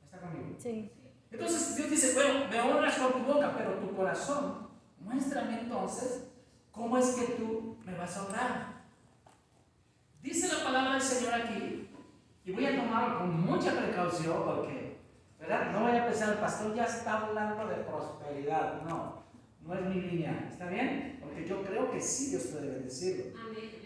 ¿Está 0.04 0.20
conmigo? 0.20 0.56
Sí. 0.58 0.92
Entonces 1.34 1.76
Dios 1.76 1.90
dice, 1.90 2.14
bueno, 2.14 2.48
me 2.48 2.62
honras 2.62 2.96
con 2.96 3.14
tu 3.14 3.34
boca, 3.34 3.56
pero 3.58 3.74
tu 3.80 3.96
corazón, 3.96 4.70
muéstrame 5.00 5.62
entonces 5.62 6.28
cómo 6.72 6.98
es 6.98 7.08
que 7.08 7.34
tú 7.34 7.78
me 7.84 7.98
vas 7.98 8.16
a 8.16 8.26
honrar. 8.26 8.74
Dice 10.22 10.48
la 10.48 10.64
palabra 10.64 10.94
del 10.94 11.02
Señor 11.02 11.34
aquí, 11.34 11.90
y 12.46 12.52
voy 12.52 12.66
a 12.66 12.76
tomarlo 12.76 13.20
con 13.20 13.42
mucha 13.42 13.72
precaución 13.72 14.44
porque, 14.46 15.00
¿verdad? 15.40 15.72
No 15.72 15.82
voy 15.82 15.98
a 15.98 16.06
pensar, 16.06 16.34
el 16.34 16.40
pastor 16.40 16.76
ya 16.76 16.86
está 16.86 17.26
hablando 17.26 17.68
de 17.68 17.76
prosperidad. 17.78 18.84
No, 18.84 19.24
no 19.62 19.74
es 19.74 19.82
mi 19.82 20.02
línea. 20.02 20.48
¿Está 20.50 20.68
bien? 20.68 21.20
Porque 21.20 21.48
yo 21.48 21.64
creo 21.64 21.90
que 21.90 22.00
sí 22.00 22.30
Dios 22.30 22.44
puede 22.44 22.70
bendecirlo. 22.70 23.40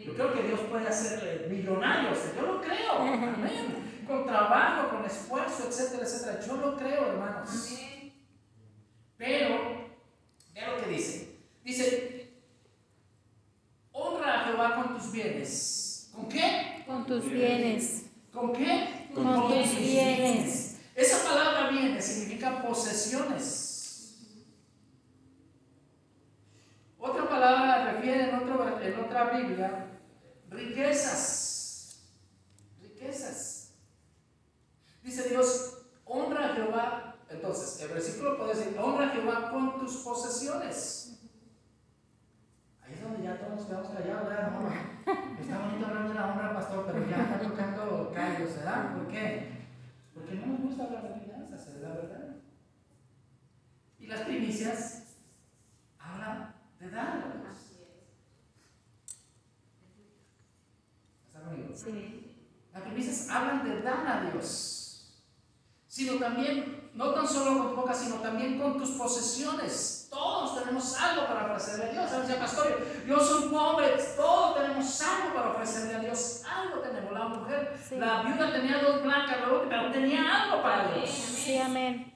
Yo 0.05 0.13
creo 0.13 0.33
que 0.33 0.43
Dios 0.43 0.59
puede 0.61 0.87
hacerle 0.87 1.47
millonarios, 1.47 2.17
yo 2.35 2.41
lo 2.41 2.61
creo, 2.61 2.99
amén. 2.99 3.96
Con 4.07 4.25
trabajo, 4.25 4.89
con 4.95 5.05
esfuerzo, 5.05 5.67
etcétera, 5.67 6.03
etcétera. 6.03 6.39
Yo 6.45 6.55
lo 6.57 6.77
creo, 6.77 7.07
hermanos. 7.07 7.73
Pero, 9.17 9.87
vea 10.53 10.71
lo 10.75 10.83
que 10.83 10.89
dice. 10.91 11.39
Dice, 11.63 12.33
honra 13.91 14.41
a 14.41 14.45
Jehová 14.45 14.75
con 14.75 14.97
tus 14.97 15.11
bienes. 15.11 16.09
¿Con 16.13 16.29
qué? 16.29 16.83
con 16.87 17.05
tus 17.05 17.29
bienes, 17.29 18.05
¿Con 18.31 18.53
qué? 18.53 19.09
Con 19.13 19.25
tus 19.49 19.77
bienes. 19.77 20.77
Esa 20.95 21.27
palabra 21.27 21.69
bienes 21.69 22.05
significa 22.05 22.61
posesiones. 22.61 23.65
Otra 26.97 27.27
palabra 27.29 27.91
refiere 27.93 28.29
en, 28.29 28.35
otro- 28.35 28.79
en 28.81 28.99
otra 28.99 29.29
Biblia 29.37 29.85
riquezas. 30.49 32.05
Riquezas. 32.81 33.73
Dice 35.03 35.29
Dios, 35.29 35.77
honra 36.05 36.51
a 36.51 36.55
Jehová. 36.55 37.15
Entonces, 37.29 37.81
el 37.81 37.89
versículo 37.89 38.37
puede 38.37 38.55
decir, 38.55 38.77
honra 38.79 39.07
a 39.07 39.09
Jehová 39.09 39.51
con 39.51 39.77
tus 39.79 39.97
posesiones. 39.97 41.19
Ahí 42.81 42.93
es 42.93 43.01
donde 43.03 43.23
ya 43.23 43.37
todos 43.37 43.55
nos 43.57 43.65
quedamos 43.65 43.89
callados, 43.91 44.29
¿verdad? 44.29 44.51
No, 44.51 44.69
está 45.41 45.59
bonito 45.65 45.85
hablar 45.87 46.07
de 46.07 46.13
la 46.13 46.27
honra, 46.27 46.53
pastor, 46.53 46.85
pero 46.85 47.05
ya 47.09 47.21
está 47.23 47.39
tocando 47.41 48.11
callos, 48.13 48.55
¿verdad? 48.55 48.95
¿Por 48.95 49.07
qué? 49.09 49.57
Porque 50.13 50.35
no 50.35 50.45
nos 50.47 50.61
gusta 50.61 50.83
hablar 50.85 51.03
de 51.03 51.19
finanzas, 51.25 51.67
es 51.67 51.81
la 51.81 51.89
verdad. 51.89 52.35
Y 53.99 54.07
las 54.07 54.21
primicias 54.21 55.03
hablan 55.99 56.55
de 56.79 56.89
darlos. 56.89 57.35
¿Está 61.27 61.41
conmigo? 61.41 61.69
sí, 61.75 62.35
Las 62.73 62.83
primicias 62.83 63.29
hablan 63.29 63.63
de 63.67 63.81
dar 63.81 64.07
a 64.07 64.31
Dios, 64.31 65.21
sino 65.87 66.17
también, 66.19 66.89
no 66.93 67.13
tan 67.13 67.27
solo 67.27 67.57
con 67.59 67.69
tu 67.71 67.75
boca, 67.81 67.93
sino 68.17 68.29
también 68.29 68.59
con 68.59 68.77
tus 68.77 68.91
posesiones. 68.91 70.07
Todos 70.09 70.59
tenemos 70.59 70.99
algo 71.01 71.27
para 71.27 71.45
ofrecerle 71.45 71.85
a 71.85 71.91
Dios. 71.91 72.09
¿Sabes, 72.09 72.35
pastor? 72.35 72.77
Yo 73.05 73.19
soy 73.19 73.49
pobre, 73.49 73.87
todos 74.15 74.55
tenemos 74.57 75.01
algo 75.01 75.35
para 75.35 75.49
ofrecerle 75.51 75.95
a 75.95 75.99
Dios. 75.99 76.43
Algo 76.49 76.79
tenemos. 76.81 77.13
La 77.13 77.25
mujer, 77.29 77.73
Sí. 77.87 77.97
la 77.97 78.21
viuda 78.23 78.51
tenía 78.51 78.81
dos 78.81 79.03
blancas, 79.03 79.37
pero 79.69 79.91
tenía 79.91 80.43
algo 80.43 80.61
para 80.61 80.93
Dios. 80.93 81.09
sí, 81.09 81.57
amén, 81.57 82.13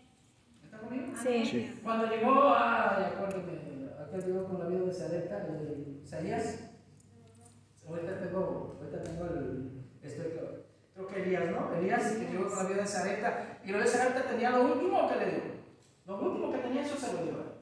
¿Está 0.64 0.78
conmigo? 0.80 1.14
sí, 1.22 1.80
Cuando 1.84 2.06
llegó, 2.08 2.54
ay, 2.56 3.04
acuérdate, 3.14 3.90
aquel 4.00 4.26
llegó 4.26 4.48
con 4.48 4.60
la 4.60 4.66
vida 4.68 4.86
de 4.86 4.94
Sarepta, 4.94 5.38
de 5.40 6.02
Isaías. 6.04 6.60
Ahorita 7.88 8.20
tengo, 8.20 8.78
ahorita 8.80 9.02
tengo 9.04 9.26
el, 9.26 9.84
este, 10.04 10.22
creo, 10.30 10.66
creo 10.94 11.08
que 11.08 11.24
Elías, 11.24 11.50
¿no? 11.52 11.74
Elías 11.74 12.04
que 12.04 12.26
llegó 12.32 12.48
con 12.48 12.58
la 12.64 12.70
vida 12.70 12.82
de 12.82 12.88
Sarepta. 12.88 13.58
Y 13.66 13.72
lo 13.72 13.80
de 13.80 13.88
Sarepta 13.88 14.24
tenía 14.24 14.52
lo 14.52 14.64
último 14.64 15.10
que 15.10 15.16
le 15.18 15.26
dio. 15.32 15.51
Lo 16.20 16.30
último 16.32 16.52
que 16.52 16.58
tenía, 16.60 16.82
eso 16.84 16.98
se 16.98 17.14
lo 17.14 17.24
dio. 17.24 17.62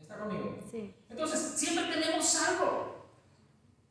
¿Está 0.00 0.18
conmigo? 0.18 0.58
sí, 0.70 0.94
Entonces, 1.08 1.40
siempre 1.40 1.84
tenemos 1.92 2.42
algo. 2.48 2.94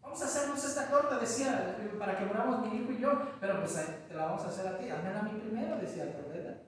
Vamos 0.02 0.22
a 0.22 0.26
hacernos 0.26 0.64
esta 0.64 0.90
torta, 0.90 1.18
decía, 1.18 1.78
para 1.98 2.18
que 2.18 2.26
moramos 2.26 2.68
mi 2.68 2.78
hijo 2.78 2.92
y 2.92 3.00
yo, 3.00 3.12
pero 3.40 3.60
pues 3.62 3.74
te 4.08 4.14
la 4.14 4.26
vamos 4.26 4.44
a 4.44 4.50
hacer 4.50 4.68
a 4.68 4.78
ti. 4.78 4.90
Hazme 4.90 5.10
a 5.10 5.24
mí 5.24 5.40
primero, 5.40 5.78
decía 5.78 6.04
el 6.04 6.10
profeta. 6.12 6.62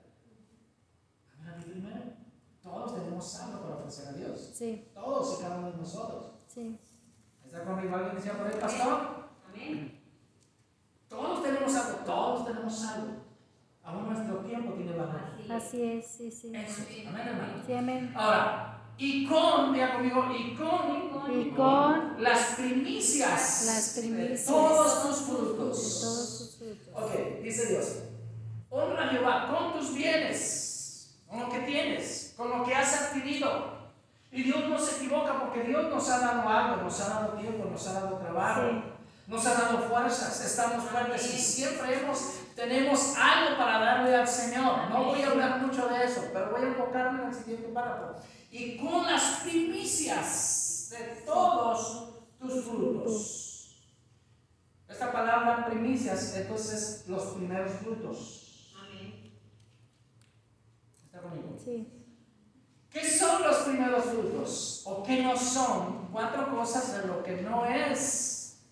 Hazme 1.32 1.50
a 1.52 1.56
mí 1.56 1.64
primero. 1.64 2.00
Todos 2.62 2.94
tenemos 2.94 3.40
algo 3.40 3.60
para 3.62 3.74
ofrecer 3.76 4.08
a 4.08 4.12
Dios. 4.12 4.50
sí, 4.54 4.90
Todos 4.94 5.38
y 5.38 5.42
cada 5.42 5.58
uno 5.58 5.70
de 5.70 5.76
nosotros. 5.76 6.32
sí, 6.48 6.80
¿Está 7.44 7.62
conmigo? 7.62 7.94
¿Alguien 7.94 8.16
decía 8.16 8.32
por 8.32 8.46
ahí, 8.48 8.58
pastor? 8.60 9.28
Amén. 9.48 10.02
Todos 11.08 11.42
tenemos 11.44 11.74
algo, 11.76 11.98
todos 12.04 12.46
tenemos 12.46 12.84
algo. 12.84 13.25
Aún 13.86 14.08
nuestro 14.12 14.38
tiempo 14.38 14.72
tiene 14.74 14.92
valor. 14.96 15.20
así 15.50 15.82
es, 15.82 16.06
sí, 16.06 16.30
sí, 16.30 16.52
Eso. 16.54 16.82
Amén, 17.08 17.28
hermano. 17.28 17.62
sí, 17.66 17.72
amén, 17.72 18.12
Ahora, 18.16 18.82
y 18.98 19.26
con, 19.26 19.72
diga 19.72 19.94
conmigo, 19.94 20.24
y 20.36 20.54
con 20.56 21.40
y 21.40 21.50
con 21.50 22.22
las 22.22 22.54
primicias, 22.56 23.64
Las 23.66 23.98
primicias 23.98 24.46
de 24.46 24.52
todos 24.52 25.02
tus 25.02 25.18
de 25.20 25.24
frutos. 25.32 26.00
todos 26.00 26.38
sus 26.38 26.56
frutos, 26.58 26.88
Ok, 26.94 27.42
dice 27.42 27.66
Dios, 27.66 27.98
honra 28.70 29.04
a 29.04 29.08
Jehová 29.08 29.48
con 29.48 29.78
tus 29.78 29.94
bienes, 29.94 31.18
con 31.28 31.40
lo 31.40 31.48
que 31.50 31.60
tienes, 31.60 32.34
con 32.36 32.50
lo 32.50 32.64
que 32.64 32.74
has 32.74 33.02
adquirido. 33.02 33.76
Y 34.32 34.42
Dios 34.42 34.68
no 34.68 34.78
se 34.78 34.96
equivoca 34.96 35.38
porque 35.40 35.62
Dios 35.62 35.88
nos 35.88 36.08
ha 36.10 36.18
dado 36.18 36.48
algo, 36.48 36.82
nos 36.82 37.00
ha 37.00 37.08
dado 37.08 37.32
tiempo, 37.34 37.68
nos 37.70 37.86
ha 37.86 37.92
dado 37.94 38.16
trabajo, 38.18 38.62
Sí. 38.62 38.82
nos 39.28 39.46
ha 39.46 39.54
dado 39.54 39.78
fuerzas, 39.88 40.44
estamos 40.44 40.84
fuertes 40.84 41.34
y 41.34 41.38
siempre 41.38 42.00
hemos, 42.00 42.35
tenemos 42.56 43.14
algo 43.16 43.58
para 43.58 43.78
darle 43.78 44.16
al 44.16 44.26
Señor. 44.26 44.88
No 44.88 45.04
voy 45.04 45.22
a 45.22 45.30
hablar 45.30 45.60
mucho 45.60 45.86
de 45.88 46.04
eso, 46.04 46.30
pero 46.32 46.50
voy 46.50 46.62
a 46.62 46.68
enfocarme 46.68 47.22
en 47.22 47.28
el 47.28 47.34
siguiente 47.34 47.68
párrafo. 47.68 48.20
Y 48.50 48.78
con 48.78 49.06
las 49.06 49.40
primicias 49.44 50.88
de 50.90 51.22
todos 51.26 52.24
tus 52.40 52.64
frutos. 52.64 53.42
Esta 54.88 55.12
palabra 55.12 55.66
primicias, 55.66 56.34
entonces 56.36 57.04
los 57.06 57.22
primeros 57.34 57.72
frutos. 57.72 58.72
Amén. 58.80 59.38
¿Está 61.04 61.20
conmigo? 61.20 61.56
sí, 61.62 61.92
¿Qué 62.88 63.04
son 63.04 63.42
los 63.42 63.56
primeros 63.56 64.04
frutos? 64.04 64.82
¿O 64.86 65.02
qué 65.02 65.22
no 65.22 65.36
son? 65.36 66.08
Cuatro 66.10 66.50
cosas 66.50 67.02
de 67.02 67.08
lo 67.08 67.22
que 67.22 67.42
no 67.42 67.66
es 67.66 68.62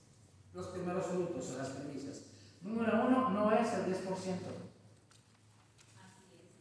los 0.55 0.69
primeros 0.69 1.05
frutos 1.07 1.51
o 1.51 1.59
las 1.59 1.69
primicias. 1.69 1.94
Número 2.65 3.07
uno, 3.07 3.31
no 3.31 3.53
es 3.53 3.73
el 3.75 3.87
10%. 3.87 3.95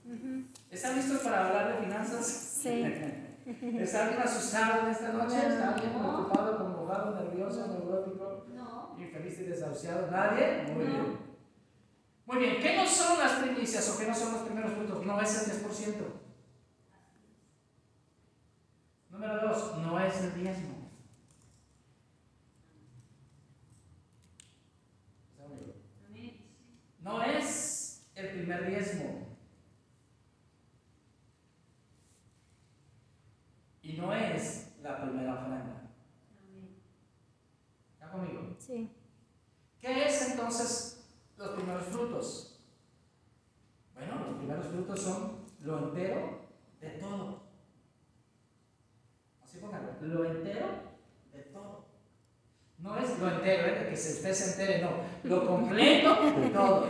ujú, 0.06 0.44
¿Están 0.70 0.96
listos 0.98 1.20
para 1.22 1.48
hablar 1.48 1.68
de 1.80 1.86
finanzas? 1.86 2.26
sí, 2.28 2.84
¿Está 3.80 4.04
alguien 4.06 4.22
asustado 4.22 4.82
en 4.84 4.88
esta 4.92 5.10
noche? 5.14 5.36
¿Está 5.38 5.74
alguien 5.74 5.92
preocupado, 5.92 6.58
convocado, 6.58 7.16
nervioso, 7.24 7.68
neurótico, 7.68 8.46
No. 8.54 8.96
infeliz 8.98 9.40
y 9.40 9.44
desahuciado? 9.44 10.10
¿Nadie? 10.12 10.64
Muy 10.74 10.86
bien. 10.86 11.18
Muy 12.26 12.38
bien, 12.38 12.62
¿qué 12.62 12.76
no 12.78 12.86
son 12.88 13.20
las 13.20 13.34
primicias 13.34 13.90
o 13.90 13.98
qué 14.00 14.08
no 14.08 14.16
son 14.16 14.32
los 14.34 14.42
primeros 14.44 14.72
frutos? 14.74 15.06
No 15.06 15.20
es 15.22 15.44
el 15.48 15.62
10%. 15.64 16.06
Número 19.10 19.40
dos, 19.48 19.78
no 19.80 20.00
es 20.00 20.22
el 20.22 20.34
diezmo. 20.36 20.90
¿Está 25.32 25.44
conmigo? 25.44 25.74
Amén. 26.10 26.38
No 27.04 27.22
es 27.22 28.08
el 28.16 28.30
primer 28.30 28.66
diezmo. 28.66 29.28
Y 33.82 33.94
no 33.94 34.14
es 34.14 34.74
la 34.82 35.02
primera 35.02 35.34
ofrenda. 35.34 35.92
Amén. 36.40 36.82
¿Está 37.94 38.10
conmigo? 38.10 38.56
sí, 38.58 38.90
¿Qué 39.82 40.06
es 40.06 40.32
entonces 40.32 41.06
los 41.38 41.50
primeros 41.50 41.84
frutos? 41.88 42.62
Bueno, 43.94 44.26
los 44.26 44.38
primeros 44.38 44.68
frutos 44.68 45.02
son 45.02 45.46
lo 45.60 45.90
entero 45.90 46.48
de 46.80 46.90
todo. 46.92 47.44
Así 49.44 49.58
póngalo, 49.58 49.98
lo 50.00 50.24
entero 50.24 50.68
de 51.34 51.42
todo. 51.42 51.93
No 52.80 52.98
es 52.98 53.18
lo 53.20 53.30
entero, 53.30 53.68
¿eh? 53.68 53.88
que 53.90 53.96
se- 53.96 54.14
usted 54.14 54.34
se 54.34 54.52
entere, 54.62 54.82
no. 54.84 54.92
Lo 55.24 55.48
completo 55.48 56.16
de 56.40 56.50
todo. 56.50 56.88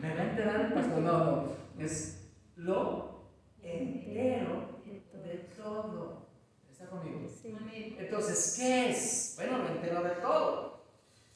¿Me 0.00 0.14
va 0.14 0.20
a 0.20 0.24
enterar 0.30 0.60
el 0.62 0.72
pastor? 0.74 0.98
No, 1.00 1.18
no. 1.26 1.48
Es 1.78 2.28
lo 2.56 3.30
entero 3.62 4.80
de 5.24 5.34
todo. 5.56 6.26
¿Está 6.70 6.86
conmigo? 6.86 7.20
Entonces, 7.98 8.54
¿qué 8.58 8.90
es? 8.90 9.34
Bueno, 9.36 9.58
lo 9.58 9.68
entero 9.68 10.02
de 10.02 10.10
todo. 10.16 10.84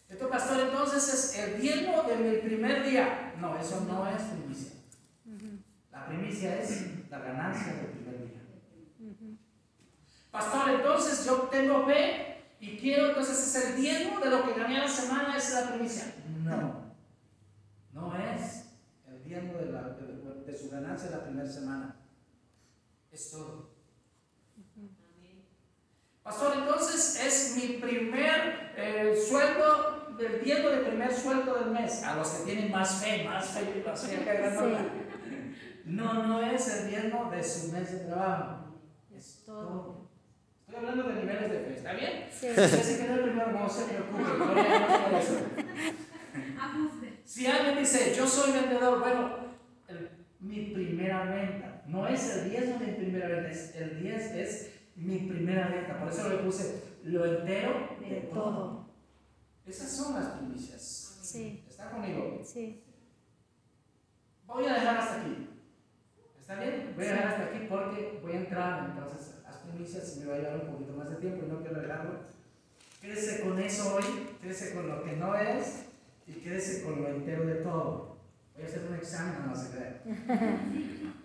Esto, 0.08 0.28
pastor, 0.28 0.60
entonces 0.60 1.14
es 1.14 1.38
el 1.38 1.60
diezmo 1.60 2.02
de 2.02 2.16
mi 2.16 2.36
primer 2.38 2.84
día. 2.84 3.32
No, 3.40 3.56
eso 3.58 3.80
no 3.88 4.06
es 4.08 4.22
primicia. 4.22 4.72
La 5.92 6.06
primicia 6.06 6.60
es 6.60 7.08
la 7.08 7.18
ganancia 7.20 7.74
del 7.74 7.86
primer 7.86 8.18
día. 8.18 8.40
Pastor, 10.30 10.70
entonces 10.70 11.24
yo 11.24 11.48
tengo 11.50 11.86
fe 11.86 12.39
y 12.61 12.76
quiero, 12.78 13.08
entonces 13.08 13.38
es 13.56 13.64
el 13.70 13.76
diezmo 13.76 14.20
de 14.20 14.30
lo 14.30 14.44
que 14.46 14.58
gané 14.61 14.76
a 14.76 14.84
la 14.84 14.88
semana, 14.88 15.36
es 15.36 15.52
la 15.54 15.72
primicia. 15.72 16.14
No. 16.44 16.94
no 17.92 18.14
es 18.16 18.66
el 19.08 19.24
diezmo 19.24 19.54
de, 19.58 19.66
la- 19.72 19.88
de- 19.90 20.44
de 20.44 20.58
su 20.58 20.70
ganancia 20.70 21.11
la 21.11 21.24
primera 21.24 21.48
semana. 21.48 21.96
Es 23.11 23.30
todo. 23.32 23.70
Pastor, 26.22 26.54
entonces 26.58 27.18
es 27.24 27.56
mi 27.56 27.78
primer 27.78 28.72
eh, 28.76 29.16
sueldo 29.28 30.14
del 30.18 30.44
diezmo 30.44 30.68
de 30.68 30.78
primer 30.84 31.12
sueldo 31.14 31.54
del 31.54 31.70
mes. 31.70 32.02
A 32.04 32.16
los 32.16 32.28
que 32.28 32.44
tienen 32.44 32.70
más 32.70 33.02
fe, 33.02 33.24
más 33.24 33.48
fe, 33.48 33.82
más 33.86 34.04
fe 34.06 34.18
que 34.18 34.24
granota. 34.24 34.84
No, 35.86 36.26
no 36.26 36.42
es 36.42 36.68
el 36.68 36.90
diezmo 36.90 37.30
de 37.30 37.42
su 37.42 37.72
mes 37.72 37.90
de 37.90 37.98
trabajo. 38.00 38.76
Es 39.16 39.42
todo. 39.46 40.09
Estoy 40.70 40.86
hablando 40.88 41.08
de 41.08 41.14
niveles 41.20 41.50
de 41.50 41.58
fe, 41.58 41.76
¿está 41.78 41.92
bien? 41.94 42.28
Sí. 42.30 42.46
Si 42.54 42.60
ese 42.60 43.04
quedó 43.04 43.14
el 43.14 43.20
primero, 43.22 43.50
no 43.50 43.68
se 43.68 43.84
preocupe, 43.86 44.22
no 44.22 44.54
le 44.54 44.60
hagas 44.60 44.98
por 45.00 45.14
eso. 45.20 45.40
Ajuste. 46.60 47.20
Si 47.24 47.46
alguien 47.48 47.78
dice, 47.78 48.14
yo 48.16 48.24
soy 48.24 48.52
vendedor, 48.52 49.00
bueno, 49.00 49.30
el- 49.88 50.10
mi 50.38 50.66
primera 50.72 51.24
venta, 51.24 51.82
no 51.88 52.06
es 52.06 52.36
el 52.36 52.50
diezmo 52.50 52.78
de 52.78 52.86
mi 52.86 52.92
primera 52.92 53.26
venta, 53.28 53.50
es, 53.50 53.74
el 53.74 54.00
10 54.00 54.30
es 54.36 54.70
mi 54.94 55.18
primera 55.28 55.66
venta. 55.68 55.98
Por 55.98 56.08
eso 56.12 56.28
le 56.28 56.36
puse 56.36 56.82
lo 57.02 57.24
entero 57.26 57.96
de, 57.98 58.06
De 58.08 58.20
todo. 58.32 58.42
todo. 58.44 58.90
Esas 59.66 59.90
son 59.90 60.14
las 60.14 60.26
primicias. 60.38 61.18
Sí. 61.20 61.64
¿Está 61.68 61.90
conmigo? 61.90 62.40
Sí. 62.44 62.84
Voy 64.46 64.66
a 64.66 64.74
dejar 64.74 64.98
hasta 64.98 65.20
aquí. 65.22 65.48
¿Está 66.38 66.54
bien? 66.60 66.92
Voy 66.94 67.06
a 67.06 67.12
dejar 67.12 67.26
hasta 67.26 67.44
aquí 67.46 67.66
porque 67.68 68.20
voy 68.22 68.32
a 68.32 68.36
entrar 68.36 68.90
entonces 68.90 69.34
primicias 69.70 70.16
y 70.16 70.20
me 70.20 70.26
va 70.26 70.34
a 70.34 70.38
llevar 70.38 70.60
un 70.64 70.72
poquito 70.72 70.92
más 70.92 71.10
de 71.10 71.16
tiempo 71.16 71.46
y 71.46 71.48
no 71.48 71.60
quiero 71.60 71.80
dejarlo. 71.80 72.20
Quédese 73.00 73.40
con 73.40 73.58
eso 73.58 73.96
hoy, 73.96 74.04
quédese 74.40 74.74
con 74.74 74.88
lo 74.88 75.02
que 75.02 75.16
no 75.16 75.34
es 75.34 75.86
y 76.26 76.32
quédese 76.34 76.82
con 76.84 77.02
lo 77.02 77.08
entero 77.08 77.46
de 77.46 77.56
todo. 77.56 78.18
Voy 78.54 78.64
a 78.64 78.66
hacer 78.66 78.86
un 78.88 78.94
examen, 78.94 79.46
no 79.46 79.56
se 79.56 79.70
cree. 79.70 80.00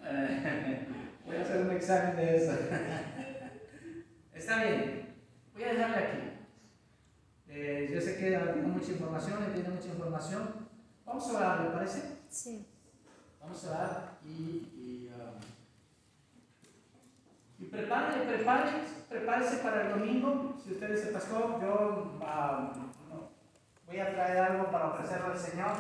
Eh, 0.08 0.88
Voy 1.26 1.38
a 1.38 1.42
hacer 1.42 1.66
un 1.66 1.72
examen 1.72 2.16
de 2.16 2.38
eso. 2.38 2.52
Está 4.34 4.64
bien, 4.64 5.16
voy 5.54 5.64
a 5.64 5.74
dejarle 5.74 5.98
aquí. 5.98 6.18
Eh, 7.48 7.90
yo 7.92 8.00
sé 8.00 8.18
que 8.18 8.28
tiene 8.28 8.68
mucha 8.68 8.92
información, 8.92 9.40
tiene 9.54 9.70
mucha 9.70 9.88
información. 9.88 10.68
Vamos 11.04 11.28
a 11.28 11.38
orar, 11.38 11.62
¿le 11.62 11.70
parece? 11.72 12.02
Sí. 12.30 12.68
Vamos 13.42 13.66
a 13.66 13.70
orar 13.72 14.18
y, 14.24 14.70
y, 14.76 15.05
y 17.58 17.66
prepare, 17.66 18.26
prepare, 18.26 18.72
prepárese 19.10 19.58
para 19.58 19.84
el 19.84 19.90
domingo. 20.00 20.56
Si 20.64 20.74
usted 20.74 20.92
dice, 20.92 21.12
pastor, 21.12 21.62
yo 21.62 22.18
no, 22.20 23.30
voy 23.86 24.00
a 24.00 24.14
traer 24.14 24.38
algo 24.38 24.72
para 24.72 24.88
ofrecerle 24.90 25.28
al 25.28 25.40
Señor. 25.40 25.72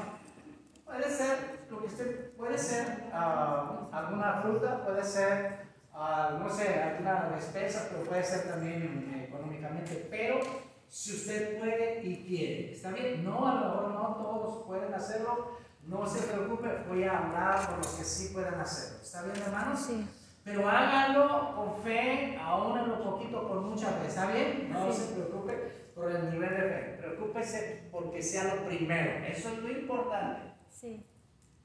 Puede 0.85 1.09
ser, 1.09 1.65
lo 1.69 1.79
que 1.79 1.87
usted, 1.87 2.31
puede 2.35 2.57
ser 2.57 3.09
ah, 3.11 3.89
alguna 3.91 4.41
fruta, 4.41 4.83
puede 4.85 5.03
ser, 5.03 5.65
ah, 5.93 6.37
no 6.39 6.49
sé, 6.49 6.81
alguna 6.81 7.31
despensa, 7.35 7.87
pero 7.89 8.03
puede 8.03 8.23
ser 8.23 8.47
también 8.47 9.11
eh, 9.13 9.25
económicamente. 9.27 10.07
Pero 10.09 10.39
si 10.87 11.15
usted 11.15 11.59
puede 11.59 12.01
y 12.03 12.23
quiere, 12.25 12.71
¿está 12.71 12.91
bien? 12.91 13.23
No, 13.23 13.47
a 13.47 13.55
lo 13.55 13.65
mejor 13.65 13.89
no 13.89 14.15
todos 14.15 14.65
pueden 14.65 14.93
hacerlo. 14.93 15.57
No 15.87 16.07
se 16.07 16.25
preocupe, 16.25 16.83
voy 16.87 17.03
a 17.03 17.17
hablar 17.17 17.67
por 17.67 17.77
los 17.77 17.87
que 17.89 18.03
sí 18.03 18.33
puedan 18.33 18.59
hacerlo. 18.59 18.99
¿Está 19.03 19.23
bien, 19.23 19.35
hermanos? 19.37 19.79
Sí. 19.79 20.07
Pero 20.45 20.69
hágalo 20.69 21.55
con 21.55 21.81
fe, 21.81 22.37
aún 22.39 22.77
en 22.77 22.87
lo 22.89 23.03
poquito, 23.03 23.47
con 23.49 23.67
mucha 23.71 23.87
fe. 23.93 24.07
¿Está 24.07 24.31
bien? 24.31 24.69
No 24.71 24.93
Sí. 24.93 25.01
se 25.01 25.13
preocupe 25.15 25.53
por 25.95 26.11
el 26.11 26.29
nivel 26.31 26.49
de 26.51 26.61
fe. 26.69 26.97
Preocúpese 26.99 27.89
porque 27.91 28.21
sea 28.21 28.53
lo 28.55 28.63
primero. 28.65 29.25
Eso 29.25 29.49
es 29.49 29.57
lo 29.57 29.71
importante. 29.71 30.53
Sí. 30.69 31.03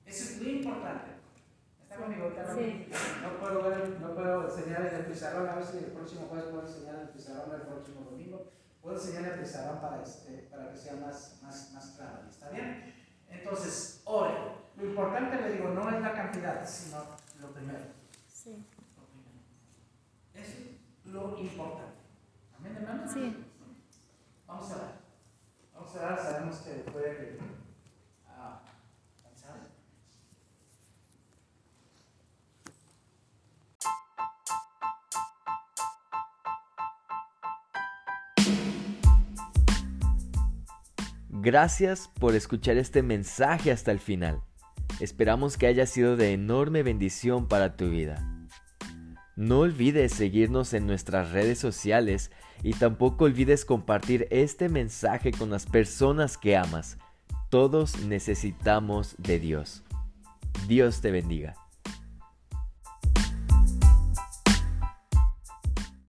Eso 0.06 0.24
es 0.24 0.40
lo 0.40 0.48
importante. 0.48 1.10
¿Está 1.82 1.96
conmigo? 1.96 2.32
Sí. 2.56 2.88
No 3.22 3.38
puedo, 3.38 3.62
ver, 3.68 4.00
no 4.00 4.14
puedo 4.14 4.48
enseñar 4.48 4.86
en 4.86 4.94
el 4.94 5.04
pizarrón. 5.06 5.48
A 5.48 5.56
ver 5.56 5.64
si 5.66 5.76
el 5.78 5.84
próximo 5.92 6.26
jueves 6.30 6.46
puedo 6.46 6.66
enseñar 6.66 6.94
en 6.94 7.00
el 7.02 7.08
pizarrón 7.10 7.54
el 7.54 7.66
próximo 7.66 8.00
domingo. 8.10 8.50
Puedo 8.80 8.96
enseñar 8.96 9.24
el 9.34 9.40
pizarrón 9.40 9.78
para, 9.82 10.02
este, 10.02 10.48
para 10.50 10.70
que 10.70 10.76
sea 10.78 10.94
más, 10.94 11.38
más, 11.42 11.70
más 11.74 11.86
claro. 11.98 12.20
¿Está 12.30 12.48
bien? 12.48 12.94
Entonces, 13.28 14.00
ore. 14.06 14.32
Lo 14.76 14.86
importante, 14.86 15.36
le 15.38 15.52
digo, 15.52 15.68
no 15.68 15.90
es 15.90 16.00
la 16.00 16.12
cantidad, 16.14 16.66
sino 16.66 17.04
lo 17.42 17.52
primero. 17.52 17.99
Sí. 18.50 18.64
Eso 20.34 20.52
es 21.04 21.12
lo 21.12 21.38
importante. 21.38 22.00
Amén, 22.58 22.76
hermano. 22.76 23.12
Sí. 23.12 23.36
Vamos 24.46 24.70
a 24.72 24.76
orar. 24.76 25.00
Vamos 25.74 25.94
a 25.94 25.98
orar. 25.98 26.18
Sabemos 26.18 26.56
que 26.56 26.70
puede 26.90 27.38
ah. 28.28 28.60
Gracias 41.28 42.08
por 42.08 42.34
escuchar 42.34 42.76
este 42.76 43.02
mensaje 43.02 43.70
hasta 43.70 43.92
el 43.92 44.00
final. 44.00 44.42
Esperamos 44.98 45.56
que 45.56 45.66
haya 45.66 45.86
sido 45.86 46.16
de 46.16 46.32
enorme 46.32 46.82
bendición 46.82 47.48
para 47.48 47.76
tu 47.76 47.88
vida. 47.88 48.39
No 49.40 49.60
olvides 49.60 50.12
seguirnos 50.12 50.74
en 50.74 50.86
nuestras 50.86 51.32
redes 51.32 51.58
sociales 51.58 52.30
y 52.62 52.74
tampoco 52.74 53.24
olvides 53.24 53.64
compartir 53.64 54.28
este 54.30 54.68
mensaje 54.68 55.32
con 55.32 55.48
las 55.48 55.64
personas 55.64 56.36
que 56.36 56.58
amas. 56.58 56.98
Todos 57.48 58.04
necesitamos 58.04 59.14
de 59.16 59.38
Dios. 59.38 59.82
Dios 60.68 61.00
te 61.00 61.10
bendiga. 61.10 61.54